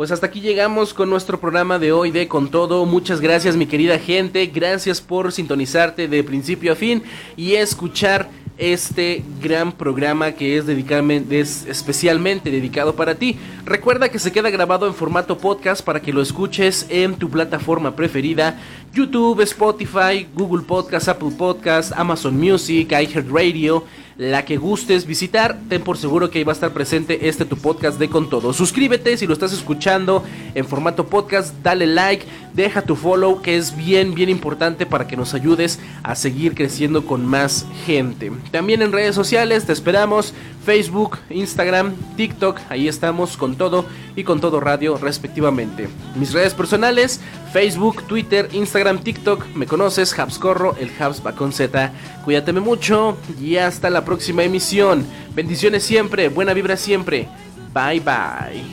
Pues 0.00 0.10
hasta 0.10 0.26
aquí 0.28 0.40
llegamos 0.40 0.94
con 0.94 1.10
nuestro 1.10 1.38
programa 1.38 1.78
de 1.78 1.92
hoy 1.92 2.10
de 2.10 2.26
Con 2.26 2.50
Todo. 2.50 2.86
Muchas 2.86 3.20
gracias 3.20 3.56
mi 3.56 3.66
querida 3.66 3.98
gente, 3.98 4.46
gracias 4.46 5.02
por 5.02 5.30
sintonizarte 5.30 6.08
de 6.08 6.24
principio 6.24 6.72
a 6.72 6.74
fin 6.74 7.02
y 7.36 7.52
escuchar 7.56 8.30
este 8.60 9.24
gran 9.40 9.72
programa 9.72 10.32
que 10.32 10.58
es, 10.58 10.68
es 10.68 11.66
especialmente 11.66 12.50
dedicado 12.50 12.94
para 12.94 13.14
ti. 13.14 13.38
Recuerda 13.64 14.10
que 14.10 14.18
se 14.18 14.32
queda 14.32 14.50
grabado 14.50 14.86
en 14.86 14.94
formato 14.94 15.38
podcast 15.38 15.82
para 15.82 16.00
que 16.00 16.12
lo 16.12 16.20
escuches 16.20 16.86
en 16.90 17.16
tu 17.16 17.30
plataforma 17.30 17.96
preferida, 17.96 18.60
YouTube, 18.92 19.40
Spotify, 19.42 20.26
Google 20.34 20.62
Podcast, 20.62 21.08
Apple 21.08 21.30
Podcast, 21.36 21.92
Amazon 21.96 22.36
Music, 22.36 22.90
iHeartRadio 22.90 23.84
la 24.20 24.44
que 24.44 24.58
gustes 24.58 25.06
visitar, 25.06 25.58
ten 25.70 25.80
por 25.80 25.96
seguro 25.96 26.28
que 26.28 26.36
ahí 26.36 26.44
va 26.44 26.52
a 26.52 26.54
estar 26.54 26.74
presente 26.74 27.26
este 27.30 27.46
tu 27.46 27.56
podcast 27.56 27.98
de 27.98 28.10
Con 28.10 28.28
Todo. 28.28 28.52
Suscríbete 28.52 29.16
si 29.16 29.26
lo 29.26 29.32
estás 29.32 29.50
escuchando 29.54 30.22
en 30.54 30.66
formato 30.66 31.06
podcast, 31.06 31.54
dale 31.62 31.86
like, 31.86 32.26
deja 32.52 32.82
tu 32.82 32.96
follow 32.96 33.40
que 33.40 33.56
es 33.56 33.74
bien, 33.74 34.14
bien 34.14 34.28
importante 34.28 34.84
para 34.84 35.06
que 35.06 35.16
nos 35.16 35.32
ayudes 35.32 35.80
a 36.02 36.14
seguir 36.16 36.54
creciendo 36.54 37.06
con 37.06 37.24
más 37.24 37.64
gente. 37.86 38.30
También 38.50 38.82
en 38.82 38.92
redes 38.92 39.14
sociales 39.14 39.64
te 39.64 39.72
esperamos, 39.72 40.34
Facebook, 40.66 41.16
Instagram, 41.30 41.94
TikTok, 42.18 42.58
ahí 42.68 42.88
estamos 42.88 43.38
con 43.38 43.56
todo. 43.56 43.86
y 44.16 44.24
con 44.24 44.40
todo 44.40 44.60
radio 44.60 44.98
respectivamente. 44.98 45.88
Mis 46.16 46.32
redes 46.32 46.52
personales, 46.52 47.20
Facebook, 47.52 48.02
Twitter, 48.08 48.48
Instagram, 48.52 48.79
TikTok, 49.02 49.54
me 49.54 49.66
conoces, 49.66 50.18
Habscorro, 50.18 50.74
el 50.78 50.90
Habs 50.98 51.24
va 51.24 51.32
con 51.32 51.52
Z. 51.52 51.92
Cuídateme 52.24 52.60
mucho 52.60 53.16
y 53.40 53.56
hasta 53.56 53.90
la 53.90 54.04
próxima 54.04 54.42
emisión. 54.42 55.04
Bendiciones 55.34 55.82
siempre, 55.82 56.28
buena 56.28 56.54
vibra 56.54 56.76
siempre. 56.76 57.28
Bye 57.74 58.00
bye. 58.00 58.64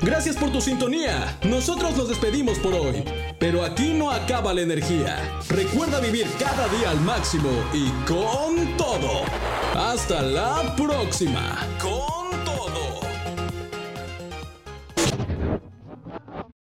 Gracias 0.00 0.36
por 0.36 0.50
tu 0.50 0.60
sintonía. 0.60 1.38
Nosotros 1.44 1.96
nos 1.96 2.08
despedimos 2.08 2.58
por 2.58 2.72
hoy. 2.72 3.04
Pero 3.38 3.64
aquí 3.64 3.94
no 3.94 4.10
acaba 4.10 4.52
la 4.52 4.62
energía. 4.62 5.38
Recuerda 5.48 6.00
vivir 6.00 6.26
cada 6.38 6.66
día 6.68 6.90
al 6.90 7.00
máximo 7.00 7.50
y 7.72 7.88
con 8.04 8.76
todo. 8.76 9.22
Hasta 9.74 10.22
la 10.22 10.74
próxima. 10.76 11.56